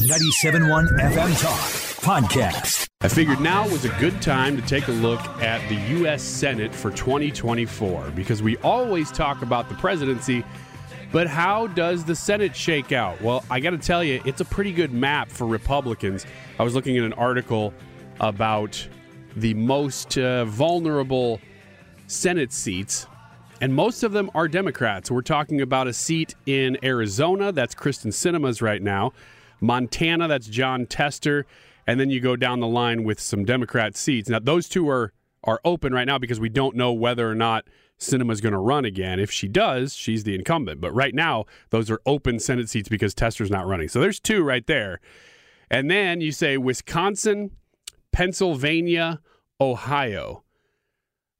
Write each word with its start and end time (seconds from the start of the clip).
97.1 0.00 0.88
FM 0.98 1.40
Talk 1.40 1.60
Podcast. 2.00 2.88
I 3.02 3.08
figured 3.08 3.40
now 3.40 3.68
was 3.68 3.84
a 3.84 3.90
good 4.00 4.22
time 4.22 4.56
to 4.56 4.62
take 4.66 4.88
a 4.88 4.92
look 4.92 5.20
at 5.42 5.66
the 5.68 5.74
U.S. 5.98 6.22
Senate 6.22 6.74
for 6.74 6.90
2024 6.90 8.10
because 8.16 8.42
we 8.42 8.56
always 8.58 9.12
talk 9.12 9.42
about 9.42 9.68
the 9.68 9.74
presidency, 9.74 10.44
but 11.12 11.26
how 11.26 11.66
does 11.66 12.04
the 12.04 12.16
Senate 12.16 12.56
shake 12.56 12.90
out? 12.90 13.20
Well, 13.20 13.44
I 13.50 13.60
got 13.60 13.70
to 13.70 13.78
tell 13.78 14.02
you, 14.02 14.22
it's 14.24 14.40
a 14.40 14.46
pretty 14.46 14.72
good 14.72 14.92
map 14.92 15.30
for 15.30 15.46
Republicans. 15.46 16.24
I 16.58 16.62
was 16.62 16.74
looking 16.74 16.96
at 16.96 17.04
an 17.04 17.12
article 17.12 17.74
about 18.18 18.84
the 19.36 19.52
most 19.54 20.16
uh, 20.16 20.46
vulnerable 20.46 21.38
Senate 22.06 22.52
seats 22.52 23.06
and 23.60 23.72
most 23.72 24.02
of 24.02 24.10
them 24.10 24.28
are 24.34 24.48
Democrats. 24.48 25.08
We're 25.08 25.22
talking 25.22 25.60
about 25.60 25.86
a 25.86 25.92
seat 25.92 26.34
in 26.46 26.78
Arizona, 26.82 27.52
that's 27.52 27.76
Kyrsten 27.76 28.08
Sinema's 28.10 28.60
right 28.60 28.82
now. 28.82 29.12
Montana, 29.62 30.28
that's 30.28 30.48
Jon 30.48 30.86
Tester, 30.86 31.46
and 31.86 31.98
then 31.98 32.10
you 32.10 32.20
go 32.20 32.36
down 32.36 32.60
the 32.60 32.66
line 32.66 33.04
with 33.04 33.20
some 33.20 33.44
Democrat 33.44 33.96
seats. 33.96 34.28
Now 34.28 34.40
those 34.40 34.68
two 34.68 34.88
are 34.88 35.12
are 35.44 35.60
open 35.64 35.92
right 35.92 36.06
now 36.06 36.18
because 36.18 36.38
we 36.38 36.48
don't 36.48 36.76
know 36.76 36.92
whether 36.92 37.28
or 37.28 37.34
not 37.34 37.64
Sinema's 37.98 38.40
going 38.40 38.52
to 38.52 38.58
run 38.58 38.84
again. 38.84 39.18
If 39.18 39.30
she 39.30 39.48
does, 39.48 39.94
she's 39.94 40.24
the 40.24 40.34
incumbent. 40.34 40.80
But 40.80 40.92
right 40.92 41.14
now, 41.14 41.46
those 41.70 41.90
are 41.90 42.00
open 42.06 42.38
Senate 42.38 42.68
seats 42.68 42.88
because 42.88 43.14
Tester's 43.14 43.50
not 43.50 43.66
running. 43.66 43.88
So 43.88 44.00
there's 44.00 44.20
two 44.20 44.42
right 44.42 44.66
there. 44.66 45.00
And 45.70 45.90
then 45.90 46.20
you 46.20 46.32
say 46.32 46.58
Wisconsin, 46.58 47.52
Pennsylvania, 48.12 49.20
Ohio. 49.60 50.44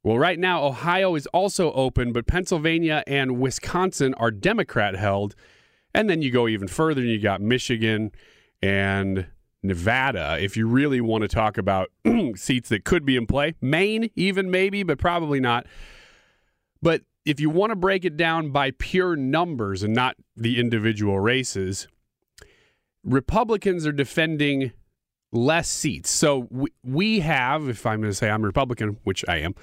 Well, 0.03 0.19
right 0.19 0.39
now, 0.39 0.65
Ohio 0.65 1.15
is 1.15 1.27
also 1.29 1.73
open, 1.73 2.13
but 2.13 2.27
Pennsylvania 2.27 3.05
and 3.07 3.39
Wisconsin 3.39 4.15
are 4.15 4.33
Democrat 4.33 4.97
held. 4.97 5.37
And 5.95 6.09
then 6.09 6.23
you 6.23 6.31
go 6.31 6.49
even 6.49 6.69
further 6.69 7.01
and 7.01 7.11
you 7.11 7.21
got 7.21 7.41
Michigan 7.41 8.13
and 8.63 9.27
Nevada, 9.63 10.39
if 10.41 10.57
you 10.57 10.67
really 10.67 11.01
want 11.01 11.23
to 11.23 11.29
talk 11.29 11.57
about 11.57 11.91
seats 12.35 12.69
that 12.71 12.85
could 12.85 13.05
be 13.05 13.17
in 13.17 13.27
play. 13.27 13.55
Maine, 13.61 14.11
even 14.17 14.51
maybe, 14.51 14.83
but 14.83 14.99
probably 14.99 15.39
not. 15.39 15.67
But 16.81 17.03
if 17.25 17.39
you 17.39 17.49
want 17.49 17.71
to 17.71 17.77
break 17.77 18.05
it 18.05 18.17
down 18.17 18.51
by 18.51 18.73
pure 18.73 19.15
numbers 19.15 19.83
and 19.83 19.95
not 19.95 20.17
the 20.37 20.59
individual 20.59 21.21
races, 21.21 21.87
Republicans 23.05 23.87
are 23.87 23.93
defending 23.93 24.73
less 25.31 25.69
seats. 25.69 26.11
So 26.11 26.49
we, 26.83 27.21
have, 27.21 27.69
if 27.69 27.87
I'm 27.87 28.01
going 28.01 28.11
to 28.11 28.17
say 28.17 28.31
I'm 28.31 28.43
Republican, 28.43 28.99
which 29.05 29.25
I 29.29 29.39
am, 29.39 29.55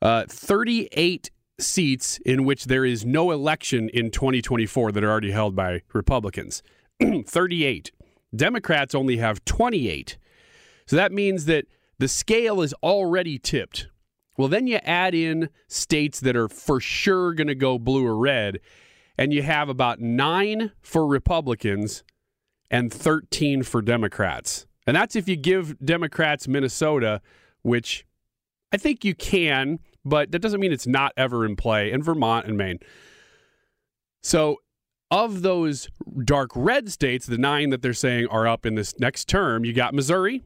uh, 0.00 0.24
38 0.28 1.30
seats 1.60 2.18
in 2.24 2.44
which 2.44 2.64
there 2.64 2.84
is 2.84 3.04
no 3.04 3.30
election 3.30 3.88
in 3.90 4.10
2024 4.10 4.92
that 4.92 5.04
are 5.04 5.10
already 5.10 5.30
held 5.30 5.54
by 5.54 5.82
Republicans. 5.92 6.62
38. 7.26 7.92
Democrats 8.34 8.94
only 8.94 9.16
have 9.16 9.44
28. 9.44 10.18
So 10.86 10.96
that 10.96 11.12
means 11.12 11.44
that 11.46 11.66
the 11.98 12.08
scale 12.08 12.62
is 12.62 12.74
already 12.82 13.38
tipped. 13.38 13.88
Well, 14.36 14.48
then 14.48 14.66
you 14.66 14.76
add 14.76 15.14
in 15.14 15.50
states 15.68 16.20
that 16.20 16.36
are 16.36 16.48
for 16.48 16.80
sure 16.80 17.34
going 17.34 17.48
to 17.48 17.54
go 17.54 17.78
blue 17.78 18.06
or 18.06 18.16
red, 18.16 18.60
and 19.18 19.32
you 19.32 19.42
have 19.42 19.68
about 19.68 20.00
nine 20.00 20.72
for 20.80 21.06
Republicans 21.06 22.02
and 22.70 22.92
13 22.92 23.62
for 23.62 23.82
Democrats. 23.82 24.66
And 24.86 24.96
that's 24.96 25.14
if 25.14 25.28
you 25.28 25.36
give 25.36 25.78
Democrats 25.84 26.48
Minnesota, 26.48 27.20
which 27.62 28.06
I 28.72 28.76
think 28.76 29.04
you 29.04 29.14
can, 29.14 29.80
but 30.04 30.30
that 30.32 30.40
doesn't 30.40 30.60
mean 30.60 30.72
it's 30.72 30.86
not 30.86 31.12
ever 31.16 31.44
in 31.44 31.56
play, 31.56 31.90
in 31.90 32.02
Vermont 32.02 32.46
and 32.46 32.56
Maine. 32.56 32.78
So, 34.22 34.56
of 35.10 35.42
those 35.42 35.88
dark 36.24 36.50
red 36.54 36.90
states, 36.90 37.26
the 37.26 37.38
nine 37.38 37.70
that 37.70 37.82
they're 37.82 37.92
saying 37.92 38.28
are 38.28 38.46
up 38.46 38.64
in 38.64 38.76
this 38.76 38.98
next 39.00 39.28
term, 39.28 39.64
you 39.64 39.72
got 39.72 39.92
Missouri. 39.92 40.42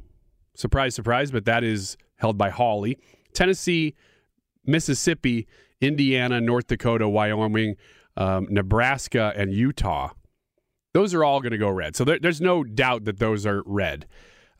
Surprise, 0.54 0.94
surprise, 0.94 1.30
but 1.30 1.44
that 1.44 1.62
is 1.62 1.96
held 2.16 2.38
by 2.38 2.48
Hawley. 2.48 2.98
Tennessee, 3.34 3.94
Mississippi, 4.64 5.46
Indiana, 5.80 6.40
North 6.40 6.68
Dakota, 6.68 7.08
Wyoming, 7.08 7.76
um, 8.16 8.46
Nebraska, 8.48 9.34
and 9.36 9.52
Utah. 9.52 10.10
Those 10.94 11.12
are 11.12 11.24
all 11.24 11.40
going 11.40 11.52
to 11.52 11.58
go 11.58 11.68
red. 11.68 11.96
So 11.96 12.04
there, 12.04 12.18
there's 12.18 12.40
no 12.40 12.64
doubt 12.64 13.04
that 13.04 13.18
those 13.18 13.44
are 13.44 13.62
red. 13.66 14.06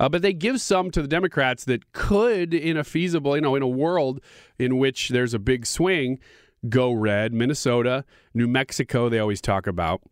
Uh, 0.01 0.09
but 0.09 0.23
they 0.23 0.33
give 0.33 0.61
some 0.61 0.91
to 0.91 1.03
the 1.03 1.09
Democrats 1.09 1.65
that 1.65 1.93
could, 1.93 2.53
in 2.53 2.77
a 2.77 2.85
feasible, 2.85 3.37
you 3.37 3.43
know, 3.43 3.55
in 3.55 3.63
a 3.63 3.69
world 3.69 4.21
in 4.59 4.79
which 4.79 5.11
there's 5.11 5.35
a 5.35 5.39
big 5.39 5.67
swing, 5.67 6.19
go 6.69 6.93
red. 6.93 7.33
Minnesota, 7.33 8.05
New 8.33 8.49
Mexico, 8.49 9.09
they 9.09 9.19
always 9.19 9.41
talk 9.41 9.67
about. 9.67 10.03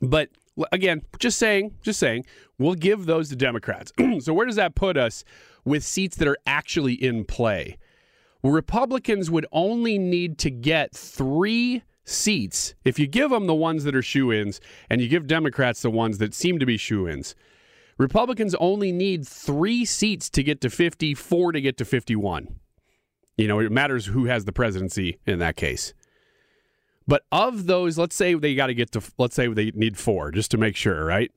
But 0.00 0.30
again, 0.72 1.02
just 1.18 1.38
saying, 1.38 1.74
just 1.82 1.98
saying, 1.98 2.24
we'll 2.58 2.74
give 2.74 3.06
those 3.06 3.28
to 3.28 3.36
Democrats. 3.36 3.92
so 4.20 4.32
where 4.32 4.46
does 4.46 4.56
that 4.56 4.74
put 4.74 4.96
us 4.96 5.24
with 5.64 5.84
seats 5.84 6.16
that 6.16 6.28
are 6.28 6.38
actually 6.46 6.94
in 6.94 7.24
play? 7.24 7.78
Republicans 8.42 9.30
would 9.30 9.46
only 9.52 9.98
need 9.98 10.38
to 10.38 10.50
get 10.50 10.94
three 10.94 11.82
seats 12.04 12.74
if 12.84 12.98
you 12.98 13.06
give 13.06 13.30
them 13.30 13.46
the 13.46 13.54
ones 13.54 13.84
that 13.84 13.94
are 13.94 14.02
shoe 14.02 14.32
ins 14.32 14.60
and 14.88 15.00
you 15.00 15.08
give 15.08 15.26
Democrats 15.26 15.82
the 15.82 15.90
ones 15.90 16.18
that 16.18 16.32
seem 16.32 16.58
to 16.58 16.64
be 16.64 16.76
shoe 16.76 17.06
ins. 17.08 17.34
Republicans 17.98 18.54
only 18.54 18.92
need 18.92 19.26
three 19.26 19.84
seats 19.84 20.30
to 20.30 20.42
get 20.42 20.60
to 20.60 20.70
50, 20.70 21.14
four 21.14 21.52
to 21.52 21.60
get 21.60 21.76
to 21.78 21.84
51. 21.84 22.54
You 23.36 23.48
know, 23.48 23.58
it 23.58 23.70
matters 23.70 24.06
who 24.06 24.26
has 24.26 24.44
the 24.44 24.52
presidency 24.52 25.18
in 25.26 25.40
that 25.40 25.56
case. 25.56 25.94
But 27.06 27.22
of 27.32 27.66
those, 27.66 27.98
let's 27.98 28.14
say 28.14 28.34
they 28.34 28.54
got 28.54 28.66
to 28.66 28.74
get 28.74 28.92
to, 28.92 29.02
let's 29.18 29.34
say 29.34 29.48
they 29.48 29.72
need 29.74 29.96
four 29.96 30.30
just 30.30 30.50
to 30.52 30.58
make 30.58 30.76
sure, 30.76 31.04
right? 31.04 31.30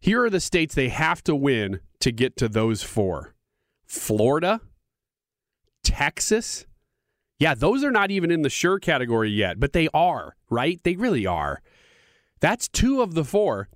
Here 0.00 0.22
are 0.22 0.30
the 0.30 0.40
states 0.40 0.74
they 0.74 0.88
have 0.88 1.22
to 1.24 1.34
win 1.34 1.80
to 2.00 2.12
get 2.12 2.36
to 2.36 2.48
those 2.48 2.82
four 2.82 3.34
Florida, 3.86 4.60
Texas. 5.82 6.66
Yeah, 7.38 7.54
those 7.54 7.84
are 7.84 7.90
not 7.90 8.10
even 8.10 8.30
in 8.30 8.42
the 8.42 8.50
sure 8.50 8.78
category 8.78 9.30
yet, 9.30 9.60
but 9.60 9.72
they 9.72 9.88
are, 9.94 10.34
right? 10.50 10.80
They 10.82 10.96
really 10.96 11.26
are. 11.26 11.62
That's 12.40 12.68
two 12.68 13.00
of 13.00 13.14
the 13.14 13.24
four. 13.24 13.68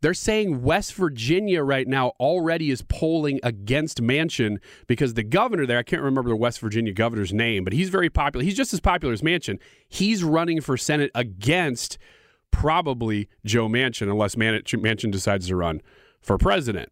They're 0.00 0.14
saying 0.14 0.62
West 0.62 0.94
Virginia 0.94 1.62
right 1.62 1.86
now 1.86 2.10
already 2.20 2.70
is 2.70 2.82
polling 2.82 3.40
against 3.42 4.02
Manchin 4.02 4.58
because 4.86 5.14
the 5.14 5.22
governor 5.22 5.66
there, 5.66 5.78
I 5.78 5.82
can't 5.82 6.02
remember 6.02 6.30
the 6.30 6.36
West 6.36 6.60
Virginia 6.60 6.92
governor's 6.92 7.32
name, 7.32 7.64
but 7.64 7.72
he's 7.72 7.88
very 7.88 8.10
popular. 8.10 8.44
He's 8.44 8.56
just 8.56 8.72
as 8.72 8.80
popular 8.80 9.12
as 9.12 9.22
Manchin. 9.22 9.58
He's 9.88 10.22
running 10.22 10.60
for 10.60 10.76
Senate 10.76 11.10
against 11.14 11.98
probably 12.50 13.28
Joe 13.44 13.68
Manchin, 13.68 14.10
unless 14.10 14.34
Manchin 14.34 15.10
decides 15.10 15.48
to 15.48 15.56
run 15.56 15.82
for 16.20 16.38
president. 16.38 16.90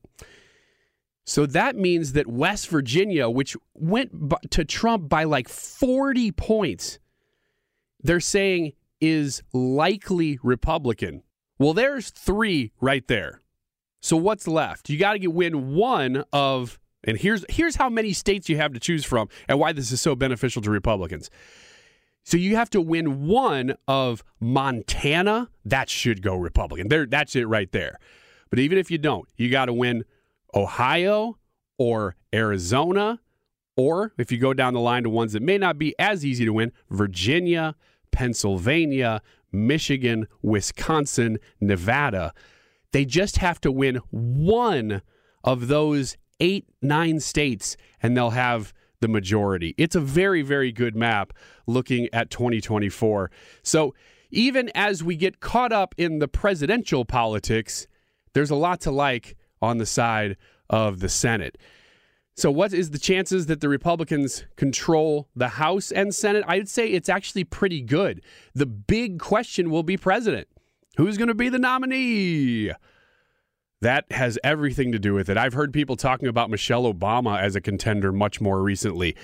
So 1.25 1.47
that 1.47 1.75
means 1.75 2.13
that 2.13 2.29
West 2.29 2.69
Virginia, 2.69 3.29
which 3.29 3.57
went 3.75 4.13
to 4.51 4.65
Trump 4.65 5.09
by 5.09 5.25
like 5.25 5.49
40 5.49 6.31
points, 6.33 6.99
they're 8.01 8.21
saying 8.21 8.73
is 9.01 9.43
likely 9.53 10.39
Republican. 10.43 11.23
Well, 11.59 11.75
there's 11.75 12.11
three 12.11 12.73
right 12.81 13.07
there. 13.07 13.41
So 14.01 14.17
what's 14.17 14.47
left? 14.47 14.89
You 14.89 14.99
got 14.99 15.15
to 15.15 15.27
win 15.29 15.75
one 15.75 16.25
of, 16.33 16.79
and 17.05 17.17
here's 17.17 17.45
here's 17.49 17.77
how 17.77 17.89
many 17.89 18.13
states 18.13 18.49
you 18.49 18.57
have 18.57 18.73
to 18.73 18.81
choose 18.81 19.05
from, 19.05 19.29
and 19.49 19.59
why 19.59 19.73
this 19.73 19.91
is 19.91 20.01
so 20.01 20.15
beneficial 20.15 20.63
to 20.63 20.71
Republicans. 20.71 21.31
So 22.25 22.37
you 22.37 22.57
have 22.57 22.71
to 22.71 22.81
win 22.81 23.27
one 23.27 23.77
of 23.87 24.25
Montana. 24.41 25.49
That 25.65 25.89
should 25.89 26.23
go 26.23 26.35
Republican. 26.35 26.89
There, 26.89 27.07
that's 27.07 27.37
it 27.37 27.47
right 27.47 27.71
there. 27.73 27.99
But 28.51 28.59
even 28.59 28.79
if 28.79 28.91
you 28.91 28.99
don't, 28.99 29.29
you 29.37 29.51
got 29.51 29.67
to 29.67 29.73
win 29.73 30.05
Ohio 30.55 31.39
or 31.79 32.17
Arizona, 32.35 33.21
or 33.77 34.13
if 34.19 34.33
you 34.33 34.39
go 34.39 34.55
down 34.55 34.75
the 34.75 34.81
line 34.81 35.05
to 35.05 35.11
ones 35.11 35.33
that 35.35 35.43
may 35.43 35.59
not 35.59 35.79
be 35.79 35.95
as 35.99 36.25
easy 36.25 36.45
to 36.45 36.53
win, 36.53 36.73
Virginia, 36.91 37.75
Pennsylvania, 38.11 39.23
Michigan, 39.57 40.27
Wisconsin, 40.43 41.39
Nevada. 41.61 42.33
They 42.93 43.05
just 43.05 43.39
have 43.39 43.61
to 43.63 43.73
win 43.73 43.97
one 44.11 45.03
of 45.43 45.69
those 45.69 46.17
eight, 46.41 46.67
nine 46.83 47.21
states, 47.21 47.77
and 48.03 48.17
they'll 48.17 48.31
have 48.31 48.73
the 49.01 49.09
majority. 49.09 49.75
It's 49.77 49.97
a 49.97 50.01
very, 50.01 50.43
very 50.43 50.73
good 50.73 50.97
map 50.97 51.33
looking 51.67 52.09
at 52.13 52.31
2024. 52.31 53.31
So 53.63 53.95
even 54.31 54.71
as 54.75 55.03
we 55.03 55.17
get 55.17 55.41
caught 55.41 55.73
up 55.73 55.95
in 55.99 56.19
the 56.19 56.29
presidential 56.29 57.05
politics, 57.05 57.87
there's 58.33 58.51
a 58.51 58.57
lot 58.57 58.81
to 58.83 58.91
like 58.91 59.37
on 59.63 59.79
the 59.79 59.87
side 59.87 60.37
of 60.69 61.01
the 61.01 61.09
Senate. 61.09 61.57
So, 62.39 62.51
what 62.51 62.75
is 62.75 62.91
the 62.91 62.99
chances 62.99 63.47
that 63.47 63.63
the 63.63 63.69
Republicans 63.69 64.45
control 64.57 65.27
the 65.35 65.49
House 65.49 65.91
and 65.91 66.15
Senate? 66.15 66.45
I'd 66.47 66.69
say 66.69 66.89
it's 66.89 67.09
actually 67.09 67.45
pretty 67.45 67.81
good. 67.81 68.21
The 68.55 68.67
big 68.67 69.19
question 69.19 69.71
will 69.71 69.83
be 69.83 69.97
president. 69.97 70.47
Who's 70.99 71.17
going 71.17 71.29
to 71.29 71.35
be 71.35 71.49
the 71.49 71.59
nominee? 71.59 72.73
That 73.81 74.05
has 74.11 74.39
everything 74.45 74.93
to 74.93 74.99
do 74.99 75.15
with 75.15 75.31
it. 75.31 75.39
I've 75.39 75.55
heard 75.55 75.73
people 75.73 75.97
talking 75.97 76.29
about 76.29 76.51
Michelle 76.51 76.93
Obama 76.93 77.41
as 77.41 77.57
a 77.57 77.61
contender 77.61 78.13
much 78.13 78.39
more 78.39 78.63
recently. 78.63 79.17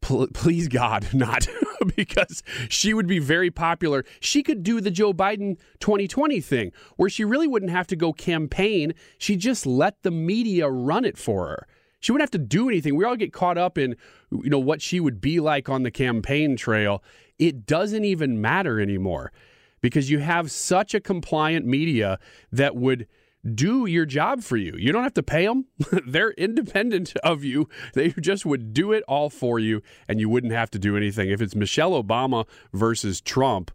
P- 0.00 0.28
please, 0.32 0.68
God, 0.68 1.08
not 1.14 1.46
because 1.96 2.42
she 2.70 2.94
would 2.94 3.06
be 3.06 3.18
very 3.18 3.50
popular. 3.50 4.02
She 4.18 4.42
could 4.42 4.62
do 4.62 4.80
the 4.80 4.90
Joe 4.90 5.12
Biden 5.12 5.58
2020 5.80 6.40
thing 6.40 6.72
where 6.96 7.10
she 7.10 7.22
really 7.22 7.46
wouldn't 7.46 7.70
have 7.70 7.86
to 7.88 7.96
go 7.96 8.14
campaign. 8.14 8.94
She 9.18 9.36
just 9.36 9.66
let 9.66 10.02
the 10.04 10.10
media 10.10 10.70
run 10.70 11.04
it 11.04 11.18
for 11.18 11.46
her. 11.48 11.66
She 12.00 12.12
wouldn't 12.12 12.24
have 12.24 12.40
to 12.40 12.46
do 12.46 12.68
anything. 12.68 12.96
We 12.96 13.04
all 13.04 13.16
get 13.16 13.32
caught 13.32 13.58
up 13.58 13.78
in 13.78 13.96
you 14.30 14.50
know 14.50 14.58
what 14.58 14.82
she 14.82 15.00
would 15.00 15.20
be 15.20 15.38
like 15.40 15.68
on 15.68 15.82
the 15.82 15.90
campaign 15.90 16.56
trail. 16.56 17.02
It 17.38 17.66
doesn't 17.66 18.04
even 18.04 18.40
matter 18.40 18.80
anymore 18.80 19.32
because 19.80 20.10
you 20.10 20.18
have 20.18 20.50
such 20.50 20.94
a 20.94 21.00
compliant 21.00 21.66
media 21.66 22.18
that 22.52 22.76
would 22.76 23.06
do 23.54 23.86
your 23.86 24.04
job 24.04 24.42
for 24.42 24.56
you. 24.56 24.74
You 24.76 24.92
don't 24.92 25.02
have 25.02 25.14
to 25.14 25.22
pay 25.22 25.46
them. 25.46 25.66
They're 26.06 26.32
independent 26.32 27.14
of 27.24 27.42
you. 27.42 27.68
They 27.94 28.10
just 28.10 28.44
would 28.44 28.74
do 28.74 28.92
it 28.92 29.02
all 29.08 29.30
for 29.30 29.58
you 29.58 29.82
and 30.08 30.20
you 30.20 30.28
wouldn't 30.28 30.52
have 30.52 30.70
to 30.72 30.78
do 30.78 30.96
anything. 30.96 31.30
If 31.30 31.40
it's 31.40 31.54
Michelle 31.54 31.92
Obama 32.02 32.46
versus 32.72 33.20
Trump, 33.20 33.70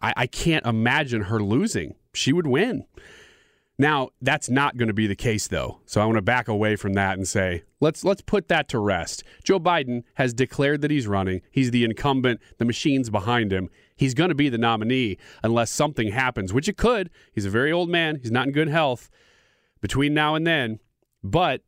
I, 0.00 0.14
I 0.16 0.26
can't 0.26 0.64
imagine 0.64 1.22
her 1.22 1.42
losing. 1.42 1.96
She 2.14 2.32
would 2.32 2.46
win. 2.46 2.84
Now, 3.80 4.08
that's 4.20 4.50
not 4.50 4.76
going 4.76 4.88
to 4.88 4.94
be 4.94 5.06
the 5.06 5.14
case 5.14 5.46
though. 5.46 5.78
So 5.86 6.00
I 6.00 6.04
want 6.04 6.16
to 6.16 6.22
back 6.22 6.48
away 6.48 6.74
from 6.74 6.94
that 6.94 7.16
and 7.16 7.28
say, 7.28 7.62
let's 7.80 8.02
let's 8.02 8.22
put 8.22 8.48
that 8.48 8.68
to 8.70 8.78
rest. 8.78 9.22
Joe 9.44 9.60
Biden 9.60 10.02
has 10.14 10.34
declared 10.34 10.80
that 10.80 10.90
he's 10.90 11.06
running. 11.06 11.42
He's 11.52 11.70
the 11.70 11.84
incumbent, 11.84 12.40
the 12.58 12.64
machine's 12.64 13.08
behind 13.08 13.52
him. 13.52 13.70
He's 13.94 14.14
going 14.14 14.30
to 14.30 14.34
be 14.34 14.48
the 14.48 14.58
nominee 14.58 15.16
unless 15.44 15.70
something 15.70 16.10
happens, 16.10 16.52
which 16.52 16.68
it 16.68 16.76
could. 16.76 17.10
He's 17.32 17.44
a 17.44 17.50
very 17.50 17.70
old 17.70 17.88
man. 17.88 18.18
He's 18.20 18.32
not 18.32 18.46
in 18.46 18.52
good 18.52 18.68
health 18.68 19.10
between 19.80 20.12
now 20.12 20.34
and 20.34 20.46
then, 20.46 20.80
but 21.22 21.62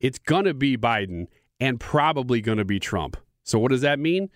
it's 0.00 0.18
going 0.18 0.44
to 0.46 0.54
be 0.54 0.76
Biden 0.76 1.28
and 1.60 1.78
probably 1.78 2.40
going 2.40 2.58
to 2.58 2.64
be 2.64 2.80
Trump. 2.80 3.16
So 3.44 3.58
what 3.58 3.70
does 3.70 3.80
that 3.82 4.00
mean? 4.00 4.30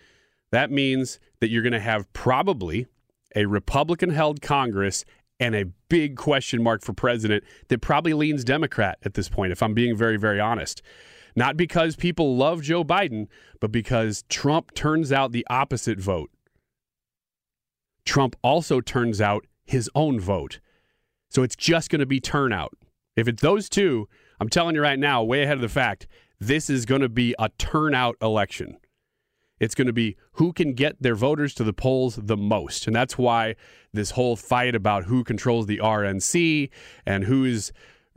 That 0.53 0.71
means 0.71 1.19
that 1.41 1.51
you're 1.51 1.63
going 1.63 1.73
to 1.73 1.81
have 1.81 2.13
probably 2.13 2.87
a 3.37 3.47
Republican 3.47 4.11
held 4.11 4.43
Congress 4.43 5.05
and 5.41 5.55
a 5.55 5.65
big 5.89 6.17
question 6.17 6.63
mark 6.63 6.83
for 6.83 6.93
president 6.93 7.43
that 7.69 7.81
probably 7.81 8.13
leans 8.13 8.45
Democrat 8.45 8.99
at 9.03 9.15
this 9.15 9.29
point, 9.29 9.51
if 9.51 9.63
I'm 9.63 9.75
being 9.75 9.97
very, 9.97 10.19
very 10.19 10.39
honest. 10.39 10.83
Not 11.35 11.57
because 11.57 11.97
people 11.97 12.37
love 12.37 12.63
Joe 12.63 12.85
Biden, 12.85 13.27
but 13.61 13.73
because 13.73 14.25
Trump 14.29 14.75
turns 14.75 15.11
out 15.11 15.33
the 15.33 15.47
opposite 15.49 15.99
vote. 15.99 16.31
Trump 18.05 18.37
also 18.43 18.81
turns 18.81 19.21
out 19.21 19.47
his 19.65 19.91
own 19.95 20.21
vote. 20.21 20.61
So 21.29 21.43
it's 21.43 21.57
just 21.57 21.91
going 21.91 22.01
to 22.01 22.07
be 22.07 22.21
turnout. 22.21 22.75
If 23.17 23.29
it's 23.29 23.41
those 23.41 23.69
two, 23.69 24.09
I'm 24.41 24.49
telling 24.49 24.75
you 24.75 24.83
right 24.83 24.99
now, 24.99 25.23
way 25.23 25.43
ahead 25.43 25.57
of 25.57 25.61
the 25.63 25.69
fact, 25.69 26.07
this 26.41 26.69
is 26.69 26.87
going 26.87 27.03
to 27.03 27.09
be 27.09 27.35
a 27.39 27.51
turnout 27.51 28.17
election. 28.21 28.79
It's 29.61 29.75
going 29.75 29.87
to 29.87 29.93
be 29.93 30.17
who 30.33 30.53
can 30.53 30.73
get 30.73 31.01
their 31.03 31.15
voters 31.15 31.55
to 31.55 31.65
the 31.65 31.75
polls 31.75 32.17
the 32.17 32.37
most. 32.37 32.87
And 32.87 32.97
that's 32.97 33.19
why 33.19 33.57
this 33.93 34.13
whole 34.13 34.35
fight 34.35 34.75
about 34.75 35.05
who 35.05 35.23
controls 35.23 35.67
the 35.67 35.79
RNC 35.79 36.71
and 37.05 37.25
who's 37.25 37.71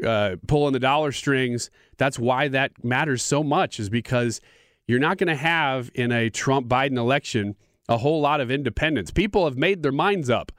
uh, 0.03 0.37
pulling 0.47 0.73
the 0.73 0.79
dollar 0.79 1.11
strings, 1.11 1.69
that's 1.97 2.17
why 2.17 2.47
that 2.47 2.83
matters 2.83 3.21
so 3.21 3.43
much, 3.43 3.79
is 3.79 3.89
because 3.89 4.41
you're 4.87 4.99
not 4.99 5.17
going 5.17 5.27
to 5.27 5.35
have 5.35 5.91
in 5.93 6.11
a 6.11 6.29
Trump 6.29 6.67
Biden 6.67 6.97
election 6.97 7.55
a 7.89 7.97
whole 7.97 8.21
lot 8.21 8.39
of 8.39 8.49
independents. 8.49 9.11
People 9.11 9.45
have 9.45 9.57
made 9.57 9.83
their 9.83 9.91
minds 9.91 10.29
up. 10.29 10.51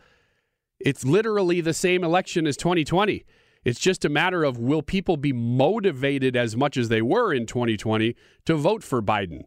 It's 0.78 1.04
literally 1.04 1.62
the 1.62 1.74
same 1.74 2.04
election 2.04 2.46
as 2.46 2.56
2020. 2.58 3.24
It's 3.64 3.80
just 3.80 4.04
a 4.04 4.10
matter 4.10 4.44
of 4.44 4.58
will 4.58 4.82
people 4.82 5.16
be 5.16 5.32
motivated 5.32 6.36
as 6.36 6.56
much 6.56 6.76
as 6.76 6.90
they 6.90 7.00
were 7.00 7.32
in 7.32 7.46
2020 7.46 8.14
to 8.44 8.54
vote 8.54 8.82
for 8.82 9.00
Biden? 9.00 9.44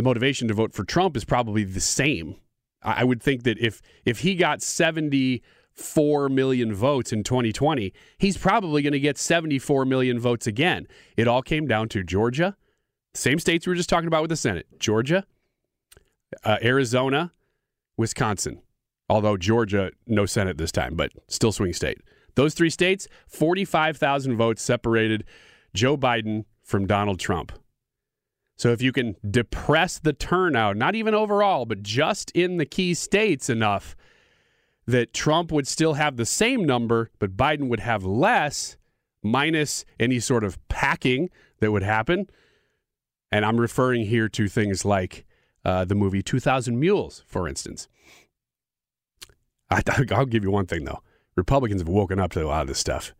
The 0.00 0.08
motivation 0.08 0.48
to 0.48 0.54
vote 0.54 0.72
for 0.72 0.82
Trump 0.82 1.14
is 1.14 1.26
probably 1.26 1.62
the 1.62 1.78
same. 1.78 2.36
I 2.82 3.04
would 3.04 3.22
think 3.22 3.42
that 3.42 3.58
if 3.58 3.82
if 4.06 4.20
he 4.20 4.34
got 4.34 4.62
74 4.62 6.30
million 6.30 6.72
votes 6.72 7.12
in 7.12 7.22
2020, 7.22 7.92
he's 8.16 8.38
probably 8.38 8.80
going 8.80 8.94
to 8.94 9.00
get 9.00 9.18
74 9.18 9.84
million 9.84 10.18
votes 10.18 10.46
again. 10.46 10.88
It 11.18 11.28
all 11.28 11.42
came 11.42 11.66
down 11.66 11.90
to 11.90 12.02
Georgia, 12.02 12.56
same 13.12 13.38
states 13.38 13.66
we 13.66 13.72
were 13.72 13.76
just 13.76 13.90
talking 13.90 14.06
about 14.06 14.22
with 14.22 14.30
the 14.30 14.36
Senate, 14.36 14.66
Georgia, 14.78 15.26
uh, 16.44 16.56
Arizona, 16.62 17.32
Wisconsin. 17.98 18.62
Although 19.10 19.36
Georgia, 19.36 19.90
no 20.06 20.24
Senate 20.24 20.56
this 20.56 20.72
time, 20.72 20.94
but 20.94 21.12
still 21.28 21.52
swing 21.52 21.74
state. 21.74 21.98
Those 22.36 22.54
three 22.54 22.70
states, 22.70 23.06
45,000 23.26 24.34
votes 24.38 24.62
separated 24.62 25.24
Joe 25.74 25.98
Biden 25.98 26.46
from 26.64 26.86
Donald 26.86 27.20
Trump. 27.20 27.52
So 28.60 28.72
if 28.72 28.82
you 28.82 28.92
can 28.92 29.16
depress 29.26 29.98
the 29.98 30.12
turnout, 30.12 30.76
not 30.76 30.94
even 30.94 31.14
overall, 31.14 31.64
but 31.64 31.82
just 31.82 32.30
in 32.32 32.58
the 32.58 32.66
key 32.66 32.92
states 32.92 33.48
enough 33.48 33.96
that 34.86 35.14
Trump 35.14 35.50
would 35.50 35.66
still 35.66 35.94
have 35.94 36.18
the 36.18 36.26
same 36.26 36.66
number, 36.66 37.10
but 37.18 37.38
Biden 37.38 37.70
would 37.70 37.80
have 37.80 38.04
less, 38.04 38.76
minus 39.22 39.86
any 39.98 40.20
sort 40.20 40.44
of 40.44 40.58
packing 40.68 41.30
that 41.60 41.72
would 41.72 41.82
happen. 41.82 42.28
And 43.32 43.46
I'm 43.46 43.58
referring 43.58 44.04
here 44.04 44.28
to 44.28 44.46
things 44.46 44.84
like 44.84 45.24
uh, 45.64 45.86
the 45.86 45.94
movie 45.94 46.22
2000 46.22 46.78
Mules, 46.78 47.24
for 47.26 47.48
instance. 47.48 47.88
I, 49.70 49.82
I'll 50.10 50.26
give 50.26 50.44
you 50.44 50.50
one 50.50 50.66
thing, 50.66 50.84
though 50.84 51.00
Republicans 51.34 51.80
have 51.80 51.88
woken 51.88 52.20
up 52.20 52.32
to 52.32 52.44
a 52.44 52.48
lot 52.48 52.60
of 52.60 52.68
this 52.68 52.78
stuff. 52.78 53.14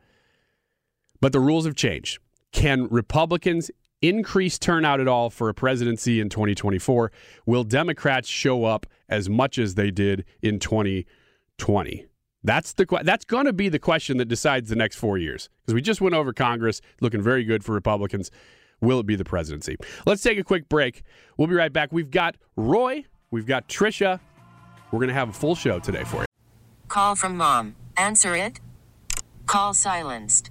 But 1.18 1.32
the 1.32 1.40
rules 1.40 1.64
have 1.64 1.76
changed. 1.76 2.18
Can 2.52 2.88
Republicans 2.88 3.70
increase 4.02 4.58
turnout 4.58 5.00
at 5.00 5.08
all 5.08 5.30
for 5.30 5.48
a 5.48 5.54
presidency 5.54 6.20
in 6.20 6.28
2024? 6.28 7.12
Will 7.46 7.64
Democrats 7.64 8.28
show 8.28 8.64
up 8.64 8.86
as 9.08 9.28
much 9.28 9.58
as 9.58 9.74
they 9.74 9.90
did 9.90 10.24
in 10.42 10.58
2020? 10.58 12.06
That's 12.42 12.72
the 12.72 12.86
that's 13.02 13.24
going 13.26 13.44
to 13.44 13.52
be 13.52 13.68
the 13.68 13.78
question 13.78 14.16
that 14.16 14.24
decides 14.26 14.70
the 14.70 14.76
next 14.76 14.96
4 14.96 15.18
years. 15.18 15.50
Because 15.60 15.74
we 15.74 15.82
just 15.82 16.00
went 16.00 16.14
over 16.14 16.32
Congress 16.32 16.80
looking 17.00 17.20
very 17.20 17.44
good 17.44 17.62
for 17.62 17.72
Republicans. 17.72 18.30
Will 18.80 19.00
it 19.00 19.06
be 19.06 19.14
the 19.14 19.24
presidency? 19.24 19.76
Let's 20.06 20.22
take 20.22 20.38
a 20.38 20.44
quick 20.44 20.68
break. 20.70 21.02
We'll 21.36 21.48
be 21.48 21.54
right 21.54 21.72
back. 21.72 21.90
We've 21.92 22.10
got 22.10 22.36
Roy, 22.56 23.04
we've 23.30 23.44
got 23.44 23.68
Trisha. 23.68 24.20
We're 24.90 25.00
going 25.00 25.08
to 25.08 25.14
have 25.14 25.28
a 25.28 25.32
full 25.34 25.54
show 25.54 25.78
today 25.78 26.04
for 26.04 26.22
you. 26.22 26.26
Call 26.88 27.14
from 27.14 27.36
mom. 27.36 27.76
Answer 27.96 28.34
it. 28.34 28.58
Call 29.46 29.74
silenced. 29.74 30.50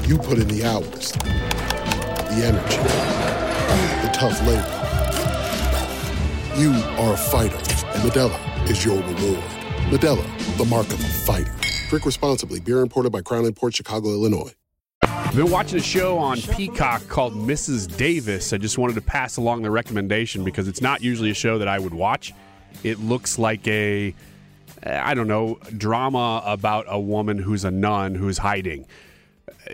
You 0.00 0.18
put 0.18 0.38
in 0.38 0.48
the 0.48 0.64
hours, 0.64 1.12
the 1.12 2.42
energy, 2.44 2.76
the 4.02 4.10
tough 4.12 4.40
labor. 4.46 4.78
You 6.60 6.72
are 6.98 7.12
a 7.12 7.16
fighter, 7.16 7.56
and 7.56 8.02
Modelo 8.10 8.70
is 8.70 8.84
your 8.84 8.96
reward. 8.96 9.44
Modelo, 9.90 10.56
the 10.56 10.64
mark 10.64 10.86
of 10.86 10.98
a 10.98 11.08
fighter. 11.08 11.54
Drink 11.88 12.06
responsibly. 12.06 12.58
Beer 12.58 12.80
imported 12.80 13.12
by 13.12 13.20
Crown 13.20 13.52
Port 13.52 13.76
Chicago, 13.76 14.08
Illinois. 14.08 14.52
I've 15.02 15.36
been 15.36 15.50
watching 15.50 15.78
a 15.78 15.82
show 15.82 16.18
on 16.18 16.40
Peacock 16.40 17.06
called 17.08 17.34
Mrs. 17.34 17.94
Davis. 17.96 18.52
I 18.52 18.56
just 18.56 18.78
wanted 18.78 18.94
to 18.94 19.02
pass 19.02 19.36
along 19.36 19.62
the 19.62 19.70
recommendation 19.70 20.42
because 20.42 20.68
it's 20.68 20.80
not 20.80 21.02
usually 21.02 21.30
a 21.30 21.34
show 21.34 21.58
that 21.58 21.68
I 21.68 21.78
would 21.78 21.94
watch. 21.94 22.32
It 22.82 22.98
looks 22.98 23.38
like 23.38 23.68
a, 23.68 24.14
I 24.82 25.12
don't 25.14 25.28
know, 25.28 25.58
drama 25.76 26.42
about 26.46 26.86
a 26.88 26.98
woman 26.98 27.38
who's 27.38 27.64
a 27.64 27.70
nun 27.70 28.14
who's 28.14 28.38
hiding 28.38 28.86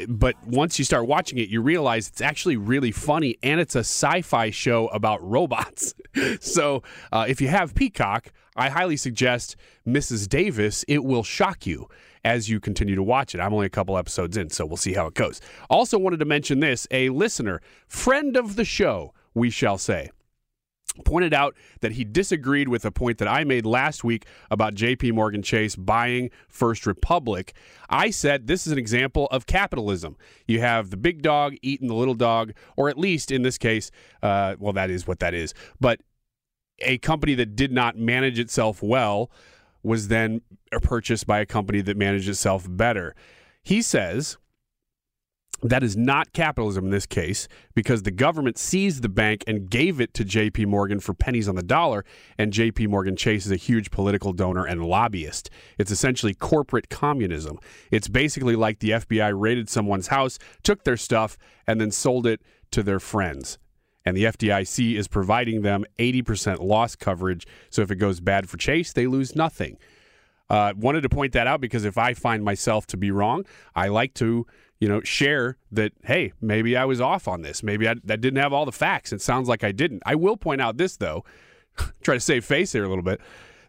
but 0.09 0.35
once 0.47 0.79
you 0.79 0.85
start 0.85 1.07
watching 1.07 1.39
it, 1.39 1.49
you 1.49 1.61
realize 1.61 2.09
it's 2.09 2.21
actually 2.21 2.57
really 2.57 2.93
funny 2.93 3.39
and 3.43 3.61
it's 3.61 3.77
a 3.77 3.81
sci 3.81 4.23
fi 4.23 4.51
show 4.51 4.89
about 4.89 5.23
robots. 5.23 5.95
so 6.41 6.83
uh, 7.13 7.27
if 7.29 7.41
you 7.41 7.49
have 7.49 7.75
Peacock, 7.75 8.33
I 8.57 8.69
highly 8.69 8.97
suggest 8.97 9.57
Mrs. 9.87 10.29
Davis. 10.29 10.85
It 10.89 11.05
will 11.05 11.23
shock 11.23 11.67
you 11.67 11.89
as 12.25 12.49
you 12.49 12.61
continue 12.61 12.95
to 12.95 13.03
watch 13.03 13.35
it. 13.35 13.41
I'm 13.41 13.55
only 13.55 13.67
a 13.67 13.71
couple 13.71 13.97
episodes 13.97 14.37
in, 14.37 14.51
so 14.51 14.67
we'll 14.67 14.77
see 14.77 14.93
how 14.93 15.07
it 15.07 15.15
goes. 15.15 15.41
Also, 15.71 15.99
wanted 15.99 16.19
to 16.19 16.25
mention 16.25 16.61
this 16.61 16.87
a 16.91 17.09
listener, 17.11 17.61
friend 17.87 18.37
of 18.37 18.57
the 18.57 18.65
show, 18.65 19.15
we 19.35 19.51
shall 19.51 19.79
say 19.79 20.11
pointed 21.05 21.35
out 21.35 21.57
that 21.81 21.93
he 21.93 22.05
disagreed 22.05 22.69
with 22.69 22.85
a 22.85 22.91
point 22.91 23.19
that 23.19 23.29
I 23.29 23.45
made 23.45 23.67
last 23.67 24.05
week 24.05 24.27
about 24.51 24.75
JP 24.75 25.15
Morgan 25.15 25.43
Chase 25.43 25.77
buying 25.77 26.31
First 26.49 26.87
Republic. 26.87 27.55
I 27.89 28.11
said 28.11 28.47
this 28.47 28.67
is 28.67 28.73
an 28.73 28.79
example 28.79 29.27
of 29.31 29.47
capitalism. 29.47 30.17
You 30.47 30.61
have 30.61 30.91
the 30.91 30.97
big 30.97 31.23
dog 31.23 31.55
eating 31.63 31.89
the 31.89 31.95
little 31.95 32.15
dog, 32.15 32.53
or 32.77 32.89
at 32.89 32.99
least 32.99 33.31
in 33.31 33.43
this 33.43 33.59
case, 33.59 33.91
uh, 34.23 34.57
well, 34.59 34.73
that 34.73 34.91
is 34.91 35.07
what 35.07 35.21
that 35.21 35.35
is. 35.35 35.55
But 35.81 36.01
a 36.81 36.99
company 36.99 37.35
that 37.35 37.57
did 37.57 37.73
not 37.73 37.97
manage 37.97 38.39
itself 38.39 38.83
well 38.83 39.31
was 39.83 40.09
then 40.09 40.43
purchased 40.83 41.27
by 41.27 41.41
a 41.41 41.47
company 41.47 41.81
that 41.81 41.97
managed 41.97 42.29
itself 42.29 42.67
better. 42.69 43.15
He 43.63 43.83
says 43.83 44.37
that 45.63 45.83
is 45.83 45.97
not 45.97 46.33
capitalism 46.33 46.87
in 46.87 46.91
this 46.91 47.07
case 47.07 47.49
because 47.75 48.03
the 48.03 48.11
government 48.11 48.59
seized 48.59 49.03
the 49.03 49.09
bank 49.09 49.43
and 49.47 49.69
gave 49.69 50.01
it 50.01 50.15
to 50.15 50.25
JP 50.25 50.67
Morgan 50.67 51.01
for 51.01 51.15
pennies 51.15 51.49
on 51.49 51.57
the 51.57 51.63
dollar, 51.63 52.05
and 52.37 52.53
JP 52.53 52.89
Morgan 52.89 53.17
Chase 53.17 53.47
is 53.47 53.53
a 53.53 53.57
huge 53.57 53.91
political 53.91 54.33
donor 54.33 54.65
and 54.65 54.85
lobbyist. 54.85 55.51
It's 55.77 55.91
essentially 55.91 56.35
corporate 56.35 56.89
communism. 56.89 57.59
It's 57.91 58.09
basically 58.09 58.57
like 58.57 58.79
the 58.79 58.91
FBI 58.91 59.33
raided 59.39 59.69
someone's 59.69 60.09
house, 60.09 60.39
took 60.63 60.85
their 60.85 60.97
stuff, 60.97 61.37
and 61.67 61.81
then 61.81 61.91
sold 61.91 62.27
it 62.27 62.41
to 62.71 62.83
their 62.83 63.01
friends. 63.01 63.59
And 64.05 64.17
the 64.17 64.25
FDIC 64.25 64.95
is 64.95 65.09
providing 65.09 65.63
them 65.63 65.85
80% 65.99 66.61
loss 66.61 66.97
coverage. 66.97 67.47
So 67.69 67.83
if 67.83 67.91
it 67.91 67.97
goes 67.97 68.21
bad 68.21 68.49
for 68.49 68.57
Chase, 68.57 68.93
they 68.93 69.07
lose 69.07 69.35
nothing. 69.35 69.77
Uh, 70.49 70.73
wanted 70.77 71.03
to 71.03 71.11
point 71.11 71.35
that 71.35 71.47
out 71.47 71.61
because 71.61 71.85
if 71.85 71.99
I 71.99 72.15
find 72.15 72.43
myself 72.43 72.87
to 72.87 72.97
be 72.97 73.11
wrong, 73.11 73.45
I 73.75 73.89
like 73.89 74.15
to 74.15 74.47
you 74.81 74.89
know, 74.89 75.01
share 75.03 75.57
that, 75.73 75.93
hey, 76.05 76.33
maybe 76.41 76.77
I 76.77 76.85
was 76.85 77.01
off 77.01 77.27
on 77.27 77.43
this. 77.43 77.63
Maybe 77.63 77.89
I, 77.89 77.95
that 78.05 78.21
didn't 78.21 78.41
have 78.41 78.53
all 78.53 78.65
the 78.65 78.73
facts. 78.73 79.13
It 79.13 79.21
sounds 79.21 79.49
like 79.49 79.65
I 79.65 79.73
didn't. 79.73 80.03
I 80.07 80.15
will 80.15 80.37
point 80.37 80.61
out 80.61 80.77
this, 80.77 80.97
though, 80.97 81.25
try 82.03 82.15
to 82.15 82.21
save 82.21 82.45
face 82.45 82.73
here 82.73 82.85
a 82.85 82.89
little 82.89 83.05
bit, 83.05 83.21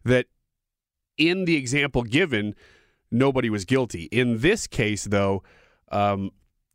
that 0.06 0.28
in 1.18 1.46
the 1.46 1.56
example 1.56 2.04
given, 2.04 2.56
nobody 3.12 3.50
was 3.50 3.66
guilty. 3.66 4.04
In 4.12 4.40
this 4.40 4.68
case, 4.68 5.06
though, 5.06 5.44
um, 5.92 6.32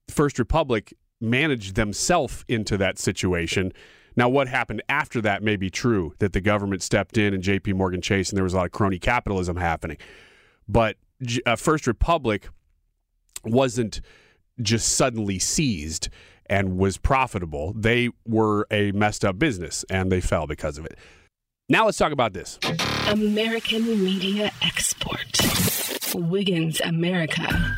First 0.08 0.38
Republic 0.38 0.92
managed 1.20 1.76
themselves 1.76 2.44
into 2.48 2.76
that 2.76 2.98
situation. 2.98 3.72
Now, 4.16 4.28
what 4.28 4.48
happened 4.48 4.82
after 4.88 5.20
that 5.22 5.42
may 5.42 5.56
be 5.56 5.70
true 5.70 6.14
that 6.18 6.32
the 6.32 6.40
government 6.40 6.82
stepped 6.82 7.16
in 7.18 7.34
and 7.34 7.42
JP 7.42 7.74
Morgan 7.74 8.00
Chase 8.00 8.30
and 8.30 8.36
there 8.36 8.44
was 8.44 8.52
a 8.52 8.58
lot 8.58 8.66
of 8.66 8.72
crony 8.72 8.98
capitalism 8.98 9.56
happening. 9.56 9.96
But 10.68 10.96
uh, 11.46 11.56
First 11.56 11.86
Republic 11.86 12.48
wasn't 13.44 14.00
just 14.60 14.88
suddenly 14.92 15.38
seized 15.38 16.08
and 16.46 16.76
was 16.76 16.96
profitable. 16.96 17.72
They 17.74 18.10
were 18.26 18.66
a 18.70 18.92
messed 18.92 19.24
up 19.24 19.38
business 19.38 19.84
and 19.90 20.10
they 20.12 20.20
fell 20.20 20.46
because 20.46 20.78
of 20.78 20.84
it. 20.84 20.98
Now 21.68 21.86
let's 21.86 21.96
talk 21.96 22.12
about 22.12 22.34
this 22.34 22.58
American 23.08 24.04
Media 24.04 24.52
Export. 24.62 25.40
Wiggins 26.14 26.80
America. 26.82 27.76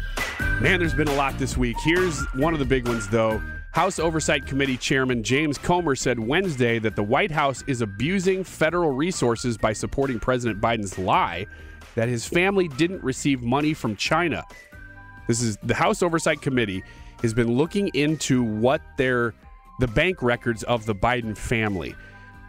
Man, 0.61 0.79
there's 0.79 0.95
been 0.95 1.09
a 1.09 1.15
lot 1.15 1.39
this 1.39 1.57
week. 1.57 1.77
Here's 1.83 2.21
one 2.35 2.53
of 2.53 2.59
the 2.59 2.65
big 2.65 2.87
ones, 2.87 3.09
though. 3.09 3.43
House 3.73 3.99
Oversight 3.99 4.47
Committee 4.47 4.77
Chairman 4.77 5.23
James 5.23 5.59
Comer 5.59 5.95
said 5.95 6.19
Wednesday 6.19 6.79
that 6.79 6.97
the 6.97 7.03
White 7.03 7.31
House 7.31 7.63
is 7.67 7.83
abusing 7.83 8.43
federal 8.43 8.91
resources 8.91 9.59
by 9.59 9.73
supporting 9.73 10.19
President 10.19 10.61
Biden's 10.61 10.99
lie 10.99 11.47
that 11.95 12.09
his 12.09 12.27
family 12.27 12.69
didn't 12.69 13.03
receive 13.03 13.43
money 13.43 13.75
from 13.75 13.97
China. 13.97 14.45
This 15.27 15.43
is 15.43 15.57
the 15.63 15.75
House 15.75 16.03
Oversight 16.03 16.41
Committee 16.41 16.83
has 17.23 17.35
been 17.35 17.57
looking 17.57 17.89
into 17.89 18.43
what 18.43 18.81
their 18.97 19.35
the 19.79 19.89
bank 19.89 20.23
records 20.23 20.63
of 20.65 20.87
the 20.87 20.95
Biden 20.95 21.37
family. 21.37 21.95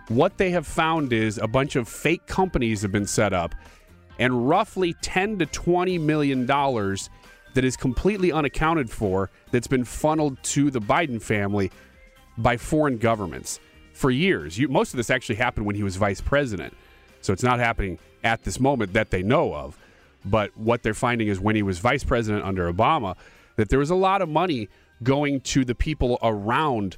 What 0.07 0.37
they 0.37 0.51
have 0.51 0.65
found 0.65 1.11
is 1.11 1.37
a 1.37 1.47
bunch 1.47 1.75
of 1.75 1.89
fake 1.89 2.25
companies 2.27 2.81
have 2.81 2.91
been 2.91 3.07
set 3.07 3.33
up 3.33 3.53
and 4.19 4.47
roughly 4.47 4.93
10 5.01 5.39
to 5.39 5.45
20 5.45 5.97
million 5.97 6.45
dollars 6.45 7.09
that 7.53 7.65
is 7.65 7.75
completely 7.75 8.31
unaccounted 8.31 8.89
for 8.89 9.31
that's 9.51 9.67
been 9.67 9.83
funneled 9.83 10.41
to 10.43 10.69
the 10.69 10.79
Biden 10.79 11.21
family 11.21 11.71
by 12.37 12.55
foreign 12.55 12.97
governments 12.97 13.59
for 13.93 14.11
years. 14.11 14.57
You, 14.57 14.67
most 14.67 14.93
of 14.93 14.97
this 14.97 15.09
actually 15.09 15.35
happened 15.35 15.65
when 15.65 15.75
he 15.75 15.83
was 15.83 15.95
vice 15.95 16.21
president. 16.21 16.75
So 17.21 17.33
it's 17.33 17.43
not 17.43 17.59
happening 17.59 17.97
at 18.23 18.43
this 18.43 18.59
moment 18.59 18.93
that 18.93 19.09
they 19.09 19.23
know 19.23 19.53
of. 19.55 19.77
But 20.29 20.55
what 20.57 20.83
they're 20.83 20.93
finding 20.93 21.27
is 21.27 21.39
when 21.39 21.55
he 21.55 21.63
was 21.63 21.79
vice 21.79 22.03
president 22.03 22.45
under 22.45 22.71
Obama, 22.71 23.15
that 23.55 23.69
there 23.69 23.79
was 23.79 23.89
a 23.89 23.95
lot 23.95 24.21
of 24.21 24.29
money 24.29 24.69
going 25.03 25.41
to 25.41 25.63
the 25.63 25.75
people 25.75 26.17
around 26.21 26.97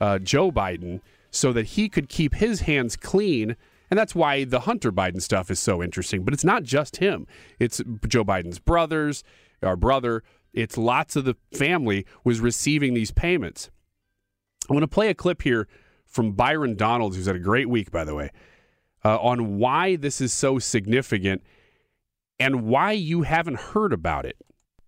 uh, 0.00 0.18
Joe 0.18 0.50
Biden 0.50 1.00
so 1.30 1.52
that 1.52 1.66
he 1.66 1.88
could 1.88 2.08
keep 2.08 2.34
his 2.34 2.60
hands 2.60 2.96
clean. 2.96 3.56
And 3.90 3.98
that's 3.98 4.14
why 4.14 4.44
the 4.44 4.60
Hunter 4.60 4.92
Biden 4.92 5.20
stuff 5.22 5.50
is 5.50 5.58
so 5.58 5.82
interesting. 5.82 6.24
But 6.24 6.34
it's 6.34 6.44
not 6.44 6.62
just 6.62 6.98
him, 6.98 7.26
it's 7.58 7.82
Joe 8.06 8.24
Biden's 8.24 8.58
brothers, 8.58 9.24
our 9.62 9.76
brother. 9.76 10.22
It's 10.54 10.78
lots 10.78 11.14
of 11.14 11.24
the 11.24 11.36
family 11.52 12.06
was 12.24 12.40
receiving 12.40 12.94
these 12.94 13.10
payments. 13.10 13.70
I 14.68 14.72
want 14.72 14.82
to 14.82 14.88
play 14.88 15.08
a 15.08 15.14
clip 15.14 15.42
here 15.42 15.68
from 16.06 16.32
Byron 16.32 16.74
Donalds, 16.74 17.16
who's 17.16 17.26
had 17.26 17.36
a 17.36 17.40
great 17.40 17.68
week, 17.68 17.90
by 17.90 18.04
the 18.04 18.14
way, 18.14 18.30
uh, 19.04 19.18
on 19.18 19.58
why 19.58 19.96
this 19.96 20.20
is 20.20 20.32
so 20.32 20.58
significant 20.58 21.42
and 22.38 22.62
why 22.62 22.92
you 22.92 23.22
haven't 23.22 23.58
heard 23.58 23.92
about 23.92 24.24
it. 24.24 24.36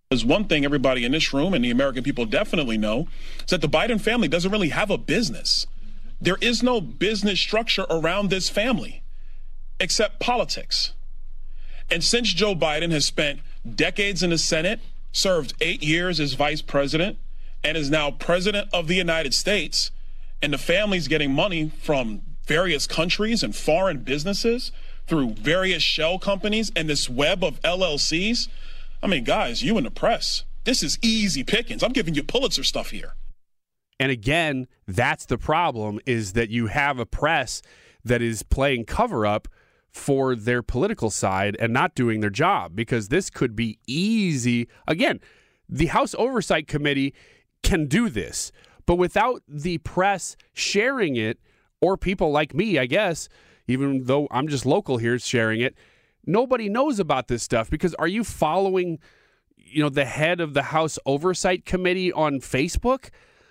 There's 0.09 0.25
one 0.25 0.45
thing 0.45 0.65
everybody 0.65 1.05
in 1.05 1.13
this 1.13 1.33
room 1.33 1.53
and 1.53 1.63
the 1.63 1.71
American 1.71 2.03
people 2.03 2.25
definitely 2.25 2.77
know 2.77 3.07
is 3.39 3.49
that 3.51 3.61
the 3.61 3.69
Biden 3.69 3.99
family 3.99 4.27
doesn't 4.27 4.51
really 4.51 4.69
have 4.69 4.89
a 4.89 4.97
business. 4.97 5.67
There 6.19 6.37
is 6.41 6.61
no 6.61 6.81
business 6.81 7.39
structure 7.39 7.85
around 7.89 8.29
this 8.29 8.49
family 8.49 9.03
except 9.79 10.19
politics. 10.19 10.93
And 11.89 12.03
since 12.03 12.33
Joe 12.33 12.55
Biden 12.55 12.91
has 12.91 13.05
spent 13.05 13.39
decades 13.75 14.21
in 14.21 14.29
the 14.29 14.37
Senate, 14.37 14.79
served 15.11 15.53
eight 15.61 15.83
years 15.83 16.19
as 16.19 16.33
vice 16.33 16.61
president, 16.61 17.17
and 17.63 17.77
is 17.77 17.89
now 17.89 18.11
president 18.11 18.69
of 18.73 18.87
the 18.87 18.95
United 18.95 19.33
States, 19.33 19.91
and 20.41 20.53
the 20.53 20.57
family's 20.57 21.07
getting 21.07 21.31
money 21.31 21.71
from 21.81 22.21
various 22.45 22.87
countries 22.87 23.43
and 23.43 23.55
foreign 23.55 23.99
businesses, 23.99 24.71
through 25.07 25.31
various 25.33 25.83
shell 25.83 26.19
companies 26.19 26.71
and 26.75 26.89
this 26.89 27.09
web 27.09 27.43
of 27.43 27.61
LLCs. 27.61 28.47
I 29.03 29.07
mean, 29.07 29.23
guys, 29.23 29.63
you 29.63 29.77
in 29.77 29.83
the 29.83 29.91
press, 29.91 30.43
this 30.63 30.83
is 30.83 30.99
easy 31.01 31.43
pickings. 31.43 31.83
I'm 31.83 31.93
giving 31.93 32.13
you 32.13 32.23
Pulitzer 32.23 32.63
stuff 32.63 32.91
here. 32.91 33.15
And 33.99 34.11
again, 34.11 34.67
that's 34.87 35.25
the 35.25 35.37
problem 35.37 35.99
is 36.05 36.33
that 36.33 36.49
you 36.49 36.67
have 36.67 36.97
a 36.97 37.05
press 37.05 37.61
that 38.03 38.21
is 38.21 38.41
playing 38.41 38.85
cover 38.85 39.25
up 39.25 39.47
for 39.91 40.35
their 40.35 40.63
political 40.63 41.09
side 41.09 41.55
and 41.59 41.73
not 41.73 41.93
doing 41.93 42.21
their 42.21 42.29
job 42.29 42.75
because 42.75 43.09
this 43.09 43.29
could 43.29 43.55
be 43.55 43.77
easy. 43.85 44.67
Again, 44.87 45.19
The 45.69 45.87
House 45.87 46.15
Oversight 46.17 46.67
Committee 46.67 47.13
can 47.61 47.87
do 47.87 48.09
this, 48.09 48.51
but 48.85 48.95
without 48.95 49.43
the 49.47 49.77
press 49.79 50.35
sharing 50.53 51.15
it, 51.15 51.39
or 51.81 51.97
people 51.97 52.31
like 52.31 52.53
me, 52.53 52.77
I 52.79 52.85
guess, 52.85 53.27
even 53.67 54.05
though 54.05 54.27
I'm 54.31 54.47
just 54.47 54.65
local 54.65 54.97
here 54.97 55.17
sharing 55.19 55.61
it, 55.61 55.75
nobody 56.25 56.69
knows 56.69 56.99
about 56.99 57.27
this 57.27 57.43
stuff 57.43 57.69
because 57.69 57.93
are 57.95 58.07
you 58.07 58.23
following 58.23 58.99
you 59.55 59.81
know 59.81 59.89
the 59.89 60.05
head 60.05 60.39
of 60.39 60.53
the 60.53 60.63
House 60.63 60.97
Oversight 61.05 61.65
Committee 61.65 62.11
on 62.11 62.39
Facebook? 62.39 63.09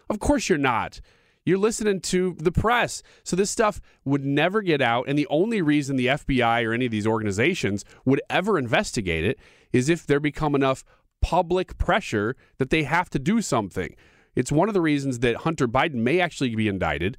Of 0.08 0.18
course 0.18 0.48
you're 0.48 0.58
not. 0.58 1.00
You're 1.44 1.58
listening 1.58 2.00
to 2.02 2.36
the 2.38 2.52
press. 2.52 3.02
So 3.24 3.34
this 3.34 3.50
stuff 3.50 3.80
would 4.04 4.24
never 4.24 4.60
get 4.60 4.82
out 4.82 5.08
and 5.08 5.18
the 5.18 5.26
only 5.28 5.62
reason 5.62 5.96
the 5.96 6.06
FBI 6.06 6.66
or 6.66 6.72
any 6.72 6.84
of 6.84 6.92
these 6.92 7.06
organizations 7.06 7.84
would 8.04 8.20
ever 8.28 8.58
investigate 8.58 9.24
it 9.24 9.38
is 9.72 9.88
if 9.88 10.06
there 10.06 10.20
become 10.20 10.54
enough 10.54 10.84
public 11.22 11.78
pressure 11.78 12.36
that 12.58 12.70
they 12.70 12.82
have 12.82 13.10
to 13.10 13.18
do 13.18 13.40
something. 13.40 13.94
It's 14.34 14.52
one 14.52 14.68
of 14.68 14.74
the 14.74 14.80
reasons 14.80 15.20
that 15.20 15.36
Hunter 15.36 15.66
Biden 15.66 15.94
may 15.94 16.20
actually 16.20 16.54
be 16.54 16.68
indicted 16.68 17.16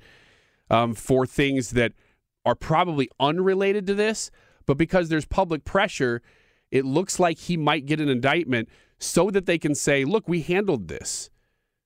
um, 0.70 0.94
for 0.94 1.26
things 1.26 1.72
that 1.72 1.94
are 2.46 2.56
probably 2.56 3.10
unrelated 3.20 3.88
to 3.88 3.94
this, 3.94 4.32
but 4.66 4.78
because 4.78 5.10
there's 5.10 5.26
public 5.26 5.64
pressure, 5.64 6.22
it 6.72 6.86
looks 6.86 7.20
like 7.20 7.38
he 7.38 7.58
might 7.58 7.86
get 7.86 8.00
an 8.00 8.10
indictment 8.10 8.70
so 8.98 9.30
that 9.32 9.46
they 9.46 9.58
can 9.58 9.76
say, 9.76 10.06
look, 10.06 10.28
we 10.28 10.42
handled 10.42 10.88
this. 10.88 11.30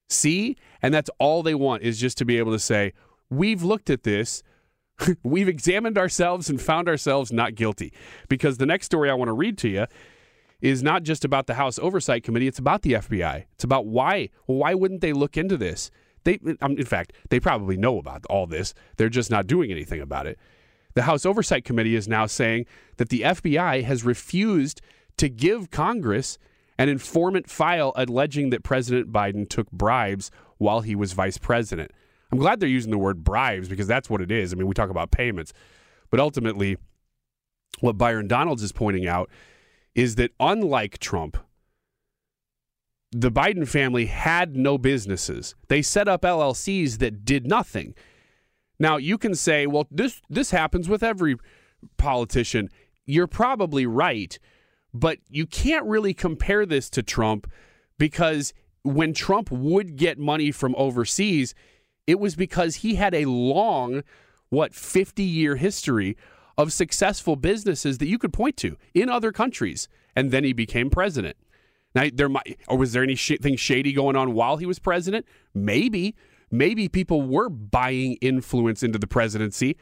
See? 0.10 0.56
And 0.82 0.94
that's 0.94 1.10
all 1.20 1.44
they 1.44 1.56
want 1.56 1.84
is 1.84 2.00
just 2.00 2.18
to 2.20 2.26
be 2.26 2.38
able 2.38 2.52
to 2.52 2.60
say, 2.60 2.94
we've 3.30 3.64
looked 3.64 3.90
at 3.90 4.04
this. 4.04 4.44
we've 5.24 5.48
examined 5.48 5.98
ourselves 5.98 6.50
and 6.50 6.62
found 6.62 6.88
ourselves 6.88 7.32
not 7.32 7.56
guilty. 7.56 7.94
Because 8.30 8.58
the 8.58 8.66
next 8.66 8.86
story 8.86 9.10
I 9.10 9.14
want 9.14 9.30
to 9.30 9.34
read 9.34 9.58
to 9.60 9.70
you 9.70 9.88
is 10.62 10.84
not 10.84 11.04
just 11.04 11.26
about 11.26 11.48
the 11.48 11.56
House 11.56 11.80
Oversight 11.80 12.24
Committee, 12.24 12.48
it's 12.48 12.60
about 12.60 12.82
the 12.82 12.94
FBI. 12.94 13.46
It's 13.54 13.64
about 13.64 13.86
why. 13.86 14.30
Well, 14.48 14.60
why 14.60 14.74
wouldn't 14.74 15.02
they 15.02 15.14
look 15.14 15.38
into 15.38 15.58
this? 15.58 15.92
They, 16.26 16.40
um, 16.62 16.78
in 16.78 16.86
fact, 16.86 17.14
they 17.30 17.40
probably 17.40 17.78
know 17.78 17.98
about 17.98 18.26
all 18.30 18.46
this. 18.46 18.74
They're 18.98 19.10
just 19.10 19.32
not 19.32 19.48
doing 19.48 19.72
anything 19.72 20.02
about 20.02 20.28
it. 20.28 20.38
The 20.96 21.04
House 21.04 21.26
Oversight 21.26 21.64
Committee 21.64 21.96
is 21.96 22.08
now 22.08 22.26
saying 22.26 22.66
that 22.98 23.10
the 23.10 23.22
FBI 23.22 23.84
has 23.84 24.04
refused 24.04 24.82
to 25.18 25.30
give 25.30 25.72
Congress 25.72 26.38
an 26.78 26.90
informant 26.90 27.50
file 27.50 27.94
alleging 27.96 28.50
that 28.50 28.64
President 28.64 29.12
Biden 29.12 29.48
took 29.48 29.72
bribes 29.72 30.32
while 30.58 30.82
he 30.82 30.96
was 30.96 31.14
vice 31.14 31.38
president. 31.38 31.92
I'm 32.32 32.40
glad 32.40 32.60
they're 32.60 32.68
using 32.68 32.92
the 32.92 32.98
word 32.98 33.24
bribes 33.24 33.70
because 33.70 33.88
that's 33.88 34.10
what 34.10 34.22
it 34.22 34.32
is. 34.32 34.52
I 34.52 34.56
mean, 34.56 34.68
we 34.68 34.74
talk 34.74 34.90
about 34.90 35.12
payments, 35.12 35.54
but 36.10 36.20
ultimately, 36.20 36.78
what 37.80 37.98
Byron 37.98 38.28
Donalds 38.28 38.64
is 38.64 38.72
pointing 38.72 39.08
out 39.08 39.30
is 39.94 40.16
that 40.16 40.32
unlike 40.40 40.98
Trump, 40.98 41.38
the 43.18 43.32
Biden 43.32 43.66
family 43.66 44.08
had 44.08 44.58
no 44.58 44.78
businesses. 44.78 45.56
They 45.70 45.82
set 45.82 46.10
up 46.10 46.24
LLCs 46.24 46.98
that 46.98 47.24
did 47.24 47.48
nothing. 47.48 47.96
Now, 48.78 48.98
you 48.98 49.18
can 49.18 49.36
say, 49.36 49.66
well, 49.68 49.88
this 49.90 50.22
this 50.30 50.52
happens 50.52 50.90
with 50.90 51.02
every 51.02 51.38
politician. 51.96 52.68
You're 53.06 53.28
probably 53.28 53.86
right, 53.86 54.38
but 54.94 55.20
you 55.30 55.48
can't 55.48 55.86
really 55.86 56.14
compare 56.14 56.66
this 56.66 56.90
to 56.90 57.04
Trump 57.04 57.50
because 57.98 58.54
when 58.84 59.14
Trump 59.14 59.50
would 59.50 59.96
get 59.96 60.20
money 60.20 60.52
from 60.52 60.76
overseas, 60.78 61.56
it 62.06 62.20
was 62.20 62.36
because 62.36 62.78
he 62.78 62.96
had 62.96 63.14
a 63.14 63.24
long, 63.24 64.04
what, 64.50 64.76
50 64.76 65.24
year 65.24 65.56
history 65.56 66.18
of 66.58 66.74
successful 66.74 67.38
businesses 67.38 67.98
that 68.00 68.08
you 68.08 68.20
could 68.20 68.34
point 68.34 68.58
to 68.58 68.76
in 68.94 69.08
other 69.08 69.32
countries. 69.32 69.88
And 70.18 70.32
then 70.32 70.44
he 70.44 70.52
became 70.52 70.90
president. 70.90 71.38
Now, 71.96 72.10
there 72.14 72.30
might, 72.30 72.60
or 72.68 72.78
was 72.78 72.92
there 72.92 73.04
anything 73.04 73.56
shady 73.56 73.94
going 73.94 74.16
on 74.16 74.34
while 74.34 74.58
he 74.58 74.66
was 74.66 74.80
president? 74.80 75.26
Maybe. 75.54 76.16
Maybe 76.52 76.88
people 76.90 77.22
were 77.22 77.50
buying 77.50 78.18
influence 78.22 78.84
into 78.84 79.00
the 79.00 79.08
presidency, 79.08 79.78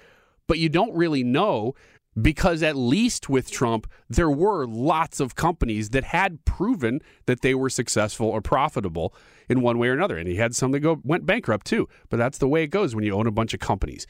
but 0.48 0.60
you 0.60 0.70
don't 0.70 0.96
really 0.96 1.24
know 1.24 1.73
because 2.21 2.62
at 2.62 2.76
least 2.76 3.28
with 3.30 3.52
Trump, 3.52 3.88
there 4.08 4.30
were 4.30 4.65
lots 4.67 5.19
of 5.19 5.36
companies 5.36 5.89
that 5.89 6.04
had 6.06 6.45
proven 6.45 7.02
that 7.26 7.41
they 7.41 7.56
were 7.56 7.69
successful 7.69 8.28
or 8.28 8.41
profitable 8.41 9.13
in 9.49 9.62
one 9.62 9.80
way 9.80 9.88
or 9.88 9.93
another. 9.93 10.17
And 10.17 10.28
he 10.28 10.36
had 10.36 10.56
some 10.56 10.71
that 10.71 10.82
go 10.82 11.02
went 11.04 11.26
bankrupt 11.26 11.65
too. 11.65 11.88
But 12.10 12.17
that's 12.17 12.38
the 12.38 12.47
way 12.47 12.63
it 12.63 12.67
goes 12.67 12.93
when 12.95 13.04
you 13.04 13.13
own 13.13 13.28
a 13.28 13.32
bunch 13.32 13.54
of 13.54 13.60
companies. 13.60 14.06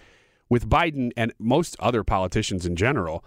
With 0.50 0.70
Biden 0.70 1.12
and 1.16 1.34
most 1.39 1.76
other 1.80 2.04
politicians 2.04 2.66
in 2.66 2.76
general, 2.76 3.24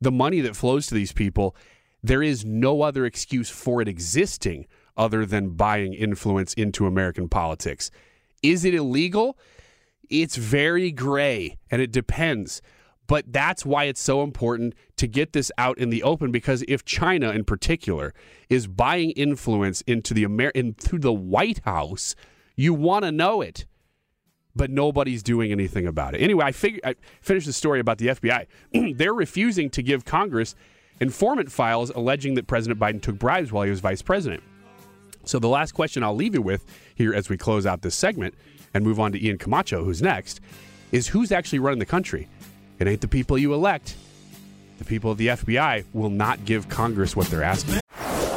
the 0.00 0.12
money 0.12 0.40
that 0.40 0.56
flows 0.56 0.86
to 0.86 0.94
these 0.94 1.12
people, 1.12 1.56
there 2.02 2.22
is 2.22 2.44
no 2.44 2.82
other 2.82 3.06
excuse 3.06 3.48
for 3.48 3.80
it 3.80 3.88
existing 3.88 4.66
other 4.96 5.24
than 5.24 5.50
buying 5.50 5.94
influence 5.94 6.52
into 6.54 6.86
American 6.86 7.28
politics. 7.28 7.90
Is 8.42 8.64
it 8.64 8.74
illegal? 8.74 9.38
It's 10.10 10.36
very 10.36 10.90
gray 10.90 11.58
and 11.70 11.80
it 11.80 11.92
depends. 11.92 12.60
But 13.06 13.32
that's 13.32 13.66
why 13.66 13.84
it's 13.84 14.00
so 14.00 14.22
important 14.22 14.74
to 14.96 15.06
get 15.06 15.32
this 15.32 15.50
out 15.58 15.78
in 15.78 15.90
the 15.90 16.02
open 16.02 16.30
because 16.30 16.64
if 16.68 16.84
China 16.84 17.30
in 17.30 17.44
particular 17.44 18.14
is 18.48 18.66
buying 18.66 19.10
influence 19.12 19.80
into 19.82 20.14
the 20.14 20.24
Amer- 20.24 20.50
into 20.50 20.98
the 20.98 21.12
White 21.12 21.60
House, 21.64 22.14
you 22.56 22.74
want 22.74 23.04
to 23.04 23.12
know 23.12 23.40
it. 23.40 23.66
But 24.54 24.70
nobody's 24.70 25.22
doing 25.22 25.50
anything 25.50 25.86
about 25.86 26.14
it. 26.14 26.20
Anyway, 26.20 26.44
I 26.44 26.52
figured 26.52 26.82
I 26.84 26.94
finished 27.20 27.46
the 27.46 27.52
story 27.52 27.80
about 27.80 27.98
the 27.98 28.08
FBI. 28.08 28.46
They're 28.96 29.14
refusing 29.14 29.70
to 29.70 29.82
give 29.82 30.04
Congress 30.04 30.54
informant 31.02 31.50
files 31.50 31.90
alleging 31.90 32.34
that 32.34 32.46
President 32.46 32.78
Biden 32.78 33.02
took 33.02 33.18
bribes 33.18 33.50
while 33.50 33.64
he 33.64 33.70
was 33.70 33.80
vice 33.80 34.00
president. 34.00 34.42
So 35.24 35.40
the 35.40 35.48
last 35.48 35.72
question 35.72 36.02
I'll 36.02 36.14
leave 36.14 36.34
you 36.34 36.42
with 36.42 36.64
here 36.94 37.12
as 37.12 37.28
we 37.28 37.36
close 37.36 37.66
out 37.66 37.82
this 37.82 37.96
segment 37.96 38.34
and 38.72 38.84
move 38.84 39.00
on 39.00 39.12
to 39.12 39.22
Ian 39.22 39.36
Camacho, 39.36 39.84
who's 39.84 40.00
next, 40.00 40.40
is 40.92 41.08
who's 41.08 41.32
actually 41.32 41.58
running 41.58 41.80
the 41.80 41.86
country? 41.86 42.28
It 42.78 42.86
ain't 42.86 43.00
the 43.00 43.08
people 43.08 43.36
you 43.36 43.52
elect. 43.52 43.96
The 44.78 44.84
people 44.84 45.10
of 45.10 45.18
the 45.18 45.28
FBI 45.28 45.84
will 45.92 46.10
not 46.10 46.44
give 46.44 46.68
Congress 46.68 47.16
what 47.16 47.26
they're 47.26 47.42
asking. 47.42 47.81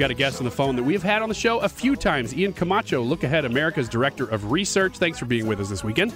We've 0.00 0.08
got 0.08 0.12
a 0.12 0.14
guest 0.14 0.38
on 0.38 0.46
the 0.46 0.50
phone 0.50 0.76
that 0.76 0.82
we've 0.82 1.02
had 1.02 1.20
on 1.20 1.28
the 1.28 1.34
show 1.34 1.58
a 1.58 1.68
few 1.68 1.94
times. 1.94 2.34
Ian 2.34 2.54
Camacho, 2.54 3.02
Look 3.02 3.22
Ahead 3.22 3.44
America's 3.44 3.86
Director 3.86 4.24
of 4.24 4.50
Research. 4.50 4.96
Thanks 4.96 5.18
for 5.18 5.26
being 5.26 5.46
with 5.46 5.60
us 5.60 5.68
this 5.68 5.84
weekend. 5.84 6.14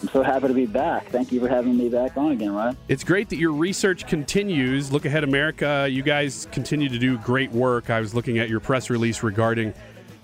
I'm 0.00 0.08
so 0.10 0.22
happy 0.22 0.46
to 0.46 0.54
be 0.54 0.64
back. 0.64 1.08
Thank 1.08 1.32
you 1.32 1.40
for 1.40 1.48
having 1.48 1.76
me 1.76 1.88
back 1.88 2.16
on 2.16 2.30
again, 2.30 2.52
Ryan. 2.54 2.76
It's 2.86 3.02
great 3.02 3.28
that 3.30 3.38
your 3.38 3.50
research 3.50 4.06
continues. 4.06 4.92
Look 4.92 5.06
Ahead 5.06 5.24
America, 5.24 5.88
you 5.90 6.04
guys 6.04 6.46
continue 6.52 6.88
to 6.88 7.00
do 7.00 7.18
great 7.18 7.50
work. 7.50 7.90
I 7.90 7.98
was 7.98 8.14
looking 8.14 8.38
at 8.38 8.48
your 8.48 8.60
press 8.60 8.90
release 8.90 9.24
regarding 9.24 9.74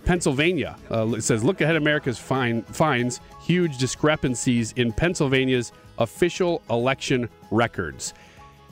Pennsylvania. 0.05 0.77
Uh, 0.89 1.09
it 1.09 1.23
says 1.23 1.43
Look 1.43 1.63
Ahead 1.63 1.75
America's 1.75 2.21
fine, 2.21 2.63
finds 2.63 3.21
huge 3.43 3.79
discrepancies 3.79 4.71
in 4.77 4.93
Pennsylvania's 4.93 5.73
official 5.99 6.63
election 6.71 7.29
records. 7.51 8.15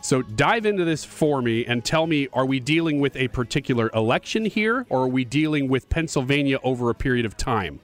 So 0.05 0.21
dive 0.21 0.67
into 0.67 0.85
this 0.85 1.03
for 1.03 1.41
me 1.41 1.65
and 1.65 1.83
tell 1.83 2.07
me 2.07 2.29
are 2.35 2.45
we 2.45 2.61
dealing 2.61 3.01
with 3.01 3.17
a 3.17 3.29
particular 3.29 3.91
election 3.95 4.45
here 4.45 4.85
or 4.91 5.05
are 5.05 5.09
we 5.09 5.25
dealing 5.25 5.67
with 5.67 5.89
Pennsylvania 5.89 6.59
over 6.63 6.91
a 6.91 6.95
period 6.95 7.25
of 7.25 7.39
time? 7.39 7.81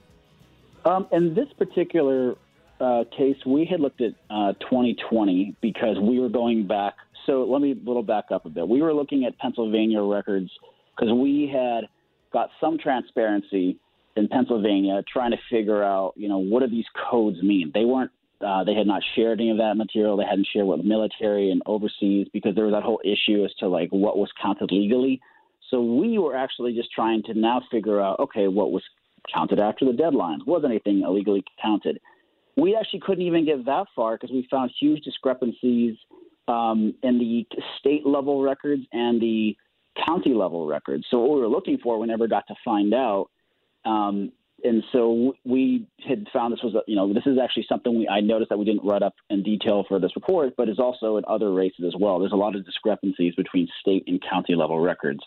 Um, 0.85 1.07
in 1.11 1.33
this 1.33 1.47
particular 1.57 2.35
uh, 2.79 3.05
case, 3.17 3.37
we 3.43 3.65
had 3.65 3.79
looked 3.79 4.01
at 4.01 4.13
uh, 4.29 4.53
2020 4.69 5.55
because 5.61 5.97
we 5.99 6.19
were 6.19 6.29
going 6.29 6.67
back. 6.67 6.93
So 7.25 7.43
let 7.43 7.59
me 7.59 7.73
little 7.73 8.03
back 8.03 8.25
up 8.31 8.45
a 8.45 8.49
bit. 8.49 8.67
We 8.67 8.83
were 8.83 8.93
looking 8.93 9.25
at 9.25 9.35
Pennsylvania 9.39 10.03
records 10.03 10.51
because 10.95 11.11
we 11.11 11.51
had 11.51 11.89
got 12.31 12.51
some 12.61 12.77
transparency 12.77 13.79
in 14.15 14.27
Pennsylvania 14.27 15.01
trying 15.11 15.31
to 15.31 15.39
figure 15.49 15.83
out, 15.83 16.13
you 16.17 16.29
know, 16.29 16.37
what 16.37 16.59
do 16.59 16.67
these 16.67 16.85
codes 17.09 17.41
mean? 17.41 17.71
They 17.73 17.83
weren't 17.85 18.11
uh, 18.43 18.63
they 18.63 18.73
had 18.73 18.87
not 18.87 19.01
shared 19.15 19.39
any 19.39 19.49
of 19.49 19.57
that 19.57 19.75
material. 19.75 20.17
They 20.17 20.25
hadn't 20.25 20.47
shared 20.51 20.65
with 20.65 20.81
the 20.81 20.87
military 20.87 21.51
and 21.51 21.61
overseas 21.65 22.27
because 22.33 22.55
there 22.55 22.65
was 22.65 22.73
that 22.73 22.83
whole 22.83 23.01
issue 23.03 23.43
as 23.45 23.53
to 23.59 23.67
like 23.67 23.89
what 23.89 24.17
was 24.17 24.29
counted 24.41 24.71
legally. 24.71 25.21
So 25.69 25.81
we 25.81 26.17
were 26.17 26.35
actually 26.35 26.73
just 26.73 26.91
trying 26.91 27.23
to 27.23 27.33
now 27.33 27.61
figure 27.71 28.01
out, 28.01 28.19
okay, 28.19 28.47
what 28.47 28.71
was 28.71 28.83
counted 29.33 29.59
after 29.59 29.85
the 29.85 29.91
deadlines? 29.91 30.45
Was 30.45 30.63
anything 30.65 31.01
illegally 31.01 31.43
counted? 31.61 31.99
We 32.57 32.75
actually 32.75 32.99
couldn't 32.99 33.25
even 33.25 33.45
get 33.45 33.65
that 33.65 33.87
far 33.95 34.15
because 34.15 34.31
we 34.31 34.47
found 34.51 34.71
huge 34.79 35.03
discrepancies 35.03 35.95
um, 36.47 36.93
in 37.03 37.17
the 37.17 37.47
state 37.79 38.05
level 38.05 38.41
records 38.41 38.83
and 38.91 39.21
the 39.21 39.55
county 40.05 40.33
level 40.33 40.67
records. 40.67 41.05
So 41.09 41.19
what 41.19 41.35
we 41.35 41.41
were 41.41 41.47
looking 41.47 41.77
for, 41.77 41.99
we 41.99 42.07
never 42.07 42.27
got 42.27 42.47
to 42.47 42.55
find 42.65 42.93
out. 42.93 43.29
Um, 43.85 44.31
and 44.63 44.83
so 44.91 45.33
we 45.43 45.87
had 46.07 46.27
found 46.33 46.53
this 46.53 46.59
was, 46.63 46.75
you 46.87 46.95
know, 46.95 47.13
this 47.13 47.25
is 47.25 47.37
actually 47.41 47.65
something 47.67 47.97
we, 47.97 48.07
I 48.07 48.21
noticed 48.21 48.49
that 48.49 48.57
we 48.57 48.65
didn't 48.65 48.85
write 48.85 49.03
up 49.03 49.13
in 49.29 49.43
detail 49.43 49.85
for 49.87 49.99
this 49.99 50.11
report, 50.15 50.53
but 50.57 50.69
is 50.69 50.79
also 50.79 51.17
in 51.17 51.23
other 51.27 51.53
races 51.53 51.85
as 51.85 51.93
well. 51.99 52.19
There's 52.19 52.31
a 52.31 52.37
lot 52.37 52.55
of 52.55 52.65
discrepancies 52.65 53.33
between 53.35 53.67
state 53.79 54.03
and 54.07 54.21
county 54.29 54.55
level 54.55 54.79
records. 54.79 55.19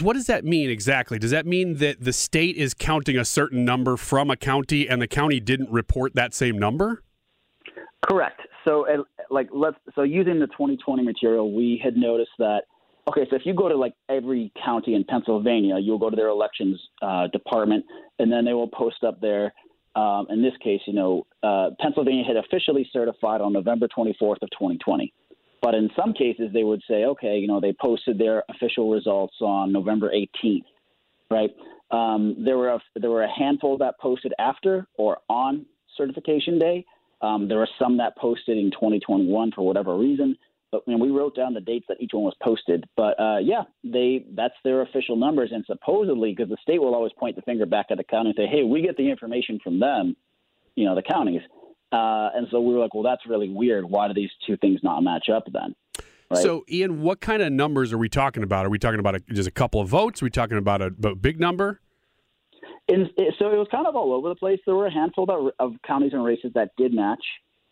What 0.00 0.14
does 0.14 0.26
that 0.26 0.44
mean 0.44 0.68
exactly? 0.68 1.18
Does 1.18 1.30
that 1.30 1.46
mean 1.46 1.76
that 1.76 2.00
the 2.00 2.12
state 2.12 2.56
is 2.56 2.74
counting 2.74 3.16
a 3.16 3.24
certain 3.24 3.64
number 3.64 3.96
from 3.96 4.30
a 4.30 4.36
county 4.36 4.88
and 4.88 5.00
the 5.00 5.06
county 5.06 5.38
didn't 5.38 5.70
report 5.70 6.14
that 6.14 6.34
same 6.34 6.58
number? 6.58 7.02
Correct. 8.08 8.40
So, 8.66 8.86
like, 9.30 9.48
let's 9.52 9.76
so 9.94 10.02
using 10.02 10.40
the 10.40 10.48
2020 10.48 11.02
material, 11.02 11.54
we 11.54 11.80
had 11.82 11.96
noticed 11.96 12.32
that. 12.38 12.62
Okay, 13.08 13.24
so 13.30 13.36
if 13.36 13.42
you 13.44 13.54
go 13.54 13.68
to 13.68 13.76
like 13.76 13.94
every 14.08 14.52
county 14.64 14.94
in 14.94 15.04
Pennsylvania, 15.04 15.78
you'll 15.80 15.98
go 15.98 16.10
to 16.10 16.16
their 16.16 16.28
elections 16.28 16.80
uh, 17.02 17.28
department, 17.28 17.84
and 18.18 18.32
then 18.32 18.44
they 18.44 18.52
will 18.52 18.68
post 18.68 19.04
up 19.04 19.20
there. 19.20 19.54
Um, 19.94 20.26
in 20.28 20.42
this 20.42 20.52
case, 20.62 20.80
you 20.86 20.92
know, 20.92 21.26
uh, 21.42 21.70
Pennsylvania 21.80 22.24
had 22.24 22.36
officially 22.36 22.88
certified 22.92 23.40
on 23.40 23.52
November 23.52 23.86
24th 23.88 24.42
of 24.42 24.50
2020. 24.50 25.12
But 25.62 25.74
in 25.74 25.88
some 25.96 26.12
cases, 26.12 26.50
they 26.52 26.64
would 26.64 26.82
say, 26.88 27.04
okay, 27.04 27.38
you 27.38 27.46
know, 27.46 27.60
they 27.60 27.74
posted 27.80 28.18
their 28.18 28.42
official 28.50 28.90
results 28.90 29.36
on 29.40 29.72
November 29.72 30.10
18th, 30.10 30.64
right? 31.30 31.50
Um, 31.90 32.36
there 32.44 32.58
were 32.58 32.70
a, 32.70 32.80
there 32.96 33.10
were 33.10 33.22
a 33.22 33.32
handful 33.32 33.78
that 33.78 33.98
posted 34.00 34.34
after 34.38 34.86
or 34.98 35.18
on 35.28 35.64
certification 35.96 36.58
day. 36.58 36.84
Um, 37.22 37.48
there 37.48 37.58
were 37.58 37.68
some 37.78 37.96
that 37.98 38.16
posted 38.18 38.58
in 38.58 38.70
2021 38.70 39.52
for 39.52 39.66
whatever 39.66 39.96
reason. 39.96 40.36
But 40.72 40.86
know, 40.88 40.96
we 40.96 41.10
wrote 41.10 41.36
down 41.36 41.54
the 41.54 41.60
dates 41.60 41.86
that 41.88 41.98
each 42.00 42.10
one 42.12 42.24
was 42.24 42.34
posted. 42.42 42.84
But 42.96 43.18
uh, 43.20 43.38
yeah, 43.38 43.62
they 43.84 44.26
that's 44.34 44.54
their 44.64 44.82
official 44.82 45.16
numbers, 45.16 45.50
and 45.52 45.64
supposedly 45.66 46.34
because 46.34 46.50
the 46.50 46.56
state 46.60 46.80
will 46.80 46.94
always 46.94 47.12
point 47.18 47.36
the 47.36 47.42
finger 47.42 47.66
back 47.66 47.86
at 47.90 47.98
the 47.98 48.04
county 48.04 48.30
and 48.30 48.36
say, 48.36 48.46
"Hey, 48.46 48.64
we 48.64 48.82
get 48.82 48.96
the 48.96 49.08
information 49.08 49.60
from 49.62 49.80
them," 49.80 50.16
you 50.74 50.84
know, 50.84 50.94
the 50.94 51.02
counties. 51.02 51.42
Uh, 51.92 52.30
and 52.34 52.46
so 52.50 52.60
we 52.60 52.74
were 52.74 52.80
like, 52.80 52.94
well, 52.94 53.02
that's 53.02 53.26
really 53.26 53.48
weird. 53.48 53.84
Why 53.84 54.08
do 54.08 54.14
these 54.14 54.30
two 54.46 54.56
things 54.56 54.80
not 54.82 55.00
match 55.02 55.28
up 55.34 55.44
then? 55.52 55.74
Right? 56.30 56.42
So, 56.42 56.64
Ian, 56.68 57.02
what 57.02 57.20
kind 57.20 57.42
of 57.42 57.52
numbers 57.52 57.92
are 57.92 57.98
we 57.98 58.08
talking 58.08 58.42
about? 58.42 58.66
Are 58.66 58.68
we 58.70 58.78
talking 58.78 58.98
about 58.98 59.14
a, 59.14 59.20
just 59.20 59.48
a 59.48 59.52
couple 59.52 59.80
of 59.80 59.88
votes? 59.88 60.20
Are 60.20 60.26
we 60.26 60.30
talking 60.30 60.58
about 60.58 60.82
a, 60.82 60.86
a 61.04 61.14
big 61.14 61.38
number? 61.38 61.80
In, 62.88 63.08
so 63.38 63.50
it 63.50 63.56
was 63.56 63.68
kind 63.70 63.86
of 63.86 63.94
all 63.94 64.12
over 64.12 64.28
the 64.28 64.34
place. 64.34 64.58
There 64.66 64.74
were 64.74 64.86
a 64.86 64.92
handful 64.92 65.26
that, 65.26 65.52
of 65.58 65.74
counties 65.86 66.12
and 66.12 66.24
races 66.24 66.52
that 66.54 66.70
did 66.76 66.92
match, 66.92 67.22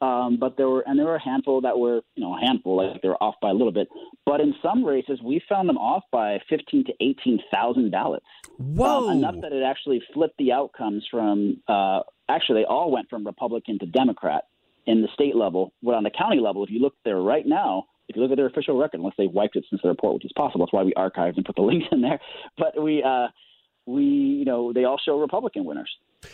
um, 0.05 0.37
but 0.39 0.57
there 0.57 0.69
were 0.69 0.83
and 0.87 0.99
there 0.99 1.07
were 1.07 1.17
a 1.17 1.23
handful 1.23 1.63
that 1.63 1.79
were 1.79 2.03
you 2.15 2.23
know 2.23 2.37
a 2.37 2.41
handful 2.41 2.77
like 2.77 3.01
they 3.01 3.09
were 3.09 3.23
off 3.23 3.37
by 3.41 3.51
a 3.51 3.53
little 3.53 3.73
bit. 3.73 3.89
But 4.27 4.41
in 4.41 4.55
some 4.63 4.85
races, 4.85 5.21
we 5.25 5.41
found 5.49 5.69
them 5.69 5.79
off 5.79 6.03
by 6.13 6.41
fifteen 6.49 6.85
to 6.85 6.93
eighteen 7.01 7.41
thousand 7.51 7.91
ballots. 7.91 8.27
Whoa! 8.59 9.09
Um, 9.09 9.19
enough 9.19 9.37
that 9.41 9.53
it 9.53 9.63
actually 9.63 10.03
flipped 10.13 10.37
the 10.39 10.53
outcomes 10.53 11.07
from 11.11 11.63
uh, 11.69 12.01
actually 12.29 12.63
they 12.63 12.67
all 12.67 12.91
went 12.91 13.09
from 13.09 13.25
Republican 13.25 13.79
to 13.79 13.87
Democrat 13.87 14.45
in 14.87 15.01
the 15.01 15.09
state 15.15 15.35
level. 15.35 15.73
But 15.83 15.95
on 15.95 16.03
the 16.03 16.11
county 16.11 16.41
level, 16.41 16.63
if 16.65 16.71
you 16.71 16.81
look 16.81 16.95
there 17.05 17.21
right 17.21 17.47
now, 17.47 17.85
if 18.09 18.17
you 18.17 18.23
look 18.23 18.31
at 18.31 18.37
their 18.37 18.47
official 18.47 18.79
record, 18.79 19.01
unless 19.01 19.15
they 19.17 19.27
wiped 19.27 19.57
it 19.57 19.65
since 19.71 19.81
the 19.81 19.89
report, 19.89 20.15
which 20.15 20.27
is 20.27 20.33
possible, 20.37 20.67
that's 20.67 20.73
why 20.75 20.83
we 20.83 20.93
archived 20.93 21.37
and 21.37 21.47
put 21.47 21.57
the 21.57 21.63
links 21.71 21.87
in 21.91 22.03
there. 22.03 22.21
But 22.59 22.83
we, 22.83 23.03
uh, 23.03 23.29
we, 23.87 24.03
you 24.03 24.45
know, 24.45 24.73
they 24.73 24.85
all 24.85 25.01
show 25.03 25.19
Republican 25.19 25.65
winners. 25.65 25.91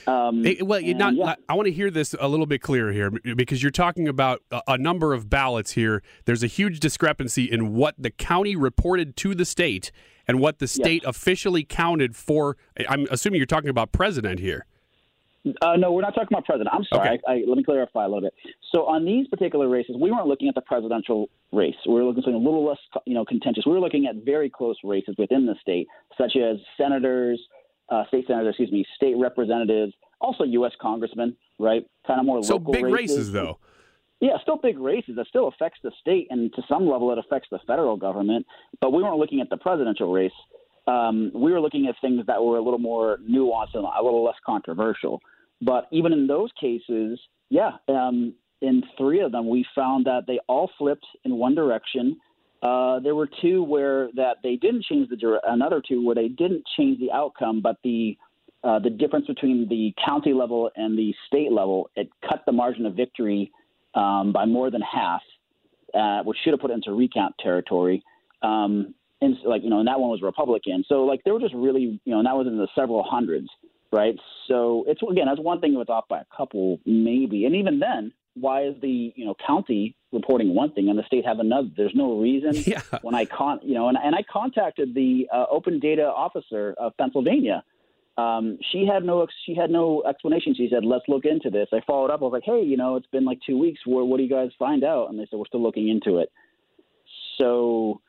Um, 0.07 0.45
well, 0.63 0.81
and, 0.83 0.99
not, 0.99 1.15
yeah. 1.15 1.35
I 1.49 1.55
want 1.55 1.67
to 1.67 1.73
hear 1.73 1.91
this 1.91 2.15
a 2.19 2.29
little 2.29 2.47
bit 2.47 2.63
clearer 2.63 2.93
here 2.93 3.11
because 3.11 3.63
you're 3.63 3.71
talking 3.71 4.09
about 4.09 4.43
a, 4.51 4.63
a 4.69 4.79
number 4.79 5.15
of 5.15 5.29
ballots 5.29 5.73
here. 5.73 6.03
There's 6.25 6.43
a 6.43 6.47
huge 6.49 6.81
discrepancy 6.81 7.45
in 7.45 7.75
what 7.75 7.95
the 7.99 8.11
county 8.11 8.57
reported 8.57 9.17
to 9.17 9.35
the 9.35 9.45
state 9.45 9.91
and 10.27 10.41
what 10.41 10.59
the 10.59 10.69
state 10.69 11.03
yes. 11.03 11.17
officially 11.17 11.65
counted 11.65 12.17
for. 12.17 12.57
I'm 12.89 13.07
assuming 13.11 13.39
you're 13.39 13.47
talking 13.47 13.71
about 13.71 13.93
president 13.93 14.41
here. 14.41 14.67
Uh, 15.63 15.77
no, 15.77 15.91
we're 15.91 16.03
not 16.03 16.15
talking 16.15 16.29
about 16.31 16.45
president. 16.45 16.69
I'm 16.73 16.85
sorry. 16.85 17.09
Okay. 17.09 17.21
I, 17.27 17.33
I, 17.33 17.43
let 17.47 17.57
me 17.57 17.65
clarify 17.65 18.05
a 18.05 18.09
little 18.09 18.21
bit. 18.21 18.35
So 18.73 18.85
on 18.85 19.07
these 19.07 19.27
particular 19.29 19.69
races, 19.69 19.97
we 19.99 20.11
weren't 20.11 20.27
looking 20.27 20.49
at 20.49 20.55
the 20.55 20.61
presidential 20.61 21.31
race. 21.51 21.75
We 21.87 21.95
were 21.95 22.05
looking 22.05 22.19
at 22.19 22.25
something 22.25 22.43
a 22.43 22.45
little 22.45 22.67
less, 22.67 22.79
you 23.07 23.15
know, 23.15 23.25
contentious. 23.25 23.65
We 23.65 23.73
were 23.73 23.81
looking 23.81 24.07
at 24.07 24.17
very 24.25 24.51
close 24.51 24.77
races 24.85 25.15
within 25.19 25.47
the 25.47 25.55
state, 25.61 25.89
such 26.19 26.37
as 26.37 26.59
senators, 26.77 27.41
uh, 27.91 28.07
state 28.09 28.27
senators, 28.27 28.51
excuse 28.51 28.73
me, 28.73 28.85
state 28.97 29.17
representatives, 29.19 29.93
also 30.21 30.45
U.S. 30.45 30.73
congressmen, 30.81 31.37
right? 31.59 31.85
Kind 32.07 32.21
of 32.21 32.27
more 32.27 32.43
so 32.43 32.55
local 32.55 32.73
big 32.73 32.85
races. 32.85 33.17
races, 33.17 33.33
though. 33.33 33.59
Yeah, 34.21 34.33
still 34.43 34.59
big 34.59 34.79
races. 34.79 35.17
That 35.17 35.27
still 35.29 35.49
affects 35.49 35.79
the 35.83 35.91
state, 36.01 36.29
and 36.31 36.53
to 36.55 36.63
some 36.69 36.87
level, 36.89 37.11
it 37.11 37.19
affects 37.19 37.49
the 37.51 37.59
federal 37.67 37.97
government. 37.97 38.47
But 38.81 38.93
we 38.93 39.03
weren't 39.03 39.17
looking 39.17 39.41
at 39.41 39.49
the 39.49 39.57
presidential 39.57 40.13
race. 40.13 40.33
Um, 40.87 41.31
we 41.35 41.53
were 41.53 41.61
looking 41.61 41.87
at 41.87 41.95
things 42.01 42.27
that 42.27 42.43
were 42.43 42.59
a 42.59 42.63
little 42.63 42.79
more 42.79 43.19
nuanced 43.19 43.75
and 43.75 43.85
a 43.85 44.03
little 44.03 44.25
less 44.25 44.37
controversial. 44.45 45.21
But 45.63 45.89
even 45.91 46.13
in 46.13 46.27
those 46.27 46.51
cases, 46.61 47.19
yeah, 47.49 47.73
um, 47.89 48.35
in 48.61 48.83
three 48.99 49.21
of 49.21 49.33
them, 49.33 49.49
we 49.49 49.65
found 49.75 50.07
that 50.07 50.23
they 50.27 50.39
all 50.49 50.71
flipped 50.79 51.07
in 51.25 51.37
one 51.37 51.55
direction. 51.55 52.19
Uh, 52.63 53.01
there 53.01 53.15
were 53.15 53.29
two 53.41 53.63
where 53.63 54.09
that 54.15 54.37
they 54.43 54.57
didn't 54.57 54.85
change 54.85 55.09
the 55.09 55.41
another 55.47 55.83
two 55.87 56.05
where 56.05 56.15
they 56.15 56.29
didn't 56.29 56.63
change 56.77 56.99
the 57.01 57.11
outcome, 57.11 57.61
but 57.61 57.77
the 57.85 58.17
uh, 58.63 58.79
the 58.79 58.91
difference 58.91 59.27
between 59.27 59.67
the 59.69 59.95
county 60.05 60.35
level 60.35 60.71
and 60.77 60.99
the 60.99 61.15
state 61.27 61.51
level 61.51 61.89
it 61.97 62.09
cut 62.29 62.43
the 62.45 62.53
margin 62.53 62.85
of 62.85 62.95
victory 62.95 63.51
um, 63.95 64.33
by 64.33 64.45
more 64.45 64.71
than 64.71 64.83
half, 64.83 65.23
uh, 65.95 66.23
which 66.25 66.37
should 66.45 66.53
have 66.53 66.61
put 66.61 66.71
it 66.71 66.75
into 66.75 66.93
recount 66.93 67.35
territory. 67.41 68.03
Um, 68.43 68.95
and 69.23 69.37
like 69.45 69.63
you 69.63 69.71
know, 69.71 69.79
and 69.79 69.89
that 69.89 69.99
one 69.99 70.11
was 70.11 70.21
Republican. 70.23 70.85
So 70.87 71.05
like 71.05 71.21
they 71.25 71.31
were 71.31 71.41
just 71.41 71.55
really 71.55 72.01
you 72.05 72.13
know, 72.13 72.19
and 72.19 72.27
that 72.27 72.37
was 72.37 72.47
in 72.47 72.59
the 72.59 72.69
several 72.75 73.03
hundreds 73.03 73.49
right? 73.93 74.15
So 74.49 74.85
it's 74.87 75.01
again 75.03 75.27
that's 75.27 75.41
one 75.41 75.61
thing 75.61 75.75
that's 75.77 75.91
off 75.91 76.09
by 76.09 76.21
a 76.21 76.37
couple 76.37 76.79
maybe, 76.87 77.45
and 77.45 77.55
even 77.55 77.79
then, 77.79 78.13
why 78.35 78.65
is 78.65 78.75
the 78.81 79.13
you 79.17 79.25
know 79.25 79.35
county 79.47 79.97
reporting 80.13 80.55
one 80.55 80.73
thing 80.73 80.89
and 80.89 80.99
the 80.99 81.03
state 81.05 81.25
have 81.27 81.39
another? 81.39 81.69
There's 81.77 81.95
no 81.95 82.19
reason. 82.19 82.55
Yeah. 82.67 82.83
When 83.03 83.15
I 83.15 83.25
con 83.25 83.61
you 83.63 83.75
know, 83.75 83.89
and, 83.89 83.99
and 84.03 84.15
I 84.15 84.23
contacted 84.31 84.95
the 84.95 85.29
uh, 85.33 85.47
open 85.51 85.81
data 85.81 86.05
officer 86.05 86.75
of 86.79 86.97
Pennsylvania. 86.97 87.65
Um, 88.17 88.59
she 88.71 88.87
had 88.87 89.05
no 89.05 89.27
she 89.47 89.55
had 89.55 89.71
no 89.71 90.03
explanation. 90.09 90.55
She 90.55 90.69
said, 90.71 90.85
"Let's 90.85 91.05
look 91.09 91.25
into 91.25 91.51
this." 91.51 91.69
I 91.73 91.81
followed 91.87 92.11
up. 92.11 92.21
I 92.21 92.25
was 92.25 92.33
like, 92.33 92.45
"Hey, 92.45 92.63
you 92.63 92.77
know, 92.77 92.97
it's 92.97 93.07
been 93.07 93.25
like 93.25 93.39
two 93.47 93.59
weeks. 93.59 93.81
What, 93.85 94.07
what 94.09 94.19
do 94.19 94.25
you 94.25 94.29
guys 94.29 94.51
find 94.59 94.85
out?" 94.85 95.09
And 95.09 95.19
they 95.19 95.27
said, 95.31 95.39
"We're 95.39 95.47
still 95.47 95.63
looking 95.63 95.89
into 95.89 96.19
it." 96.19 96.31
So, 97.39 98.01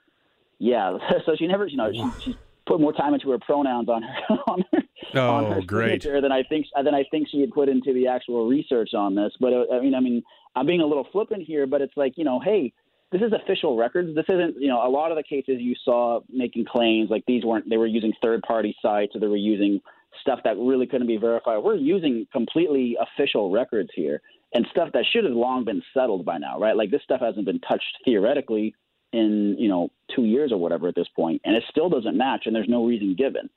yeah. 0.60 0.98
so 1.26 1.36
she 1.38 1.48
never, 1.48 1.66
you 1.66 1.78
know, 1.78 1.92
she, 1.92 2.32
she 2.32 2.38
put 2.68 2.82
more 2.82 2.94
time 2.94 3.14
into 3.14 3.30
her 3.32 3.40
pronouns 3.40 3.90
on 3.90 4.04
her 4.04 4.36
on 4.48 4.66
her, 4.72 4.80
oh, 5.16 5.30
on 5.30 5.52
her 5.52 5.62
great. 5.62 6.02
signature 6.02 6.22
than 6.22 6.32
I 6.32 6.44
think 6.44 6.68
than 6.76 6.94
I 6.94 7.04
think 7.12 7.28
she 7.30 7.42
had 7.42 7.52
put 7.52 7.70
into 7.70 7.94
the 7.94 8.08
actual 8.08 8.48
research 8.48 8.94
on 8.94 9.16
this. 9.16 9.34
But 9.40 9.54
uh, 9.54 9.66
I 9.74 9.80
mean, 9.82 9.96
I 9.96 10.00
mean, 10.00 10.24
I'm 10.56 10.66
being 10.66 10.82
a 10.82 10.86
little 10.86 11.08
flippant 11.12 11.44
here, 11.44 11.68
but 11.68 11.82
it's 11.82 11.96
like 11.96 12.14
you 12.18 12.24
know, 12.24 12.40
hey, 12.40 12.74
this 13.12 13.22
is 13.22 13.32
official 13.34 13.78
records. 13.78 14.16
This 14.16 14.26
isn't 14.30 14.60
you 14.60 14.68
know 14.68 14.86
a 14.86 14.90
lot 14.90 15.12
of 15.12 15.18
the 15.18 15.24
cases 15.24 15.58
you 15.60 15.76
saw 15.84 16.22
making 16.30 16.66
claims 16.66 17.10
like 17.10 17.24
these 17.28 17.44
weren't 17.44 17.70
they 17.70 17.78
were 17.78 17.88
using 17.88 18.14
third 18.22 18.42
party 18.44 18.76
sites 18.82 19.16
or 19.16 19.20
they 19.20 19.28
were 19.28 19.36
using 19.36 19.82
stuff 20.22 20.40
that 20.44 20.58
really 20.58 20.88
couldn't 20.88 21.08
be 21.08 21.18
verified. 21.18 21.64
We're 21.64 21.76
using 21.76 22.28
completely 22.32 22.98
official 23.00 23.52
records 23.52 23.90
here 23.96 24.22
and 24.54 24.66
stuff 24.72 24.90
that 24.94 25.06
should 25.12 25.24
have 25.24 25.34
long 25.34 25.64
been 25.64 25.82
settled 25.94 26.26
by 26.26 26.38
now, 26.38 26.60
right? 26.60 26.76
Like 26.76 26.92
this 26.92 27.02
stuff 27.04 27.22
hasn't 27.22 27.46
been 27.46 27.60
touched 27.60 27.98
theoretically 28.06 28.76
in 29.14 29.56
you 29.60 29.68
know 29.68 29.90
two 30.16 30.24
years 30.24 30.52
or 30.52 30.58
whatever 30.58 30.88
at 30.88 30.96
this 30.96 31.08
point, 31.16 31.42
and 31.46 31.56
it 31.56 31.64
still 31.70 31.90
doesn't 31.90 32.18
match, 32.18 32.44
and 32.46 32.56
there's 32.56 32.70
no 32.70 32.86
reason 32.86 33.16
given. 33.16 33.50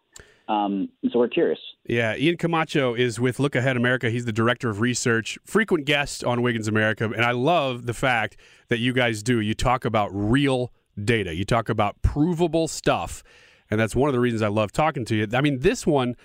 Um, 0.49 0.91
so 1.11 1.19
we're 1.19 1.29
curious. 1.29 1.59
Yeah, 1.87 2.17
Ian 2.17 2.37
Camacho 2.37 2.95
is 2.95 3.19
with 3.19 3.39
Look 3.39 3.55
Ahead 3.55 3.77
America. 3.77 4.11
He's 4.11 4.25
the 4.25 4.33
director 4.33 4.69
of 4.69 4.81
research, 4.81 5.39
frequent 5.45 5.87
guest 5.87 6.23
on 6.25 6.43
Wiggins 6.43 6.69
America, 6.69 7.05
and 7.05 7.25
I 7.25 7.33
love 7.33 7.87
the 7.87 7.95
fact 7.95 8.37
that 8.69 8.79
you 8.79 8.93
guys 8.93 9.23
do. 9.23 9.41
You 9.41 9.55
talk 9.55 9.85
about 9.85 10.11
real 10.13 10.73
data. 11.03 11.35
You 11.35 11.45
talk 11.45 11.69
about 11.69 12.01
provable 12.03 12.69
stuff, 12.69 13.23
and 13.71 13.81
that's 13.81 13.97
one 13.97 14.09
of 14.09 14.13
the 14.13 14.21
reasons 14.21 14.43
I 14.43 14.49
love 14.49 14.73
talking 14.73 15.05
to 15.07 15.15
you. 15.15 15.27
I 15.33 15.41
mean, 15.41 15.61
this 15.61 15.87
one. 15.87 16.17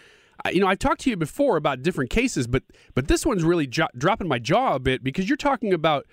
You 0.53 0.61
know, 0.61 0.67
I've 0.67 0.79
talked 0.79 1.01
to 1.01 1.09
you 1.09 1.17
before 1.17 1.57
about 1.57 1.81
different 1.81 2.09
cases, 2.09 2.47
but 2.47 2.63
but 2.95 3.09
this 3.09 3.25
one's 3.25 3.43
really 3.43 3.67
jo- 3.67 3.89
dropping 3.97 4.29
my 4.29 4.39
jaw 4.39 4.75
a 4.75 4.79
bit 4.79 5.03
because 5.03 5.27
you're 5.27 5.35
talking 5.35 5.73
about 5.73 6.07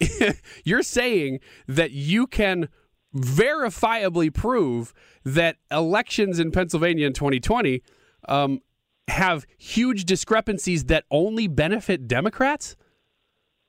you're 0.64 0.82
saying 0.82 1.38
that 1.68 1.92
you 1.92 2.26
can 2.26 2.68
verifiably 3.14 4.32
prove 4.32 4.92
that 5.24 5.56
elections 5.70 6.38
in 6.38 6.50
Pennsylvania 6.50 7.06
in 7.06 7.12
2020 7.12 7.82
um, 8.28 8.60
have 9.08 9.46
huge 9.58 10.04
discrepancies 10.04 10.84
that 10.84 11.04
only 11.10 11.48
benefit 11.48 12.08
Democrats? 12.08 12.76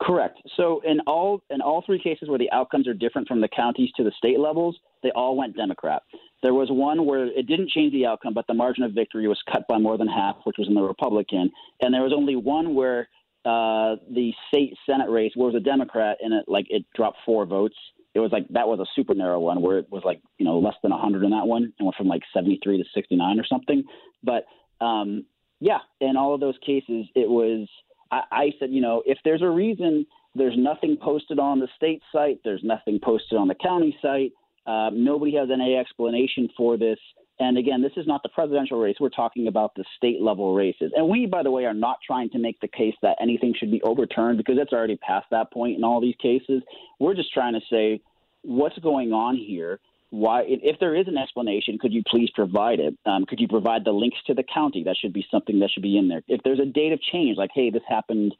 Correct. 0.02 0.38
So 0.56 0.82
in 0.86 1.00
all 1.08 1.41
in 1.50 1.60
all 1.60 1.84
three 1.84 2.00
cases 2.00 2.30
where 2.30 2.38
the 2.38 2.52
outcomes 2.52 2.88
are 2.88 2.93
different 2.93 3.28
from 3.28 3.41
the 3.41 3.47
counties 3.47 3.89
to 3.97 4.04
the 4.04 4.12
state 4.15 4.39
levels, 4.39 4.78
they 5.02 5.10
all 5.15 5.36
went 5.36 5.56
Democrat. 5.56 6.04
There 6.43 6.54
was 6.54 6.67
one 6.69 7.06
where 7.06 7.26
it 7.26 7.47
didn't 7.47 7.71
change 7.71 7.93
the 7.93 8.06
outcome, 8.06 8.36
but 8.36 8.45
the 8.47 8.54
margin 8.54 8.84
of 8.84 8.91
victory 8.91 9.28
was 9.28 9.41
cut 9.52 9.63
by 9.67 9.80
more 9.80 9.97
than 9.97 10.08
half, 10.08 10.38
which 10.43 10.58
was 10.60 10.67
in 10.67 10.76
the 10.76 10.84
Republican. 10.84 11.50
And 11.82 11.93
there 11.93 12.04
was 12.04 12.13
only 12.15 12.36
one 12.36 12.76
where 12.76 13.10
uh, 13.43 13.95
the 14.12 14.32
state 14.50 14.76
senate 14.88 15.10
race 15.10 15.32
was 15.36 15.56
a 15.56 15.60
Democrat, 15.60 16.17
and 16.21 16.34
it 16.34 16.45
like 16.47 16.67
it 16.69 16.86
dropped 16.95 17.17
four 17.26 17.45
votes. 17.47 17.76
It 18.13 18.20
was 18.20 18.32
like 18.32 18.48
that 18.50 18.67
was 18.67 18.80
a 18.80 18.86
super 18.96 19.13
narrow 19.13 19.39
one 19.39 19.62
where 19.62 19.80
it 19.80 19.88
was 19.91 20.04
like 20.04 20.22
you 20.38 20.46
know 20.46 20.60
less 20.60 20.76
than 20.82 20.91
100 20.91 21.24
in 21.24 21.32
that 21.32 21.48
one 21.48 21.74
and 21.78 21.86
went 21.86 21.96
from 21.96 22.08
like 22.08 22.24
73 22.34 22.78
to 22.78 22.84
69 22.93 23.39
or 23.39 23.46
something. 23.46 23.84
But 24.24 24.46
um, 24.84 25.26
yeah, 25.60 25.80
in 26.02 26.17
all 26.17 26.34
of 26.34 26.39
those 26.39 26.58
cases, 26.65 27.06
it 27.15 27.30
was. 27.30 27.67
I, 28.10 28.22
I 28.32 28.52
said, 28.58 28.72
you 28.72 28.80
know, 28.80 29.04
if 29.06 29.17
there's 29.26 29.41
a 29.41 29.50
reason, 29.50 30.06
there's 30.34 30.56
nothing 30.58 30.98
posted 31.02 31.39
on 31.39 31.60
the 31.60 31.67
state 31.76 32.02
site, 32.12 32.39
there's 32.43 32.63
nothing 32.63 33.00
posted 33.04 33.38
on 33.38 33.48
the 33.48 33.56
county 33.56 33.98
site. 34.02 34.32
Uh, 34.65 34.89
nobody 34.93 35.36
has 35.36 35.50
any 35.52 35.76
explanation 35.76 36.50
for 36.56 36.78
this. 36.78 37.00
And 37.39 37.58
again, 37.58 37.82
this 37.82 37.91
is 37.97 38.08
not 38.08 38.23
the 38.23 38.30
presidential 38.30 38.80
race. 38.80 38.95
We're 39.00 39.10
talking 39.10 39.47
about 39.47 39.76
the 39.76 39.86
state 39.95 40.21
level 40.21 40.56
races. 40.56 40.91
And 40.95 41.08
we, 41.08 41.28
by 41.28 41.43
the 41.43 41.52
way, 41.52 41.65
are 41.65 41.73
not 41.73 41.97
trying 42.06 42.30
to 42.32 42.39
make 42.39 42.60
the 42.62 42.67
case 42.67 42.95
that 43.04 43.17
anything 43.21 43.54
should 43.58 43.69
be 43.69 43.82
overturned 43.84 44.38
because 44.38 44.58
it's 44.60 44.73
already 44.73 44.97
past 44.97 45.28
that 45.32 45.52
point 45.52 45.78
in 45.78 45.84
all 45.84 46.02
these 46.02 46.15
cases. 46.21 46.63
We're 47.00 47.13
just 47.13 47.32
trying 47.34 47.54
to 47.54 47.62
say 47.69 48.02
what's 48.41 48.78
going 48.80 49.13
on 49.13 49.38
here. 49.38 49.80
Why, 50.10 50.43
if 50.47 50.80
there 50.80 50.95
is 50.95 51.08
an 51.08 51.17
explanation, 51.17 51.78
could 51.78 51.93
you 51.93 52.02
please 52.08 52.30
provide 52.34 52.80
it? 52.80 52.97
Um, 53.06 53.26
could 53.26 53.41
you 53.41 53.47
provide 53.47 53.84
the 53.84 53.91
links 53.91 54.17
to 54.28 54.34
the 54.34 54.43
county? 54.43 54.84
That 54.84 54.95
should 54.95 55.13
be 55.13 55.26
something 55.30 55.60
that 55.60 55.69
should 55.69 55.84
be 55.84 55.97
in 55.97 56.08
there. 56.08 56.21
If 56.28 56.41
there's 56.43 56.62
a 56.62 56.65
date 56.65 56.93
of 56.93 57.02
change, 57.02 57.38
like, 57.38 57.50
hey, 57.54 57.69
this 57.69 57.84
happened, 57.88 58.34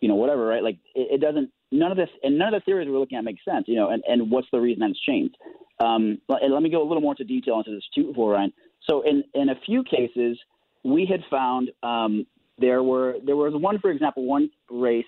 you 0.00 0.08
know, 0.08 0.14
whatever, 0.14 0.46
right? 0.46 0.62
Like, 0.62 0.78
it, 0.94 1.08
it 1.16 1.20
doesn't. 1.20 1.50
None 1.70 1.90
of 1.90 1.98
this, 1.98 2.08
and 2.22 2.38
none 2.38 2.54
of 2.54 2.60
the 2.60 2.64
theories 2.64 2.88
we're 2.90 2.98
looking 2.98 3.18
at 3.18 3.24
make 3.24 3.36
sense, 3.44 3.66
you 3.68 3.76
know. 3.76 3.90
And, 3.90 4.02
and 4.08 4.30
what's 4.30 4.48
the 4.50 4.58
reason 4.58 4.80
that 4.80 4.90
it's 4.90 5.00
changed? 5.02 5.36
Um, 5.80 6.20
let 6.28 6.62
me 6.62 6.70
go 6.70 6.82
a 6.82 6.86
little 6.86 7.00
more 7.00 7.12
into 7.12 7.24
detail 7.24 7.58
into 7.58 7.70
this 7.70 7.84
too, 7.94 8.12
for 8.14 8.32
Ryan. 8.32 8.52
So 8.88 9.02
in 9.02 9.24
in 9.34 9.48
a 9.48 9.54
few 9.66 9.82
cases, 9.84 10.38
we 10.84 11.06
had 11.06 11.20
found 11.30 11.70
um, 11.82 12.26
there 12.58 12.82
were 12.82 13.16
there 13.24 13.36
was 13.36 13.52
one, 13.54 13.78
for 13.78 13.90
example, 13.90 14.26
one 14.26 14.50
race 14.70 15.04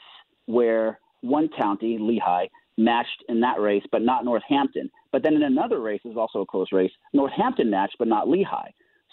where 0.47 0.99
one 1.21 1.49
county, 1.57 1.99
Lehigh, 2.01 2.47
matched 2.77 3.25
in 3.29 3.41
that 3.41 3.61
race, 3.61 3.85
but 3.93 4.03
not 4.03 4.25
Northampton. 4.25 4.91
But 5.13 5.23
then 5.23 5.35
in 5.35 5.43
another 5.43 5.81
race, 5.81 6.01
is 6.05 6.17
also 6.17 6.41
a 6.41 6.47
close 6.47 6.69
race, 6.73 6.91
Northampton 7.13 7.71
matched, 7.71 7.97
but 7.99 8.09
not 8.09 8.29
Lehigh. 8.29 8.71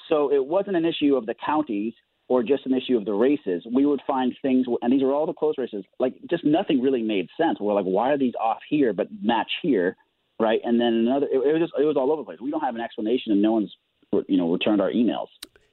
So 0.07 0.31
it 0.33 0.43
wasn't 0.43 0.77
an 0.77 0.85
issue 0.85 1.15
of 1.15 1.25
the 1.25 1.35
counties 1.45 1.93
or 2.29 2.43
just 2.43 2.65
an 2.65 2.73
issue 2.73 2.97
of 2.97 3.05
the 3.05 3.13
races. 3.13 3.65
We 3.71 3.85
would 3.85 4.01
find 4.07 4.33
things, 4.41 4.65
and 4.81 4.93
these 4.93 5.01
are 5.01 5.11
all 5.11 5.25
the 5.25 5.33
close 5.33 5.55
races, 5.57 5.83
like 5.99 6.13
just 6.29 6.45
nothing 6.45 6.81
really 6.81 7.01
made 7.01 7.27
sense. 7.37 7.59
We're 7.59 7.73
like, 7.73 7.85
why 7.85 8.11
are 8.11 8.17
these 8.17 8.35
off 8.39 8.59
here 8.69 8.93
but 8.93 9.07
match 9.21 9.51
here, 9.61 9.97
right? 10.39 10.59
And 10.63 10.79
then 10.79 10.93
another, 10.93 11.27
it, 11.31 11.37
it 11.37 11.53
was 11.53 11.61
just 11.61 11.73
it 11.79 11.85
was 11.85 11.97
all 11.97 12.11
over 12.11 12.21
the 12.21 12.25
place. 12.25 12.39
We 12.41 12.51
don't 12.51 12.61
have 12.61 12.75
an 12.75 12.81
explanation, 12.81 13.31
and 13.31 13.41
no 13.41 13.53
one's 13.53 13.75
you 14.27 14.37
know 14.37 14.51
returned 14.51 14.81
our 14.81 14.91
emails. 14.91 15.27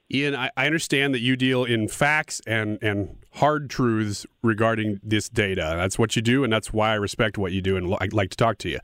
Ian, 0.09 0.35
I, 0.35 0.51
I 0.55 0.65
understand 0.65 1.13
that 1.13 1.19
you 1.19 1.35
deal 1.35 1.65
in 1.65 1.89
facts 1.89 2.41
and, 2.47 2.81
and 2.81 3.17
hard 3.33 3.69
truths 3.69 4.25
regarding 4.41 5.01
this 5.03 5.27
data. 5.27 5.73
That's 5.75 5.99
what 5.99 6.15
you 6.15 6.21
do, 6.21 6.45
and 6.45 6.53
that's 6.53 6.71
why 6.71 6.91
I 6.91 6.95
respect 6.95 7.37
what 7.37 7.51
you 7.51 7.61
do 7.61 7.75
and 7.75 7.93
I'd 7.99 8.13
like 8.13 8.29
to 8.29 8.37
talk 8.37 8.57
to 8.59 8.69
you. 8.69 8.79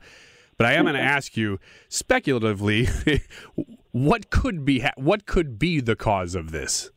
But 0.58 0.66
I 0.66 0.74
am 0.74 0.84
going 0.84 0.94
to 0.94 1.00
ask 1.00 1.36
you 1.36 1.58
speculatively, 1.88 2.88
what 3.92 4.30
could 4.30 4.64
be 4.64 4.84
what 4.96 5.26
could 5.26 5.58
be 5.58 5.80
the 5.80 5.96
cause 5.96 6.34
of 6.34 6.52
this? 6.52 6.90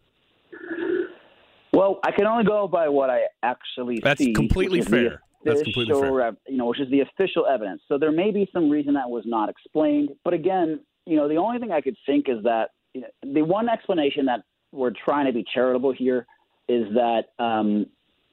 Well, 1.74 2.00
I 2.04 2.12
can 2.12 2.26
only 2.26 2.44
go 2.44 2.68
by 2.68 2.90
what 2.90 3.10
I 3.10 3.22
actually 3.44 3.96
think. 3.96 4.04
That's 4.04 4.20
see. 4.20 4.34
completely 4.34 4.82
fair. 4.82 5.22
That's 5.48 5.64
completely 5.64 6.00
fair. 6.00 6.32
You 6.48 6.58
know, 6.58 6.66
which 6.66 6.80
is 6.80 6.90
the 6.90 7.02
official 7.02 7.46
evidence. 7.46 7.82
So 7.88 7.98
there 7.98 8.12
may 8.12 8.32
be 8.32 8.50
some 8.54 8.70
reason 8.70 8.94
that 8.94 9.10
was 9.10 9.24
not 9.26 9.50
explained. 9.50 10.10
But 10.24 10.34
again, 10.34 10.82
you 11.06 11.16
know, 11.16 11.28
the 11.28 11.38
only 11.38 11.60
thing 11.60 11.72
I 11.72 11.82
could 11.82 11.96
think 12.06 12.28
is 12.30 12.44
that 12.44 12.70
you 12.94 13.02
know, 13.02 13.08
the 13.24 13.42
one 13.42 13.70
explanation 13.70 14.26
that 14.26 14.42
we're 14.72 14.92
trying 15.06 15.26
to 15.28 15.34
be 15.34 15.46
charitable 15.54 15.94
here 15.94 16.26
is 16.68 16.86
that 16.94 17.44
um, 17.44 17.86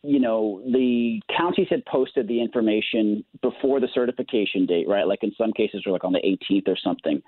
you 0.03 0.21
know 0.21 0.63
the 0.67 1.21
counties 1.37 1.69
had 1.71 1.85
posted 1.87 2.29
the 2.29 2.41
information 2.41 3.25
before 3.43 3.81
the 3.81 3.89
certification 3.95 4.67
date, 4.67 4.89
right? 4.89 5.07
Like 5.07 5.21
in 5.23 5.33
some 5.39 5.53
cases, 5.53 5.83
we're 5.87 5.93
like 5.93 6.05
on 6.05 6.13
the 6.13 6.21
18th 6.51 6.69
or 6.69 6.77
something. 6.83 7.23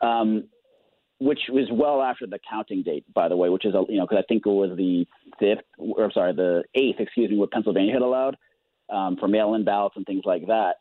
Um, 0.00 0.44
which 1.20 1.40
was 1.48 1.68
well 1.70 2.02
after 2.02 2.26
the 2.26 2.38
counting 2.48 2.82
date, 2.82 3.04
by 3.14 3.28
the 3.28 3.36
way, 3.36 3.48
which 3.48 3.64
is 3.64 3.74
a 3.74 3.82
you 3.88 3.96
know 3.96 4.06
because 4.06 4.22
I 4.22 4.26
think 4.28 4.44
it 4.46 4.50
was 4.50 4.76
the 4.76 5.06
fifth 5.38 5.64
or 5.78 6.10
sorry 6.12 6.34
the 6.34 6.64
eighth, 6.74 7.00
excuse 7.00 7.30
me, 7.30 7.36
what 7.36 7.50
Pennsylvania 7.50 7.92
had 7.92 8.02
allowed 8.02 8.36
um, 8.90 9.16
for 9.16 9.28
mail-in 9.28 9.64
ballots 9.64 9.96
and 9.96 10.06
things 10.06 10.22
like 10.24 10.46
that. 10.46 10.74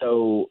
So 0.00 0.50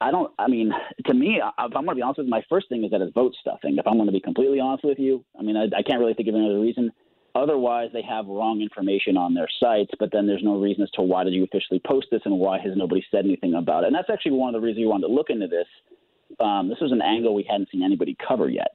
I 0.00 0.10
don't. 0.10 0.32
I 0.38 0.48
mean, 0.48 0.72
to 1.06 1.14
me, 1.14 1.40
if 1.40 1.52
I'm 1.58 1.70
going 1.70 1.88
to 1.88 1.94
be 1.94 2.02
honest 2.02 2.18
with 2.18 2.26
you, 2.26 2.30
my 2.30 2.44
first 2.48 2.68
thing 2.68 2.84
is 2.84 2.90
that 2.90 3.00
it's 3.00 3.14
vote 3.14 3.34
stuffing. 3.40 3.76
If 3.78 3.86
I'm 3.86 3.94
going 3.94 4.06
to 4.06 4.12
be 4.12 4.20
completely 4.20 4.60
honest 4.60 4.84
with 4.84 4.98
you, 4.98 5.24
I 5.38 5.42
mean, 5.42 5.56
I, 5.56 5.64
I 5.76 5.82
can't 5.82 6.00
really 6.00 6.14
think 6.14 6.28
of 6.28 6.34
any 6.34 6.46
other 6.46 6.60
reason. 6.60 6.92
Otherwise, 7.34 7.90
they 7.92 8.02
have 8.02 8.26
wrong 8.26 8.60
information 8.60 9.16
on 9.16 9.32
their 9.32 9.48
sites, 9.58 9.90
but 9.98 10.10
then 10.12 10.26
there's 10.26 10.42
no 10.44 10.60
reason 10.60 10.82
as 10.82 10.90
to 10.90 11.02
why 11.02 11.24
did 11.24 11.32
you 11.32 11.44
officially 11.44 11.80
post 11.86 12.08
this 12.10 12.20
and 12.26 12.38
why 12.38 12.58
has 12.58 12.72
nobody 12.76 13.02
said 13.10 13.24
anything 13.24 13.54
about 13.54 13.84
it. 13.84 13.86
And 13.86 13.94
that's 13.96 14.10
actually 14.12 14.32
one 14.32 14.54
of 14.54 14.60
the 14.60 14.64
reasons 14.64 14.80
we 14.80 14.86
wanted 14.86 15.06
to 15.06 15.14
look 15.14 15.30
into 15.30 15.46
this. 15.46 15.66
Um, 16.40 16.68
this 16.68 16.78
was 16.80 16.92
an 16.92 17.00
angle 17.00 17.34
we 17.34 17.46
hadn't 17.48 17.70
seen 17.70 17.82
anybody 17.82 18.16
cover 18.26 18.50
yet. 18.50 18.72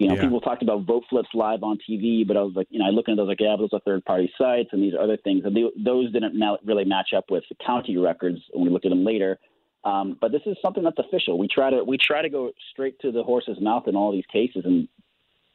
You 0.00 0.08
know, 0.08 0.14
Yeah. 0.14 0.22
people 0.22 0.40
talked 0.40 0.62
about 0.62 0.84
vote 0.84 1.04
flips 1.10 1.28
live 1.34 1.62
on 1.62 1.76
TV, 1.76 2.24
but 2.26 2.34
I 2.34 2.42
was 2.42 2.54
like, 2.56 2.66
you 2.70 2.78
know, 2.78 2.86
I 2.86 2.88
look 2.88 3.08
into 3.08 3.20
those 3.20 3.28
like, 3.28 3.38
yeah, 3.38 3.54
but 3.54 3.64
those 3.64 3.74
are 3.74 3.80
third 3.80 4.02
party 4.06 4.32
sites 4.38 4.70
and 4.72 4.82
these 4.82 4.94
are 4.94 5.00
other 5.00 5.18
things. 5.18 5.44
And 5.44 5.54
they, 5.54 5.70
those 5.76 6.10
didn't 6.10 6.42
really 6.64 6.86
match 6.86 7.12
up 7.14 7.30
with 7.30 7.44
the 7.50 7.56
county 7.56 7.98
records 7.98 8.40
when 8.52 8.64
we 8.64 8.70
looked 8.70 8.86
at 8.86 8.88
them 8.88 9.04
later. 9.04 9.38
Um, 9.84 10.16
but 10.18 10.32
this 10.32 10.40
is 10.46 10.56
something 10.62 10.82
that's 10.82 10.98
official. 10.98 11.38
We 11.38 11.48
try 11.48 11.68
to 11.68 11.84
we 11.84 11.98
try 11.98 12.22
to 12.22 12.30
go 12.30 12.50
straight 12.72 12.98
to 13.00 13.12
the 13.12 13.22
horse's 13.22 13.60
mouth 13.60 13.88
in 13.88 13.96
all 13.96 14.10
these 14.12 14.26
cases, 14.30 14.62
and 14.64 14.88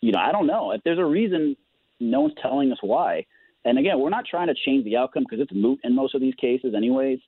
you 0.01 0.11
know, 0.11 0.19
I 0.19 0.31
don't 0.31 0.47
know 0.47 0.71
if 0.71 0.81
there's 0.83 0.97
a 0.99 1.05
reason 1.05 1.55
no 1.99 2.21
one's 2.21 2.33
telling 2.41 2.71
us 2.71 2.79
why. 2.81 3.25
And 3.65 3.77
again, 3.77 3.99
we're 3.99 4.09
not 4.09 4.25
trying 4.25 4.47
to 4.47 4.55
change 4.65 4.83
the 4.83 4.97
outcome 4.97 5.25
because 5.29 5.41
it's 5.41 5.53
moot 5.53 5.79
in 5.83 5.95
most 5.95 6.15
of 6.15 6.21
these 6.21 6.33
cases, 6.35 6.73
anyways. 6.75 7.19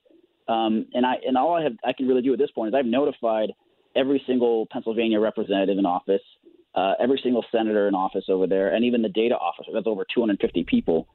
Um, 0.48 0.86
and 0.92 1.04
I 1.06 1.16
and 1.26 1.36
all 1.36 1.54
I 1.54 1.62
have 1.62 1.72
I 1.84 1.92
can 1.92 2.08
really 2.08 2.22
do 2.22 2.32
at 2.32 2.38
this 2.38 2.50
point 2.50 2.68
is 2.68 2.74
I've 2.74 2.86
notified 2.86 3.52
every 3.94 4.22
single 4.26 4.66
Pennsylvania 4.70 5.20
representative 5.20 5.78
in 5.78 5.86
office, 5.86 6.22
uh, 6.74 6.94
every 7.00 7.20
single 7.22 7.44
senator 7.50 7.88
in 7.88 7.94
office 7.94 8.24
over 8.28 8.46
there, 8.46 8.72
and 8.74 8.84
even 8.84 9.02
the 9.02 9.08
data 9.08 9.34
officer. 9.36 9.70
That's 9.72 9.86
over 9.86 10.04
250 10.14 10.64
people. 10.64 11.08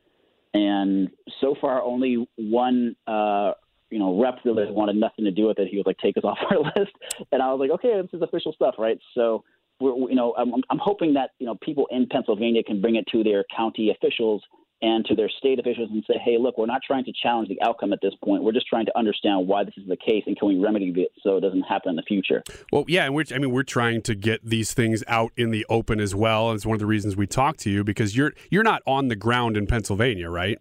And 0.53 1.09
so 1.41 1.55
far, 1.59 1.81
only 1.81 2.27
one, 2.35 2.95
uh, 3.07 3.53
you 3.89 3.99
know, 3.99 4.19
rep 4.21 4.39
really 4.45 4.69
wanted 4.71 4.95
nothing 4.97 5.25
to 5.25 5.31
do 5.31 5.47
with 5.47 5.59
it. 5.59 5.67
He 5.69 5.77
was 5.77 5.85
like, 5.85 5.97
"Take 5.97 6.17
us 6.17 6.23
off 6.25 6.37
our 6.49 6.59
list," 6.59 6.93
and 7.31 7.41
I 7.41 7.51
was 7.51 7.59
like, 7.59 7.71
"Okay, 7.71 7.99
this 8.01 8.13
is 8.13 8.21
official 8.21 8.53
stuff, 8.53 8.75
right?" 8.77 8.99
So, 9.15 9.43
we're, 9.79 9.93
we- 9.95 10.11
you 10.11 10.15
know, 10.15 10.33
I'm, 10.37 10.53
I'm 10.69 10.79
hoping 10.79 11.13
that 11.15 11.31
you 11.39 11.45
know 11.47 11.55
people 11.55 11.87
in 11.91 12.07
Pennsylvania 12.07 12.63
can 12.63 12.81
bring 12.81 12.95
it 12.95 13.05
to 13.11 13.23
their 13.23 13.43
county 13.55 13.89
officials 13.91 14.43
and 14.83 15.05
to 15.05 15.15
their 15.15 15.29
state 15.29 15.59
officials 15.59 15.89
and 15.91 16.03
say, 16.05 16.19
"Hey, 16.23 16.37
look, 16.37 16.57
we're 16.57 16.65
not 16.65 16.81
trying 16.85 17.05
to 17.05 17.13
challenge 17.13 17.47
the 17.47 17.59
outcome 17.63 17.93
at 17.93 17.99
this 18.01 18.13
point. 18.23 18.43
We're 18.43 18.51
just 18.51 18.67
trying 18.67 18.85
to 18.85 18.97
understand 18.97 19.47
why 19.47 19.63
this 19.63 19.73
is 19.77 19.87
the 19.87 19.95
case, 19.95 20.23
and 20.27 20.37
can 20.37 20.49
we 20.49 20.57
remedy 20.59 20.93
it 20.95 21.11
so 21.23 21.37
it 21.37 21.41
doesn't 21.41 21.63
happen 21.63 21.91
in 21.91 21.95
the 21.95 22.03
future." 22.03 22.43
Well, 22.71 22.83
yeah, 22.87 23.05
and 23.05 23.15
we're, 23.15 23.23
I 23.33 23.39
mean, 23.39 23.51
we're 23.51 23.63
trying 23.63 24.01
to 24.03 24.13
get 24.13 24.45
these 24.45 24.73
things 24.73 25.03
out 25.07 25.31
in 25.37 25.51
the 25.51 25.65
open 25.69 26.01
as 26.01 26.13
well. 26.13 26.51
It's 26.51 26.65
one 26.65 26.75
of 26.75 26.79
the 26.79 26.85
reasons 26.85 27.15
we 27.15 27.25
talk 27.25 27.57
to 27.57 27.69
you 27.69 27.83
because 27.83 28.15
you're 28.15 28.33
you're 28.51 28.63
not 28.63 28.81
on 28.85 29.07
the 29.07 29.15
ground 29.15 29.55
in 29.55 29.65
Pennsylvania, 29.67 30.29
right? 30.29 30.59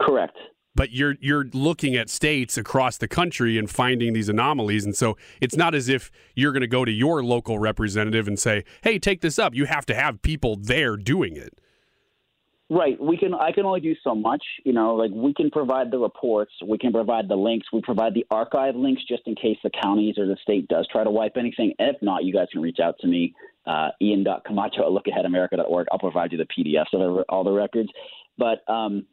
Correct. 0.00 0.36
But 0.76 0.92
you're 0.92 1.16
you're 1.20 1.46
looking 1.52 1.96
at 1.96 2.08
states 2.08 2.56
across 2.56 2.98
the 2.98 3.08
country 3.08 3.58
and 3.58 3.68
finding 3.68 4.12
these 4.12 4.28
anomalies, 4.28 4.84
and 4.84 4.94
so 4.94 5.16
it's 5.40 5.56
not 5.56 5.74
as 5.74 5.88
if 5.88 6.12
you're 6.36 6.52
going 6.52 6.60
to 6.60 6.68
go 6.68 6.84
to 6.84 6.92
your 6.92 7.24
local 7.24 7.58
representative 7.58 8.28
and 8.28 8.38
say, 8.38 8.64
"Hey, 8.82 9.00
take 9.00 9.22
this 9.22 9.40
up." 9.40 9.56
You 9.56 9.64
have 9.64 9.86
to 9.86 9.94
have 9.96 10.22
people 10.22 10.54
there 10.54 10.96
doing 10.96 11.36
it. 11.36 11.58
Right. 12.70 13.00
We 13.00 13.16
can. 13.16 13.32
I 13.32 13.50
can 13.52 13.64
only 13.64 13.80
do 13.80 13.94
so 14.04 14.14
much. 14.14 14.44
You 14.64 14.74
know, 14.74 14.94
like 14.94 15.10
we 15.10 15.32
can 15.32 15.50
provide 15.50 15.90
the 15.90 15.98
reports, 15.98 16.52
we 16.66 16.76
can 16.76 16.92
provide 16.92 17.26
the 17.26 17.34
links, 17.34 17.66
we 17.72 17.80
provide 17.80 18.12
the 18.12 18.26
archive 18.30 18.76
links 18.76 19.02
just 19.08 19.22
in 19.24 19.34
case 19.36 19.56
the 19.64 19.70
counties 19.70 20.18
or 20.18 20.26
the 20.26 20.36
state 20.42 20.68
does 20.68 20.86
try 20.92 21.02
to 21.02 21.10
wipe 21.10 21.38
anything. 21.38 21.72
If 21.78 21.96
not, 22.02 22.24
you 22.24 22.32
guys 22.32 22.48
can 22.52 22.60
reach 22.60 22.78
out 22.78 22.96
to 23.00 23.06
me, 23.06 23.34
uh, 23.66 23.88
Ian.Camacho 24.02 24.82
at 24.82 24.92
lookaheadamerica.org. 24.92 25.86
I'll 25.90 25.98
provide 25.98 26.32
you 26.32 26.36
the 26.36 26.46
PDFs 26.46 26.92
of 26.92 27.24
all 27.30 27.42
the 27.42 27.52
records. 27.52 27.88
But 28.36 28.68
um, 28.70 29.06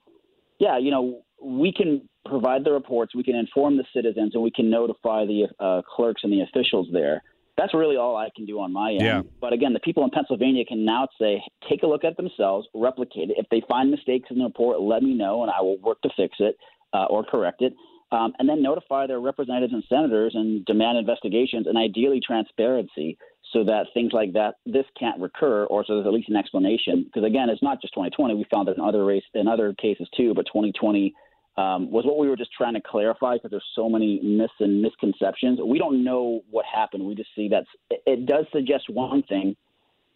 yeah, 0.59 0.77
you 0.77 0.91
know, 0.91 1.21
we 1.41 1.71
can 1.71 2.09
provide 2.25 2.65
the 2.65 2.71
reports, 2.71 3.15
we 3.15 3.23
can 3.23 3.35
inform 3.35 3.77
the 3.77 3.85
citizens, 3.93 4.31
and 4.33 4.43
we 4.43 4.51
can 4.51 4.69
notify 4.69 5.25
the 5.25 5.47
uh, 5.61 5.81
clerks 5.83 6.23
and 6.25 6.33
the 6.33 6.41
officials 6.41 6.87
there. 6.91 7.23
That's 7.57 7.73
really 7.73 7.95
all 7.95 8.17
I 8.17 8.29
can 8.35 8.45
do 8.45 8.59
on 8.59 8.73
my 8.73 8.91
end. 8.91 9.01
Yeah. 9.01 9.21
But 9.39 9.53
again, 9.53 9.73
the 9.73 9.79
people 9.79 10.03
in 10.03 10.09
Pennsylvania 10.09 10.65
can 10.65 10.83
now 10.83 11.07
say, 11.19 11.41
take 11.69 11.83
a 11.83 11.87
look 11.87 12.03
at 12.03 12.17
themselves, 12.17 12.67
replicate 12.73 13.29
it. 13.29 13.37
If 13.37 13.47
they 13.49 13.61
find 13.67 13.89
mistakes 13.89 14.27
in 14.29 14.39
the 14.39 14.43
report, 14.43 14.81
let 14.81 15.03
me 15.03 15.13
know, 15.13 15.43
and 15.43 15.51
I 15.51 15.61
will 15.61 15.77
work 15.79 16.01
to 16.01 16.09
fix 16.17 16.35
it 16.39 16.57
uh, 16.93 17.05
or 17.05 17.23
correct 17.23 17.61
it. 17.61 17.73
Um, 18.11 18.33
and 18.39 18.47
then 18.47 18.61
notify 18.61 19.07
their 19.07 19.19
representatives 19.19 19.73
and 19.73 19.83
senators 19.89 20.33
and 20.35 20.63
demand 20.65 20.97
investigations 20.97 21.65
and 21.67 21.77
ideally 21.77 22.21
transparency 22.25 23.17
so 23.51 23.63
that 23.63 23.87
things 23.93 24.11
like 24.13 24.33
that 24.33 24.55
this 24.65 24.85
can't 24.99 25.19
recur 25.19 25.65
or 25.65 25.83
so 25.85 25.95
there's 25.95 26.07
at 26.07 26.13
least 26.13 26.29
an 26.29 26.35
explanation 26.35 27.03
because 27.03 27.25
again 27.25 27.49
it's 27.49 27.63
not 27.63 27.81
just 27.81 27.93
2020 27.93 28.35
we 28.35 28.45
found 28.51 28.67
that 28.67 28.75
in 28.75 28.83
other 28.83 29.05
race 29.05 29.23
in 29.33 29.47
other 29.47 29.73
cases 29.73 30.07
too 30.15 30.33
but 30.33 30.45
2020 30.47 31.13
um, 31.57 31.89
was 31.89 32.05
what 32.05 32.17
we 32.17 32.27
were 32.27 32.35
just 32.35 32.51
trying 32.51 32.73
to 32.73 32.81
clarify 32.81 33.35
because 33.35 33.51
there's 33.51 33.63
so 33.75 33.89
many 33.89 34.19
myths 34.21 34.53
and 34.59 34.81
misconceptions 34.81 35.59
we 35.65 35.79
don't 35.79 36.03
know 36.03 36.41
what 36.49 36.65
happened 36.65 37.03
we 37.05 37.15
just 37.15 37.29
see 37.35 37.47
that 37.47 37.63
it, 37.89 38.01
it 38.05 38.25
does 38.25 38.45
suggest 38.51 38.89
one 38.89 39.23
thing 39.23 39.55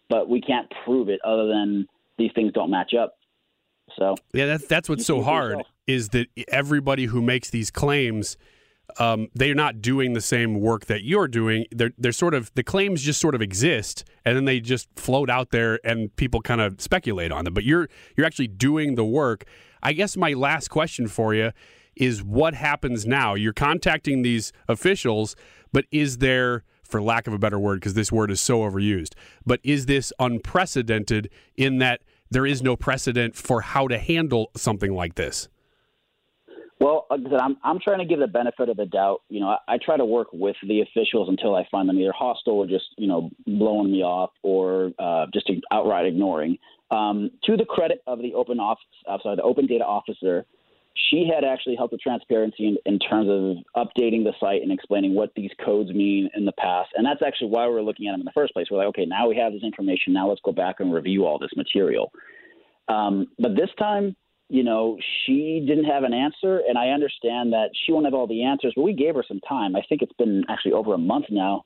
but 0.08 0.28
we 0.28 0.40
can't 0.40 0.70
prove 0.84 1.08
it 1.08 1.20
other 1.24 1.46
than 1.46 1.86
these 2.18 2.30
things 2.34 2.52
don't 2.52 2.70
match 2.70 2.92
up 2.94 3.14
so 3.98 4.14
Yeah, 4.32 4.46
that's 4.46 4.66
that's 4.66 4.88
what's 4.88 5.06
so 5.06 5.16
You 5.16 5.20
see 5.20 5.24
for 5.24 5.30
hard 5.30 5.50
yourself. 5.50 5.66
is 5.86 6.08
that 6.10 6.26
everybody 6.48 7.06
who 7.06 7.22
makes 7.22 7.50
these 7.50 7.70
claims 7.70 8.36
um, 8.98 9.28
they're 9.34 9.54
not 9.54 9.80
doing 9.80 10.14
the 10.14 10.20
same 10.20 10.60
work 10.60 10.86
that 10.86 11.04
you're 11.04 11.28
doing. 11.28 11.64
They're 11.70 11.92
they're 11.96 12.10
sort 12.10 12.34
of 12.34 12.52
the 12.54 12.64
claims 12.64 13.02
just 13.02 13.20
sort 13.20 13.36
of 13.36 13.42
exist, 13.42 14.04
and 14.24 14.36
then 14.36 14.46
they 14.46 14.58
just 14.58 14.88
float 14.96 15.30
out 15.30 15.50
there, 15.50 15.78
and 15.84 16.14
people 16.16 16.40
kind 16.40 16.60
of 16.60 16.80
speculate 16.80 17.30
on 17.30 17.44
them. 17.44 17.54
But 17.54 17.62
you're 17.62 17.88
you're 18.16 18.26
actually 18.26 18.48
doing 18.48 18.96
the 18.96 19.04
work. 19.04 19.44
I 19.82 19.92
guess 19.92 20.16
my 20.16 20.32
last 20.32 20.68
question 20.68 21.06
for 21.06 21.34
you 21.34 21.52
is 21.96 22.22
what 22.22 22.54
happens 22.54 23.06
now? 23.06 23.34
You're 23.34 23.52
contacting 23.52 24.22
these 24.22 24.52
officials, 24.68 25.36
but 25.72 25.84
is 25.90 26.18
there, 26.18 26.64
for 26.82 27.02
lack 27.02 27.26
of 27.26 27.32
a 27.32 27.38
better 27.38 27.58
word, 27.58 27.80
because 27.80 27.94
this 27.94 28.10
word 28.12 28.30
is 28.30 28.40
so 28.40 28.60
overused, 28.60 29.14
but 29.44 29.60
is 29.62 29.86
this 29.86 30.12
unprecedented 30.18 31.30
in 31.56 31.78
that 31.78 32.00
there 32.30 32.46
is 32.46 32.62
no 32.62 32.76
precedent 32.76 33.34
for 33.34 33.60
how 33.60 33.88
to 33.88 33.98
handle 33.98 34.50
something 34.56 34.94
like 34.94 35.16
this? 35.16 35.48
Well, 36.80 37.06
like 37.10 37.20
I 37.26 37.30
said, 37.30 37.40
I'm 37.40 37.58
I'm 37.62 37.78
trying 37.78 37.98
to 37.98 38.06
give 38.06 38.20
the 38.20 38.26
benefit 38.26 38.70
of 38.70 38.78
the 38.78 38.86
doubt. 38.86 39.20
You 39.28 39.40
know, 39.40 39.48
I, 39.48 39.74
I 39.74 39.78
try 39.84 39.98
to 39.98 40.04
work 40.04 40.28
with 40.32 40.56
the 40.66 40.80
officials 40.80 41.28
until 41.28 41.54
I 41.54 41.68
find 41.70 41.86
them 41.86 41.98
either 41.98 42.12
hostile 42.16 42.54
or 42.54 42.66
just 42.66 42.86
you 42.96 43.06
know 43.06 43.30
blowing 43.46 43.92
me 43.92 44.02
off 44.02 44.30
or 44.42 44.92
uh, 44.98 45.26
just 45.34 45.50
outright 45.70 46.06
ignoring. 46.06 46.56
Um, 46.90 47.30
to 47.44 47.56
the 47.56 47.64
credit 47.64 48.02
of 48.06 48.20
the 48.20 48.34
open 48.34 48.58
office, 48.58 48.84
uh, 49.08 49.18
sorry, 49.22 49.36
the 49.36 49.42
open 49.42 49.66
data 49.66 49.84
officer, 49.84 50.44
she 51.10 51.28
had 51.32 51.44
actually 51.44 51.76
helped 51.76 51.92
with 51.92 52.00
transparency 52.00 52.66
in, 52.66 52.76
in, 52.84 52.98
terms 52.98 53.28
of 53.28 53.86
updating 53.86 54.24
the 54.24 54.32
site 54.40 54.62
and 54.62 54.72
explaining 54.72 55.14
what 55.14 55.30
these 55.36 55.50
codes 55.64 55.90
mean 55.90 56.28
in 56.34 56.44
the 56.44 56.52
past. 56.52 56.90
And 56.96 57.06
that's 57.06 57.22
actually 57.24 57.48
why 57.48 57.66
we 57.68 57.74
we're 57.74 57.82
looking 57.82 58.08
at 58.08 58.12
them 58.12 58.20
in 58.20 58.24
the 58.24 58.32
first 58.32 58.52
place. 58.52 58.66
We're 58.70 58.78
like, 58.78 58.88
okay, 58.88 59.06
now 59.06 59.28
we 59.28 59.36
have 59.36 59.52
this 59.52 59.62
information. 59.62 60.12
Now 60.12 60.28
let's 60.28 60.40
go 60.44 60.52
back 60.52 60.76
and 60.80 60.92
review 60.92 61.26
all 61.26 61.38
this 61.38 61.50
material. 61.56 62.12
Um, 62.88 63.28
but 63.38 63.54
this 63.54 63.70
time, 63.78 64.16
you 64.48 64.64
know, 64.64 64.98
she 65.24 65.64
didn't 65.66 65.84
have 65.84 66.02
an 66.02 66.12
answer, 66.12 66.60
and 66.68 66.76
I 66.76 66.88
understand 66.88 67.52
that 67.52 67.70
she 67.72 67.92
won't 67.92 68.04
have 68.04 68.14
all 68.14 68.26
the 68.26 68.42
answers. 68.42 68.72
But 68.74 68.82
we 68.82 68.94
gave 68.94 69.14
her 69.14 69.24
some 69.26 69.40
time. 69.48 69.76
I 69.76 69.82
think 69.88 70.02
it's 70.02 70.12
been 70.14 70.42
actually 70.48 70.72
over 70.72 70.92
a 70.92 70.98
month 70.98 71.26
now, 71.30 71.62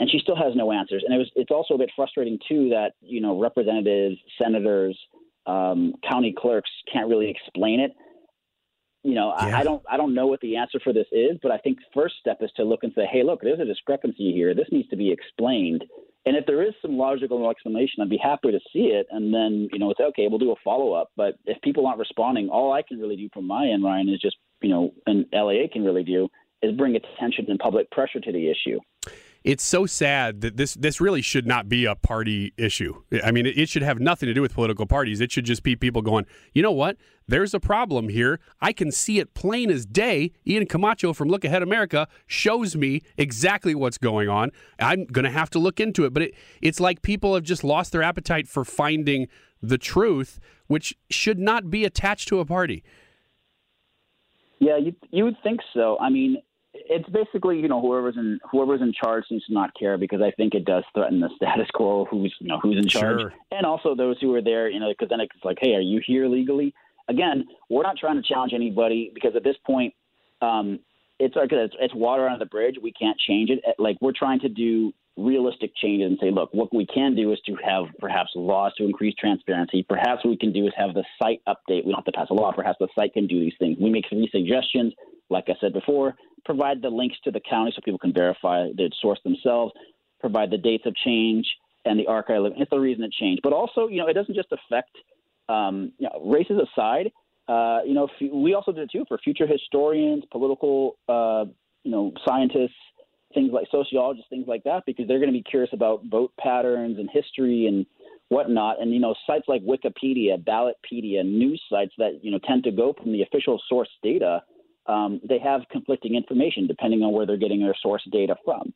and 0.00 0.10
she 0.10 0.18
still 0.18 0.36
has 0.36 0.54
no 0.54 0.72
answers. 0.72 1.02
And 1.04 1.14
it 1.14 1.18
was 1.18 1.30
it's 1.36 1.50
also 1.50 1.74
a 1.74 1.78
bit 1.78 1.90
frustrating 1.94 2.38
too 2.48 2.70
that 2.70 2.92
you 3.00 3.20
know 3.20 3.38
representatives, 3.38 4.16
senators, 4.40 4.98
um, 5.46 5.94
county 6.08 6.34
clerks 6.36 6.70
can't 6.92 7.08
really 7.08 7.30
explain 7.30 7.80
it 7.80 7.92
you 9.04 9.14
know, 9.14 9.34
yeah. 9.38 9.58
I, 9.58 9.60
I, 9.60 9.62
don't 9.64 9.82
I 9.88 9.96
don't 9.98 10.14
know 10.14 10.26
what 10.26 10.40
the 10.40 10.56
answer 10.56 10.80
for 10.82 10.94
this 10.94 11.06
is, 11.12 11.36
but 11.42 11.52
I 11.52 11.58
think 11.58 11.78
first 11.92 12.14
step 12.18 12.38
is 12.40 12.50
to 12.56 12.64
look 12.64 12.84
and 12.84 12.92
say, 12.96 13.06
hey, 13.12 13.22
look, 13.22 13.42
there's 13.42 13.60
a 13.60 13.64
discrepancy 13.66 14.32
here. 14.32 14.54
This 14.54 14.68
needs 14.72 14.88
to 14.88 14.96
be 14.96 15.12
explained. 15.12 15.84
And 16.24 16.36
if 16.36 16.46
there 16.46 16.62
is 16.66 16.72
some 16.80 16.96
logical 16.96 17.50
explanation, 17.50 18.00
I'd 18.00 18.08
be 18.08 18.16
happy 18.16 18.50
to 18.50 18.60
see 18.72 18.86
it. 18.86 19.06
And 19.10 19.32
then, 19.32 19.68
you 19.74 19.78
know, 19.78 19.90
it's 19.90 20.00
okay, 20.00 20.26
we'll 20.26 20.38
do 20.38 20.52
a 20.52 20.56
follow 20.64 20.94
up. 20.94 21.10
But 21.18 21.34
if 21.44 21.60
people 21.60 21.86
aren't 21.86 21.98
responding, 21.98 22.48
all 22.48 22.72
I 22.72 22.80
can 22.80 22.98
really 22.98 23.16
do 23.16 23.28
from 23.34 23.46
my 23.46 23.66
end, 23.66 23.84
Ryan, 23.84 24.08
is 24.08 24.22
just, 24.22 24.36
you 24.62 24.70
know, 24.70 24.94
and 25.06 25.26
LAA 25.34 25.68
can 25.70 25.84
really 25.84 26.02
do 26.02 26.30
is 26.62 26.74
bring 26.74 26.96
attention 26.96 27.44
and 27.48 27.58
public 27.58 27.90
pressure 27.90 28.20
to 28.20 28.32
the 28.32 28.50
issue 28.50 28.80
it's 29.44 29.62
so 29.62 29.84
sad 29.84 30.40
that 30.40 30.56
this 30.56 30.72
this 30.74 31.02
really 31.02 31.20
should 31.20 31.46
not 31.46 31.68
be 31.68 31.84
a 31.84 31.94
party 31.94 32.54
issue. 32.56 33.02
I 33.22 33.30
mean, 33.30 33.44
it, 33.44 33.68
should 33.68 33.82
have 33.82 34.00
nothing 34.00 34.26
to 34.26 34.32
do 34.32 34.40
with 34.40 34.54
political 34.54 34.86
parties. 34.86 35.20
It 35.20 35.30
should 35.30 35.44
just 35.44 35.62
be 35.62 35.76
people 35.76 36.00
going, 36.00 36.24
you 36.54 36.62
know 36.62 36.72
what? 36.72 36.96
There's 37.28 37.52
a 37.52 37.60
problem 37.60 38.08
here. 38.08 38.40
I 38.62 38.72
can 38.72 38.90
see 38.90 39.18
it 39.18 39.34
plain 39.34 39.70
as 39.70 39.84
day. 39.84 40.32
Ian 40.46 40.66
Camacho 40.66 41.12
from 41.12 41.28
Look 41.28 41.44
Ahead 41.44 41.62
America 41.62 42.08
shows 42.26 42.74
me 42.74 43.02
exactly 43.18 43.74
what's 43.74 43.98
going 43.98 44.30
on. 44.30 44.50
I'm 44.78 45.04
going 45.04 45.24
to 45.24 45.30
have 45.30 45.50
to 45.50 45.58
look 45.58 45.78
into 45.78 46.06
it. 46.06 46.14
But 46.14 46.22
it, 46.24 46.34
it's 46.62 46.80
like 46.80 47.02
people 47.02 47.34
have 47.34 47.44
just 47.44 47.62
lost 47.64 47.92
their 47.92 48.02
appetite 48.02 48.48
for 48.48 48.64
finding 48.64 49.28
the 49.62 49.78
truth, 49.78 50.40
which 50.68 50.96
should 51.10 51.38
not 51.38 51.70
be 51.70 51.84
attached 51.84 52.28
to 52.28 52.40
a 52.40 52.46
party. 52.46 52.82
Yeah, 54.58 54.78
you 54.78 54.94
you 55.10 55.24
would 55.24 55.36
think 55.42 55.60
so. 55.74 55.98
I 56.00 56.08
mean, 56.08 56.38
it's 56.74 57.08
basically 57.08 57.58
you 57.58 57.68
know 57.68 57.80
whoever's 57.80 58.16
in 58.16 58.38
whoever's 58.50 58.82
in 58.82 58.92
charge 58.92 59.24
seems 59.28 59.44
to 59.46 59.52
not 59.52 59.70
care 59.78 59.96
because 59.96 60.20
I 60.20 60.30
think 60.32 60.54
it 60.54 60.64
does 60.64 60.84
threaten 60.94 61.20
the 61.20 61.30
status 61.36 61.68
quo. 61.72 62.06
Who's 62.10 62.34
you 62.40 62.48
know 62.48 62.58
who's 62.60 62.76
in 62.76 62.88
charge, 62.88 63.20
sure. 63.20 63.34
and 63.50 63.64
also 63.64 63.94
those 63.94 64.16
who 64.20 64.34
are 64.34 64.42
there. 64.42 64.68
You 64.68 64.80
know, 64.80 64.90
because 64.90 65.08
then 65.08 65.20
it's 65.20 65.32
like, 65.44 65.58
hey, 65.60 65.74
are 65.74 65.80
you 65.80 66.00
here 66.04 66.26
legally? 66.26 66.74
Again, 67.08 67.44
we're 67.68 67.82
not 67.82 67.96
trying 67.98 68.20
to 68.20 68.26
challenge 68.26 68.52
anybody 68.54 69.10
because 69.14 69.36
at 69.36 69.44
this 69.44 69.56
point, 69.66 69.92
um, 70.40 70.80
it's 71.18 71.36
like 71.36 71.52
it's, 71.52 71.74
it's 71.78 71.94
water 71.94 72.26
under 72.26 72.38
the 72.38 72.48
bridge. 72.48 72.76
We 72.82 72.92
can't 72.92 73.18
change 73.18 73.50
it. 73.50 73.60
Like 73.78 73.98
we're 74.00 74.12
trying 74.16 74.40
to 74.40 74.48
do 74.48 74.92
realistic 75.16 75.70
changes 75.76 76.08
and 76.10 76.18
say, 76.20 76.30
look, 76.30 76.52
what 76.52 76.74
we 76.74 76.86
can 76.86 77.14
do 77.14 77.32
is 77.32 77.38
to 77.46 77.56
have 77.64 77.84
perhaps 78.00 78.30
laws 78.34 78.72
to 78.76 78.84
increase 78.84 79.14
transparency. 79.14 79.84
Perhaps 79.88 80.24
what 80.24 80.30
we 80.30 80.36
can 80.36 80.52
do 80.52 80.66
is 80.66 80.72
have 80.76 80.94
the 80.94 81.04
site 81.22 81.40
update. 81.46 81.84
We 81.84 81.92
don't 81.92 81.96
have 81.96 82.04
to 82.06 82.12
pass 82.12 82.26
a 82.30 82.34
law. 82.34 82.52
Perhaps 82.52 82.78
the 82.80 82.88
site 82.94 83.12
can 83.12 83.26
do 83.26 83.38
these 83.38 83.52
things. 83.58 83.76
We 83.80 83.90
make 83.90 84.06
three 84.08 84.28
suggestions. 84.32 84.92
Like 85.30 85.44
I 85.48 85.54
said 85.60 85.72
before, 85.72 86.16
provide 86.44 86.82
the 86.82 86.88
links 86.88 87.16
to 87.24 87.30
the 87.30 87.40
county 87.40 87.72
so 87.74 87.80
people 87.84 87.98
can 87.98 88.12
verify 88.12 88.68
the 88.76 88.90
source 89.00 89.18
themselves, 89.24 89.72
provide 90.20 90.50
the 90.50 90.58
dates 90.58 90.86
of 90.86 90.94
change 90.96 91.46
and 91.84 91.98
the 91.98 92.06
archive. 92.06 92.42
It's 92.56 92.70
the 92.70 92.78
reason 92.78 93.04
it 93.04 93.12
changed. 93.12 93.42
But 93.42 93.52
also, 93.52 93.88
you 93.88 93.98
know, 93.98 94.06
it 94.06 94.14
doesn't 94.14 94.34
just 94.34 94.52
affect 94.52 94.90
um, 95.48 95.92
you 95.98 96.08
know, 96.08 96.30
races 96.30 96.58
aside. 96.58 97.10
Uh, 97.46 97.80
you 97.84 97.94
know, 97.94 98.08
we 98.32 98.54
also 98.54 98.72
did 98.72 98.84
it 98.84 98.90
too 98.90 99.04
for 99.06 99.18
future 99.18 99.46
historians, 99.46 100.24
political, 100.30 100.96
uh, 101.08 101.44
you 101.82 101.90
know, 101.90 102.12
scientists, 102.26 102.72
things 103.34 103.50
like 103.52 103.66
sociologists, 103.70 104.28
things 104.30 104.46
like 104.48 104.64
that, 104.64 104.84
because 104.86 105.06
they're 105.06 105.18
going 105.18 105.30
to 105.30 105.38
be 105.38 105.42
curious 105.42 105.70
about 105.72 106.02
vote 106.06 106.32
patterns 106.40 106.98
and 106.98 107.10
history 107.12 107.66
and 107.66 107.84
whatnot. 108.28 108.80
And 108.80 108.92
you 108.92 109.00
know, 109.00 109.14
sites 109.26 109.44
like 109.46 109.62
Wikipedia, 109.62 110.42
Ballotpedia, 110.42 111.24
news 111.24 111.60
sites 111.68 111.92
that 111.98 112.20
you 112.22 112.30
know 112.30 112.38
tend 112.46 112.64
to 112.64 112.70
go 112.70 112.94
from 112.94 113.12
the 113.12 113.22
official 113.22 113.60
source 113.68 113.90
data 114.02 114.42
um, 114.86 115.20
they 115.26 115.38
have 115.38 115.62
conflicting 115.70 116.14
information 116.14 116.66
depending 116.66 117.02
on 117.02 117.12
where 117.12 117.26
they're 117.26 117.36
getting 117.36 117.60
their 117.60 117.74
source 117.82 118.02
data 118.10 118.36
from. 118.44 118.72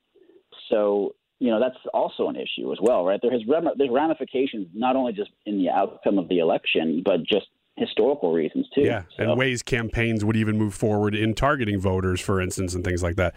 So, 0.70 1.14
you 1.38 1.50
know, 1.50 1.60
that's 1.60 1.78
also 1.94 2.28
an 2.28 2.36
issue 2.36 2.72
as 2.72 2.78
well, 2.80 3.04
right? 3.04 3.20
There 3.22 3.30
has 3.30 3.42
there's 3.76 3.90
ramifications 3.90 4.68
not 4.74 4.96
only 4.96 5.12
just 5.12 5.30
in 5.46 5.58
the 5.58 5.70
outcome 5.70 6.18
of 6.18 6.28
the 6.28 6.38
election, 6.38 7.02
but 7.04 7.24
just 7.24 7.46
historical 7.76 8.32
reasons 8.32 8.66
too. 8.74 8.82
Yeah, 8.82 9.02
so. 9.16 9.22
and 9.22 9.38
ways 9.38 9.62
campaigns 9.62 10.24
would 10.24 10.36
even 10.36 10.58
move 10.58 10.74
forward 10.74 11.14
in 11.14 11.34
targeting 11.34 11.80
voters, 11.80 12.20
for 12.20 12.40
instance, 12.40 12.74
and 12.74 12.84
things 12.84 13.02
like 13.02 13.16
that. 13.16 13.34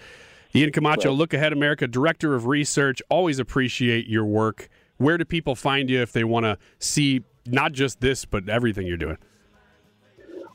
Ian 0.53 0.71
Camacho, 0.71 1.09
right. 1.09 1.17
Look 1.17 1.33
Ahead 1.33 1.53
America, 1.53 1.87
Director 1.87 2.35
of 2.35 2.47
Research. 2.47 3.01
Always 3.09 3.39
appreciate 3.39 4.07
your 4.07 4.25
work. 4.25 4.67
Where 4.97 5.17
do 5.17 5.23
people 5.23 5.55
find 5.55 5.89
you 5.89 6.01
if 6.01 6.11
they 6.11 6.23
want 6.23 6.45
to 6.45 6.57
see 6.79 7.21
not 7.45 7.71
just 7.71 8.01
this, 8.01 8.25
but 8.25 8.49
everything 8.49 8.85
you're 8.85 8.97
doing? 8.97 9.17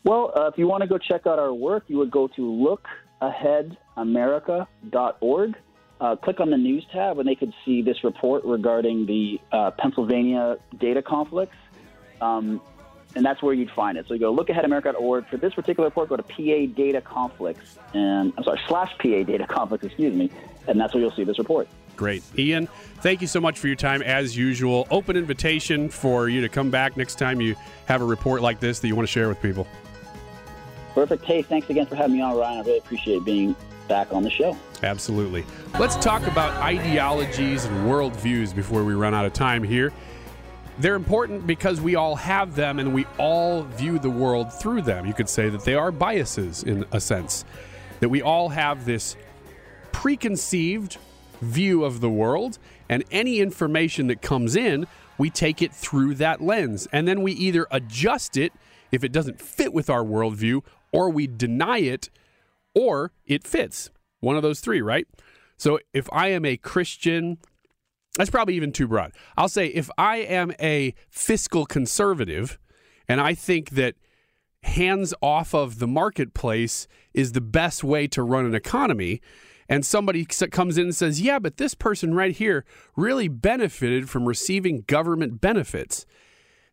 Well, 0.07 0.33
uh, 0.37 0.47
if 0.47 0.57
you 0.57 0.69
want 0.69 0.83
to 0.83 0.87
go 0.87 0.99
check 0.99 1.27
out 1.27 1.40
our 1.40 1.53
work, 1.53 1.87
you 1.88 1.99
would 1.99 2.12
go 2.12 2.29
to 2.29 2.79
lookaheadamerica.org. 3.21 5.55
Uh, 5.99 6.14
click 6.14 6.38
on 6.38 6.51
the 6.51 6.57
news 6.57 6.87
tab, 6.92 7.19
and 7.19 7.27
they 7.29 7.35
could 7.35 7.53
see 7.64 7.83
this 7.83 8.05
report 8.05 8.45
regarding 8.45 9.07
the 9.07 9.40
uh, 9.51 9.73
Pennsylvania 9.73 10.59
data 10.79 11.03
conflicts. 11.03 11.57
Um, 12.21 12.61
and 13.16 13.27
that's 13.27 13.42
where 13.42 13.53
you'd 13.53 13.73
find 13.73 13.99
it. 13.99 14.07
So 14.07 14.14
you 14.14 14.21
go 14.21 14.33
lookaheadamerica.org. 14.33 15.27
For 15.27 15.38
this 15.38 15.55
particular 15.55 15.88
report, 15.88 16.11
go 16.11 16.16
to 16.16 16.23
PA 16.23 16.66
data 16.77 17.01
conflicts, 17.01 17.77
and 17.92 18.33
I'm 18.38 18.45
sorry, 18.45 18.61
slash 18.69 18.97
PA 18.99 19.25
data 19.25 19.45
conflicts, 19.49 19.87
excuse 19.87 20.14
me, 20.14 20.31
and 20.69 20.79
that's 20.79 20.95
where 20.95 21.03
you'll 21.03 21.16
see 21.16 21.25
this 21.25 21.40
report. 21.40 21.66
Great. 21.97 22.23
Ian, 22.38 22.69
thank 23.01 23.21
you 23.23 23.27
so 23.27 23.40
much 23.40 23.59
for 23.59 23.66
your 23.66 23.75
time 23.75 24.03
as 24.03 24.37
usual. 24.37 24.87
Open 24.92 25.16
invitation 25.16 25.88
for 25.88 26.29
you 26.29 26.42
to 26.42 26.49
come 26.49 26.71
back 26.71 26.97
next 26.97 27.19
time 27.19 27.40
you 27.40 27.57
have 27.87 28.03
a 28.03 28.05
report 28.05 28.40
like 28.40 28.61
this 28.61 28.79
that 28.79 28.87
you 28.87 28.95
want 28.95 29.09
to 29.09 29.12
share 29.12 29.29
with 29.29 29.42
people. 29.42 29.66
Perfect. 30.97 31.27
Hey, 31.27 31.43
thanks 31.43 31.69
again 31.69 31.85
for 31.85 31.95
having 31.95 32.17
me 32.17 32.23
on, 32.23 32.39
Ryan. 32.39 32.61
I 32.61 32.63
really 32.63 32.79
appreciate 32.79 33.23
being 33.23 33.55
back 33.87 34.15
on 34.15 34.23
the 34.23 34.31
show. 34.31 34.57
Absolutely. 34.83 35.45
Let's 35.79 35.95
talk 35.97 36.27
about 36.27 36.55
ideologies 36.63 37.67
and 37.67 37.87
worldviews 37.87 38.55
before 38.55 38.83
we 38.83 38.95
run 38.95 39.13
out 39.13 39.27
of 39.27 39.35
time 39.35 39.63
here. 39.63 39.93
They're 40.79 40.95
important 40.95 41.47
because 41.47 41.83
we 41.83 41.97
all 41.97 42.17
have 42.17 42.57
them 42.57 42.79
and 42.79 42.95
we 42.95 43.05
all 43.19 43.65
view 43.65 43.99
the 43.99 44.09
world 44.09 44.51
through 44.51 44.83
them. 44.83 45.05
You 45.05 45.13
could 45.13 45.29
say 45.29 45.51
that 45.51 45.67
they 45.67 45.75
are 45.75 45.93
biases 45.93 46.63
in 46.63 46.87
a 46.93 47.01
sense, 47.01 47.45
that 48.01 48.09
we 48.09 48.23
all 48.23 48.49
have 48.49 48.87
this 48.87 49.19
preconceived 49.93 50.97
view 51.43 51.85
of 51.85 52.01
the 52.01 52.09
world, 52.09 52.59
and 52.89 53.05
any 53.11 53.41
information 53.41 54.07
that 54.07 54.23
comes 54.23 54.57
in, 54.57 54.87
we 55.18 55.29
take 55.29 55.61
it 55.61 55.75
through 55.75 56.14
that 56.14 56.41
lens. 56.41 56.89
And 56.91 57.07
then 57.07 57.20
we 57.20 57.33
either 57.33 57.66
adjust 57.70 58.39
it 58.39 58.55
if 58.93 59.05
it 59.05 59.12
doesn't 59.12 59.43
fit 59.43 59.75
with 59.75 59.91
our 59.91 60.03
worldview, 60.03 60.62
or 60.97 61.11
we 61.11 61.26
deny 61.26 61.78
it, 61.78 62.09
or 62.74 63.12
it 63.26 63.47
fits. 63.47 63.90
One 64.20 64.34
of 64.34 64.42
those 64.42 64.61
three, 64.61 64.80
right? 64.80 65.07
So 65.59 65.78
if 65.92 66.09
I 66.11 66.28
am 66.28 66.47
a 66.47 66.57
Christian, 66.57 67.36
that's 68.16 68.30
probably 68.30 68.55
even 68.55 68.72
too 68.72 68.88
broad. 68.88 69.12
I'll 69.36 69.51
say 69.51 69.66
if 69.66 69.90
I 69.99 70.16
am 70.18 70.53
a 70.59 70.94
fiscal 71.11 71.66
conservative 71.66 72.59
and 73.09 73.20
I 73.20 73.34
think 73.34 73.70
that 73.70 73.97
hands 74.62 75.12
off 75.20 75.55
of 75.55 75.80
the 75.80 75.86
marketplace 75.86 76.88
is 77.12 77.32
the 77.32 77.42
best 77.42 77.84
way 77.84 78.07
to 78.09 78.22
run 78.22 78.47
an 78.47 78.55
economy, 78.55 79.20
and 79.68 79.84
somebody 79.84 80.24
comes 80.24 80.78
in 80.78 80.84
and 80.84 80.97
says, 80.97 81.20
Yeah, 81.20 81.38
but 81.38 81.59
this 81.59 81.74
person 81.74 82.14
right 82.14 82.34
here 82.34 82.64
really 82.97 83.28
benefited 83.28 84.09
from 84.09 84.26
receiving 84.26 84.84
government 84.86 85.42
benefits 85.42 86.07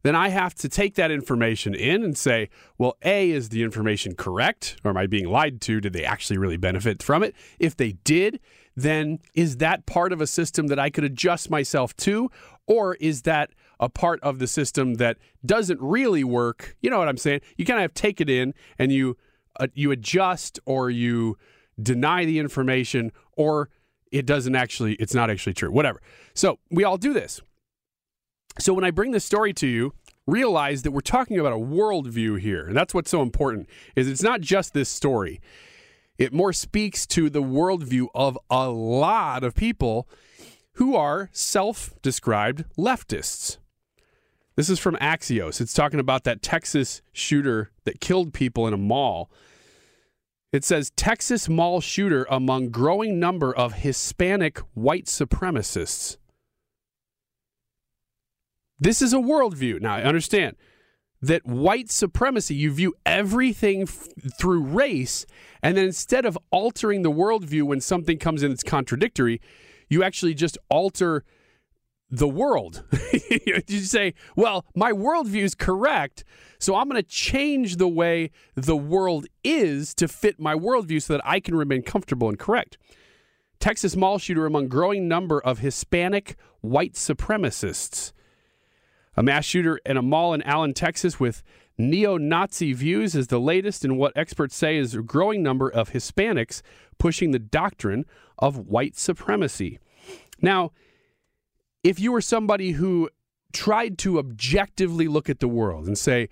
then 0.03 0.15
I 0.15 0.29
have 0.29 0.53
to 0.55 0.69
take 0.69 0.95
that 0.95 1.11
information 1.11 1.73
in 1.73 2.03
and 2.03 2.17
say, 2.17 2.49
well, 2.77 2.97
A, 3.03 3.31
is 3.31 3.49
the 3.49 3.63
information 3.63 4.15
correct? 4.15 4.77
Or 4.83 4.91
am 4.91 4.97
I 4.97 5.07
being 5.07 5.27
lied 5.27 5.61
to? 5.61 5.79
Did 5.79 5.93
they 5.93 6.03
actually 6.03 6.37
really 6.37 6.57
benefit 6.57 7.01
from 7.01 7.23
it? 7.23 7.33
If 7.57 7.75
they 7.75 7.93
did, 8.03 8.39
then 8.75 9.19
is 9.33 9.57
that 9.57 9.85
part 9.85 10.11
of 10.11 10.19
a 10.19 10.27
system 10.27 10.67
that 10.67 10.77
I 10.77 10.89
could 10.89 11.05
adjust 11.05 11.49
myself 11.49 11.95
to? 11.97 12.29
Or 12.67 12.95
is 12.95 13.23
that 13.23 13.51
a 13.79 13.89
part 13.89 14.19
of 14.21 14.39
the 14.39 14.47
system 14.47 14.95
that 14.95 15.17
doesn't 15.45 15.79
really 15.81 16.23
work? 16.23 16.75
You 16.81 16.89
know 16.89 16.99
what 16.99 17.07
I'm 17.07 17.17
saying? 17.17 17.41
You 17.57 17.65
kind 17.65 17.79
of 17.79 17.83
have 17.83 17.93
take 17.93 18.19
it 18.19 18.29
in 18.29 18.53
and 18.77 18.91
you 18.91 19.17
uh, 19.59 19.67
you 19.73 19.91
adjust 19.91 20.59
or 20.65 20.89
you 20.89 21.37
deny 21.81 22.25
the 22.25 22.39
information 22.39 23.11
or 23.33 23.69
it 24.11 24.25
doesn't 24.25 24.55
actually 24.55 24.95
it's 24.95 25.13
not 25.13 25.29
actually 25.29 25.53
true. 25.53 25.71
Whatever. 25.71 26.01
So, 26.33 26.59
we 26.69 26.83
all 26.83 26.97
do 26.97 27.13
this. 27.13 27.41
So 28.59 28.73
when 28.73 28.83
I 28.83 28.91
bring 28.91 29.11
this 29.11 29.25
story 29.25 29.53
to 29.53 29.67
you, 29.67 29.93
realize 30.25 30.83
that 30.83 30.91
we're 30.91 31.01
talking 31.01 31.39
about 31.39 31.53
a 31.53 31.57
worldview 31.57 32.39
here. 32.39 32.67
And 32.67 32.77
that's 32.77 32.93
what's 32.93 33.11
so 33.11 33.21
important 33.21 33.67
is 33.95 34.07
it's 34.07 34.23
not 34.23 34.41
just 34.41 34.73
this 34.73 34.89
story. 34.89 35.41
It 36.17 36.31
more 36.31 36.53
speaks 36.53 37.05
to 37.07 37.29
the 37.29 37.41
worldview 37.41 38.07
of 38.13 38.37
a 38.49 38.69
lot 38.69 39.43
of 39.43 39.55
people 39.55 40.07
who 40.73 40.95
are 40.95 41.29
self-described 41.33 42.65
leftists. 42.77 43.57
This 44.55 44.69
is 44.69 44.79
from 44.79 44.95
Axios. 44.97 45.59
It's 45.59 45.73
talking 45.73 45.99
about 45.99 46.23
that 46.25 46.43
Texas 46.43 47.01
shooter 47.11 47.71
that 47.85 47.99
killed 47.99 48.33
people 48.33 48.67
in 48.67 48.73
a 48.73 48.77
mall. 48.77 49.31
It 50.51 50.63
says 50.63 50.91
Texas 50.95 51.49
mall 51.49 51.81
shooter 51.81 52.27
among 52.29 52.69
growing 52.69 53.19
number 53.19 53.53
of 53.53 53.73
Hispanic 53.73 54.59
white 54.75 55.05
supremacists. 55.05 56.17
This 58.83 59.01
is 59.01 59.13
a 59.13 59.17
worldview. 59.17 59.79
Now, 59.79 59.95
I 59.95 60.01
understand 60.01 60.57
that 61.21 61.45
white 61.45 61.89
supremacy, 61.89 62.53
you 62.53 62.69
view 62.69 62.93
everything 63.05 63.83
f- 63.83 64.09
through 64.37 64.61
race, 64.61 65.25
and 65.61 65.77
then 65.77 65.85
instead 65.85 66.25
of 66.25 66.37
altering 66.51 67.01
the 67.01 67.09
worldview 67.09 67.63
when 67.63 67.79
something 67.79 68.17
comes 68.17 68.43
in 68.43 68.49
that's 68.49 68.61
contradictory, 68.61 69.39
you 69.87 70.03
actually 70.03 70.33
just 70.33 70.57
alter 70.67 71.23
the 72.09 72.27
world. 72.27 72.83
you 73.67 73.79
say, 73.79 74.15
well, 74.35 74.65
my 74.75 74.91
worldview 74.91 75.43
is 75.43 75.55
correct, 75.55 76.25
so 76.59 76.75
I'm 76.75 76.89
going 76.89 77.01
to 77.01 77.07
change 77.07 77.77
the 77.77 77.87
way 77.87 78.31
the 78.55 78.75
world 78.75 79.27
is 79.45 79.93
to 79.95 80.09
fit 80.09 80.41
my 80.41 80.55
worldview 80.55 81.01
so 81.01 81.13
that 81.13 81.21
I 81.23 81.39
can 81.39 81.55
remain 81.55 81.83
comfortable 81.83 82.27
and 82.27 82.37
correct. 82.37 82.77
Texas 83.61 83.95
mall 83.95 84.17
shooter 84.17 84.45
among 84.45 84.67
growing 84.67 85.07
number 85.07 85.39
of 85.39 85.59
Hispanic 85.59 86.35
white 86.59 86.95
supremacists. 86.95 88.11
A 89.15 89.23
mass 89.23 89.45
shooter 89.45 89.79
in 89.85 89.97
a 89.97 90.01
mall 90.01 90.33
in 90.33 90.41
Allen, 90.43 90.73
Texas, 90.73 91.19
with 91.19 91.43
neo 91.77 92.17
Nazi 92.17 92.73
views 92.73 93.15
is 93.15 93.27
the 93.27 93.39
latest 93.39 93.83
in 93.83 93.97
what 93.97 94.13
experts 94.15 94.55
say 94.55 94.77
is 94.77 94.95
a 94.95 95.01
growing 95.01 95.43
number 95.43 95.69
of 95.69 95.91
Hispanics 95.91 96.61
pushing 96.97 97.31
the 97.31 97.39
doctrine 97.39 98.05
of 98.39 98.57
white 98.57 98.97
supremacy. 98.97 99.79
Now, 100.41 100.71
if 101.83 101.99
you 101.99 102.11
were 102.11 102.21
somebody 102.21 102.71
who 102.71 103.09
tried 103.51 103.97
to 103.99 104.19
objectively 104.19 105.07
look 105.07 105.29
at 105.29 105.39
the 105.39 105.47
world 105.47 105.85
and 105.85 105.97
say, 105.97 106.29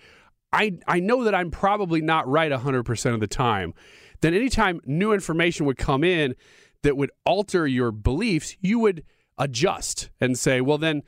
I, 0.53 0.79
I 0.87 0.99
know 0.99 1.23
that 1.23 1.35
I'm 1.35 1.51
probably 1.51 2.01
not 2.01 2.27
right 2.27 2.51
100% 2.51 3.13
of 3.13 3.19
the 3.19 3.27
time, 3.27 3.73
then 4.21 4.33
anytime 4.33 4.81
new 4.85 5.13
information 5.13 5.65
would 5.65 5.77
come 5.77 6.03
in 6.03 6.35
that 6.83 6.97
would 6.97 7.11
alter 7.25 7.67
your 7.67 7.91
beliefs, 7.91 8.55
you 8.59 8.79
would 8.79 9.03
adjust 9.37 10.09
and 10.19 10.37
say, 10.37 10.61
well, 10.61 10.77
then 10.77 11.03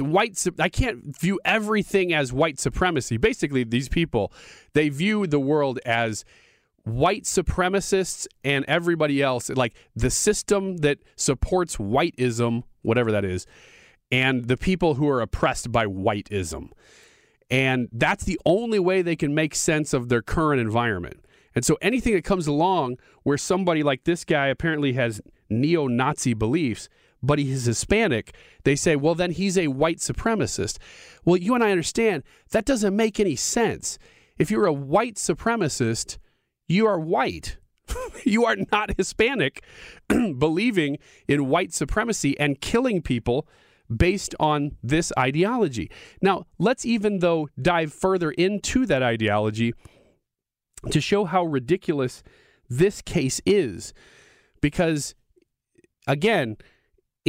the 0.00 0.04
white 0.04 0.42
I 0.58 0.70
can't 0.70 1.14
view 1.18 1.38
everything 1.44 2.14
as 2.14 2.32
white 2.32 2.58
supremacy. 2.58 3.18
Basically, 3.18 3.64
these 3.64 3.90
people 3.90 4.32
they 4.72 4.88
view 4.88 5.26
the 5.26 5.38
world 5.38 5.78
as 5.84 6.24
white 6.84 7.24
supremacists 7.24 8.26
and 8.42 8.64
everybody 8.66 9.22
else 9.22 9.50
like 9.50 9.74
the 9.94 10.08
system 10.08 10.78
that 10.78 10.98
supports 11.16 11.76
whiteism, 11.76 12.62
whatever 12.80 13.12
that 13.12 13.26
is, 13.26 13.46
and 14.10 14.48
the 14.48 14.56
people 14.56 14.94
who 14.94 15.06
are 15.06 15.20
oppressed 15.20 15.70
by 15.70 15.84
whiteism. 15.84 16.70
And 17.50 17.90
that's 17.92 18.24
the 18.24 18.40
only 18.46 18.78
way 18.78 19.02
they 19.02 19.16
can 19.16 19.34
make 19.34 19.54
sense 19.54 19.92
of 19.92 20.08
their 20.08 20.22
current 20.22 20.62
environment. 20.62 21.22
And 21.54 21.62
so 21.62 21.76
anything 21.82 22.14
that 22.14 22.24
comes 22.24 22.46
along 22.46 22.96
where 23.22 23.36
somebody 23.36 23.82
like 23.82 24.04
this 24.04 24.24
guy 24.24 24.46
apparently 24.46 24.94
has 24.94 25.20
neo 25.50 25.88
Nazi 25.88 26.32
beliefs, 26.32 26.88
but 27.22 27.38
he's 27.38 27.66
Hispanic, 27.66 28.34
they 28.64 28.76
say, 28.76 28.96
well, 28.96 29.14
then 29.14 29.30
he's 29.30 29.58
a 29.58 29.68
white 29.68 29.98
supremacist. 29.98 30.78
Well, 31.24 31.36
you 31.36 31.54
and 31.54 31.62
I 31.62 31.70
understand 31.70 32.22
that 32.50 32.64
doesn't 32.64 32.96
make 32.96 33.20
any 33.20 33.36
sense. 33.36 33.98
If 34.38 34.50
you're 34.50 34.66
a 34.66 34.72
white 34.72 35.16
supremacist, 35.16 36.18
you 36.68 36.86
are 36.86 36.98
white. 36.98 37.58
you 38.24 38.44
are 38.44 38.56
not 38.72 38.96
Hispanic 38.96 39.64
believing 40.08 40.98
in 41.28 41.48
white 41.48 41.74
supremacy 41.74 42.38
and 42.38 42.60
killing 42.60 43.02
people 43.02 43.46
based 43.94 44.34
on 44.38 44.76
this 44.82 45.12
ideology. 45.18 45.90
Now, 46.22 46.46
let's 46.58 46.86
even 46.86 47.18
though 47.18 47.48
dive 47.60 47.92
further 47.92 48.30
into 48.30 48.86
that 48.86 49.02
ideology 49.02 49.74
to 50.90 51.00
show 51.00 51.24
how 51.24 51.44
ridiculous 51.44 52.22
this 52.68 53.02
case 53.02 53.40
is 53.44 53.92
because 54.60 55.14
again, 56.06 56.56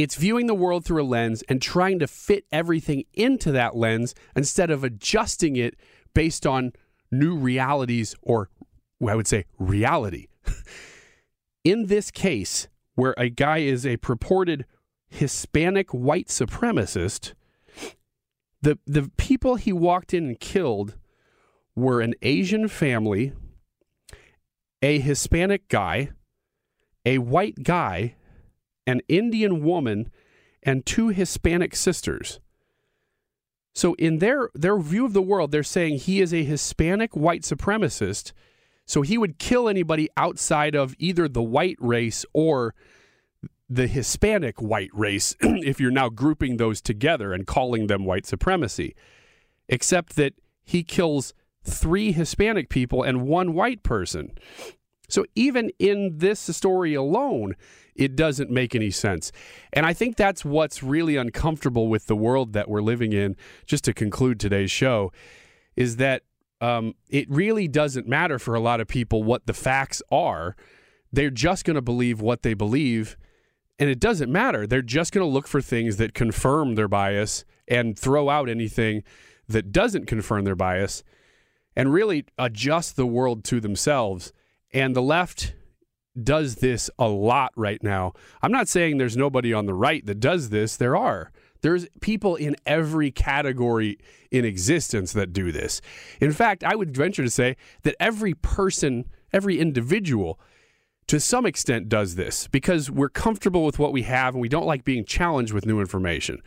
it's 0.02 0.16
viewing 0.16 0.46
the 0.46 0.54
world 0.54 0.84
through 0.84 1.02
a 1.02 1.04
lens 1.04 1.42
and 1.48 1.62
trying 1.62 1.98
to 2.00 2.06
fit 2.06 2.44
everything 2.50 3.04
into 3.14 3.52
that 3.52 3.76
lens 3.76 4.14
instead 4.34 4.70
of 4.70 4.82
adjusting 4.82 5.56
it 5.56 5.76
based 6.12 6.46
on 6.46 6.72
new 7.10 7.36
realities 7.36 8.16
or 8.22 8.48
I 9.06 9.14
would 9.14 9.28
say 9.28 9.44
reality. 9.58 10.28
In 11.64 11.86
this 11.86 12.10
case, 12.10 12.68
where 12.94 13.14
a 13.16 13.28
guy 13.28 13.58
is 13.58 13.86
a 13.86 13.96
purported 13.98 14.66
Hispanic 15.08 15.92
white 15.92 16.28
supremacist, 16.28 17.34
the 18.60 18.78
the 18.86 19.10
people 19.16 19.56
he 19.56 19.72
walked 19.72 20.14
in 20.14 20.26
and 20.26 20.40
killed 20.40 20.96
were 21.76 22.00
an 22.00 22.14
Asian 22.22 22.68
family, 22.68 23.32
a 24.82 24.98
Hispanic 24.98 25.68
guy, 25.68 26.10
a 27.04 27.18
white 27.18 27.62
guy, 27.62 28.16
an 28.86 29.00
Indian 29.08 29.62
woman, 29.64 30.10
and 30.62 30.86
two 30.86 31.08
Hispanic 31.08 31.74
sisters. 31.74 32.40
So 33.74 33.94
in 33.94 34.18
their 34.18 34.50
their 34.54 34.78
view 34.78 35.04
of 35.04 35.12
the 35.12 35.22
world, 35.22 35.50
they're 35.50 35.62
saying 35.62 35.98
he 35.98 36.20
is 36.20 36.32
a 36.32 36.44
Hispanic 36.44 37.16
white 37.16 37.42
supremacist. 37.42 38.32
So 38.84 39.02
he 39.02 39.16
would 39.16 39.38
kill 39.38 39.68
anybody 39.68 40.08
outside 40.16 40.74
of 40.74 40.94
either 40.98 41.28
the 41.28 41.42
white 41.42 41.78
race 41.78 42.26
or 42.32 42.74
the 43.70 43.86
Hispanic 43.86 44.60
white 44.60 44.90
race 44.92 45.34
if 45.40 45.80
you're 45.80 45.90
now 45.90 46.10
grouping 46.10 46.56
those 46.58 46.80
together 46.80 47.32
and 47.32 47.46
calling 47.46 47.86
them 47.86 48.04
white 48.04 48.26
supremacy. 48.26 48.94
Except 49.68 50.16
that 50.16 50.34
he 50.62 50.82
kills 50.82 51.32
three 51.64 52.12
Hispanic 52.12 52.68
people 52.68 53.02
and 53.02 53.22
one 53.22 53.54
white 53.54 53.82
person. 53.82 54.32
So 55.08 55.24
even 55.34 55.70
in 55.78 56.18
this 56.18 56.40
story 56.40 56.94
alone, 56.94 57.54
it 57.94 58.16
doesn't 58.16 58.50
make 58.50 58.74
any 58.74 58.90
sense. 58.90 59.32
And 59.72 59.84
I 59.84 59.92
think 59.92 60.16
that's 60.16 60.44
what's 60.44 60.82
really 60.82 61.16
uncomfortable 61.16 61.88
with 61.88 62.06
the 62.06 62.16
world 62.16 62.52
that 62.52 62.68
we're 62.68 62.82
living 62.82 63.12
in, 63.12 63.36
just 63.66 63.84
to 63.84 63.92
conclude 63.92 64.40
today's 64.40 64.70
show, 64.70 65.12
is 65.76 65.96
that 65.96 66.22
um, 66.60 66.94
it 67.08 67.28
really 67.28 67.68
doesn't 67.68 68.06
matter 68.06 68.38
for 68.38 68.54
a 68.54 68.60
lot 68.60 68.80
of 68.80 68.88
people 68.88 69.22
what 69.22 69.46
the 69.46 69.52
facts 69.52 70.00
are. 70.10 70.56
They're 71.12 71.30
just 71.30 71.64
going 71.64 71.74
to 71.74 71.82
believe 71.82 72.20
what 72.20 72.42
they 72.42 72.54
believe. 72.54 73.16
And 73.78 73.90
it 73.90 73.98
doesn't 73.98 74.30
matter. 74.30 74.66
They're 74.66 74.80
just 74.80 75.12
going 75.12 75.26
to 75.26 75.32
look 75.32 75.48
for 75.48 75.60
things 75.60 75.96
that 75.96 76.14
confirm 76.14 76.76
their 76.76 76.88
bias 76.88 77.44
and 77.66 77.98
throw 77.98 78.30
out 78.30 78.48
anything 78.48 79.02
that 79.48 79.72
doesn't 79.72 80.06
confirm 80.06 80.44
their 80.44 80.54
bias 80.54 81.02
and 81.74 81.92
really 81.92 82.26
adjust 82.38 82.96
the 82.96 83.06
world 83.06 83.44
to 83.44 83.60
themselves. 83.60 84.32
And 84.72 84.94
the 84.94 85.02
left 85.02 85.54
does 86.20 86.56
this 86.56 86.90
a 86.98 87.08
lot 87.08 87.52
right 87.56 87.82
now. 87.82 88.12
I'm 88.42 88.52
not 88.52 88.68
saying 88.68 88.98
there's 88.98 89.16
nobody 89.16 89.52
on 89.52 89.66
the 89.66 89.74
right 89.74 90.04
that 90.06 90.20
does 90.20 90.50
this. 90.50 90.76
There 90.76 90.96
are. 90.96 91.32
There's 91.62 91.86
people 92.00 92.34
in 92.36 92.56
every 92.66 93.10
category 93.10 93.98
in 94.30 94.44
existence 94.44 95.12
that 95.12 95.32
do 95.32 95.52
this. 95.52 95.80
In 96.20 96.32
fact, 96.32 96.64
I 96.64 96.74
would 96.74 96.94
venture 96.94 97.22
to 97.22 97.30
say 97.30 97.56
that 97.82 97.94
every 98.00 98.34
person, 98.34 99.06
every 99.32 99.58
individual, 99.58 100.40
to 101.06 101.20
some 101.20 101.46
extent 101.46 101.88
does 101.88 102.16
this 102.16 102.48
because 102.48 102.90
we're 102.90 103.08
comfortable 103.08 103.64
with 103.64 103.78
what 103.78 103.92
we 103.92 104.02
have 104.02 104.34
and 104.34 104.42
we 104.42 104.48
don't 104.48 104.66
like 104.66 104.84
being 104.84 105.04
challenged 105.04 105.52
with 105.52 105.66
new 105.66 105.80
information. 105.80 106.42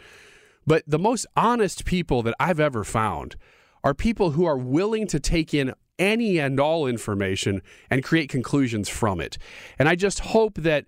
But 0.68 0.84
the 0.88 1.00
most 1.00 1.26
honest 1.36 1.86
people 1.86 2.22
that 2.24 2.36
I've 2.40 2.60
ever 2.60 2.84
found 2.84 3.36
are 3.84 3.94
people 3.94 4.32
who 4.32 4.46
are 4.46 4.58
willing 4.58 5.08
to 5.08 5.20
take 5.20 5.54
in 5.54 5.74
any 6.00 6.40
and 6.40 6.60
all 6.60 6.88
information 6.88 7.62
and 7.90 8.04
create 8.04 8.30
conclusions 8.30 8.90
from 8.90 9.20
it. 9.20 9.38
And 9.80 9.88
I 9.88 9.96
just 9.96 10.20
hope 10.20 10.56
that 10.56 10.86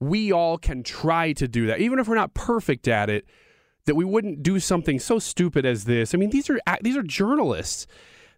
we 0.00 0.32
all 0.32 0.58
can 0.58 0.82
try 0.82 1.32
to 1.32 1.48
do 1.48 1.66
that. 1.66 1.80
Even 1.80 1.98
if 1.98 2.08
we're 2.08 2.14
not 2.14 2.34
perfect 2.34 2.88
at 2.88 3.08
it, 3.08 3.26
that 3.86 3.94
we 3.94 4.04
wouldn't 4.04 4.42
do 4.42 4.58
something 4.60 4.98
so 4.98 5.18
stupid 5.18 5.64
as 5.66 5.84
this. 5.84 6.14
I 6.14 6.18
mean, 6.18 6.30
these 6.30 6.48
are 6.50 6.58
these 6.80 6.96
are 6.96 7.02
journalists. 7.02 7.86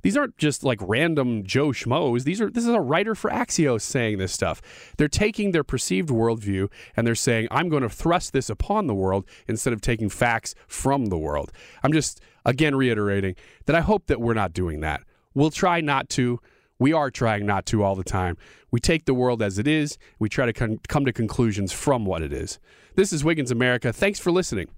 These 0.03 0.17
aren't 0.17 0.37
just 0.37 0.63
like 0.63 0.79
random 0.83 1.43
Joe 1.45 1.69
schmoes. 1.69 2.25
These 2.25 2.41
are 2.41 2.51
this 2.51 2.65
is 2.65 2.71
a 2.71 2.81
writer 2.81 3.15
for 3.15 3.31
Axios 3.31 3.83
saying 3.83 4.19
this 4.19 4.33
stuff. 4.33 4.61
They're 4.99 5.09
taking 5.09 5.51
their 5.51 5.65
perceived 5.65 6.11
worldview 6.11 6.71
and 6.97 7.07
they're 7.07 7.15
saying, 7.15 7.49
I'm 7.51 7.69
going 7.69 7.83
to 7.83 7.89
thrust 7.89 8.33
this 8.33 8.51
upon 8.51 8.87
the 8.87 8.95
world 8.95 9.25
instead 9.49 9.73
of 9.73 9.81
taking 9.81 10.09
facts 10.09 10.55
from 10.69 11.07
the 11.07 11.19
world. 11.19 11.53
I'm 11.83 11.93
just 11.93 12.21
again 12.45 12.77
reiterating 12.77 13.35
that 13.65 13.75
I 13.75 13.81
hope 13.81 14.07
that 14.07 14.21
we're 14.21 14.35
not 14.35 14.53
doing 14.53 14.81
that. 14.81 15.03
We'll 15.37 15.51
try 15.51 15.83
not 15.83 16.09
to. 16.11 16.41
We 16.79 16.95
are 16.95 17.11
trying 17.11 17.45
not 17.45 17.67
to 17.67 17.83
all 17.83 17.95
the 17.95 18.03
time. 18.03 18.39
We 18.71 18.81
take 18.81 19.05
the 19.05 19.13
world 19.13 19.43
as 19.43 19.59
it 19.59 19.69
is. 19.69 19.99
We 20.19 20.31
try 20.31 20.47
to 20.47 20.53
con- 20.55 20.81
come 20.89 21.05
to 21.05 21.13
conclusions 21.13 21.73
from 21.73 22.07
what 22.07 22.23
it 22.23 22.33
is. 22.33 22.59
This 22.95 23.13
is 23.13 23.23
Wiggins 23.23 23.51
America. 23.51 23.93
Thanks 23.93 24.19
for 24.19 24.33
listening. 24.33 24.69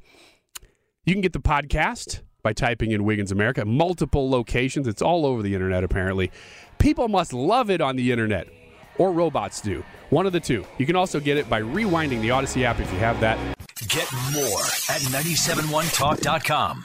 You 1.04 1.14
can 1.14 1.20
get 1.20 1.32
the 1.32 1.38
podcast 1.38 2.22
by 2.42 2.52
typing 2.52 2.90
in 2.90 3.04
Wiggins 3.04 3.30
America. 3.30 3.64
Multiple 3.64 4.28
locations. 4.28 4.88
It's 4.88 5.00
all 5.00 5.24
over 5.24 5.42
the 5.42 5.54
internet, 5.54 5.84
apparently. 5.84 6.32
People 6.78 7.06
must 7.06 7.32
love 7.32 7.70
it 7.70 7.80
on 7.80 7.94
the 7.94 8.10
internet, 8.10 8.48
or 8.98 9.12
robots 9.12 9.60
do. 9.60 9.84
One 10.10 10.26
of 10.26 10.32
the 10.32 10.40
two. 10.40 10.64
You 10.78 10.86
can 10.86 10.96
also 10.96 11.20
get 11.20 11.36
it 11.36 11.48
by 11.48 11.62
rewinding 11.62 12.20
the 12.20 12.30
Audacy 12.30 12.64
app 12.64 12.80
if 12.80 12.92
you 12.92 12.98
have 12.98 13.20
that. 13.20 13.38
Get 13.86 14.12
more 14.34 14.60
at 14.90 15.02
971talk.com. 15.02 16.84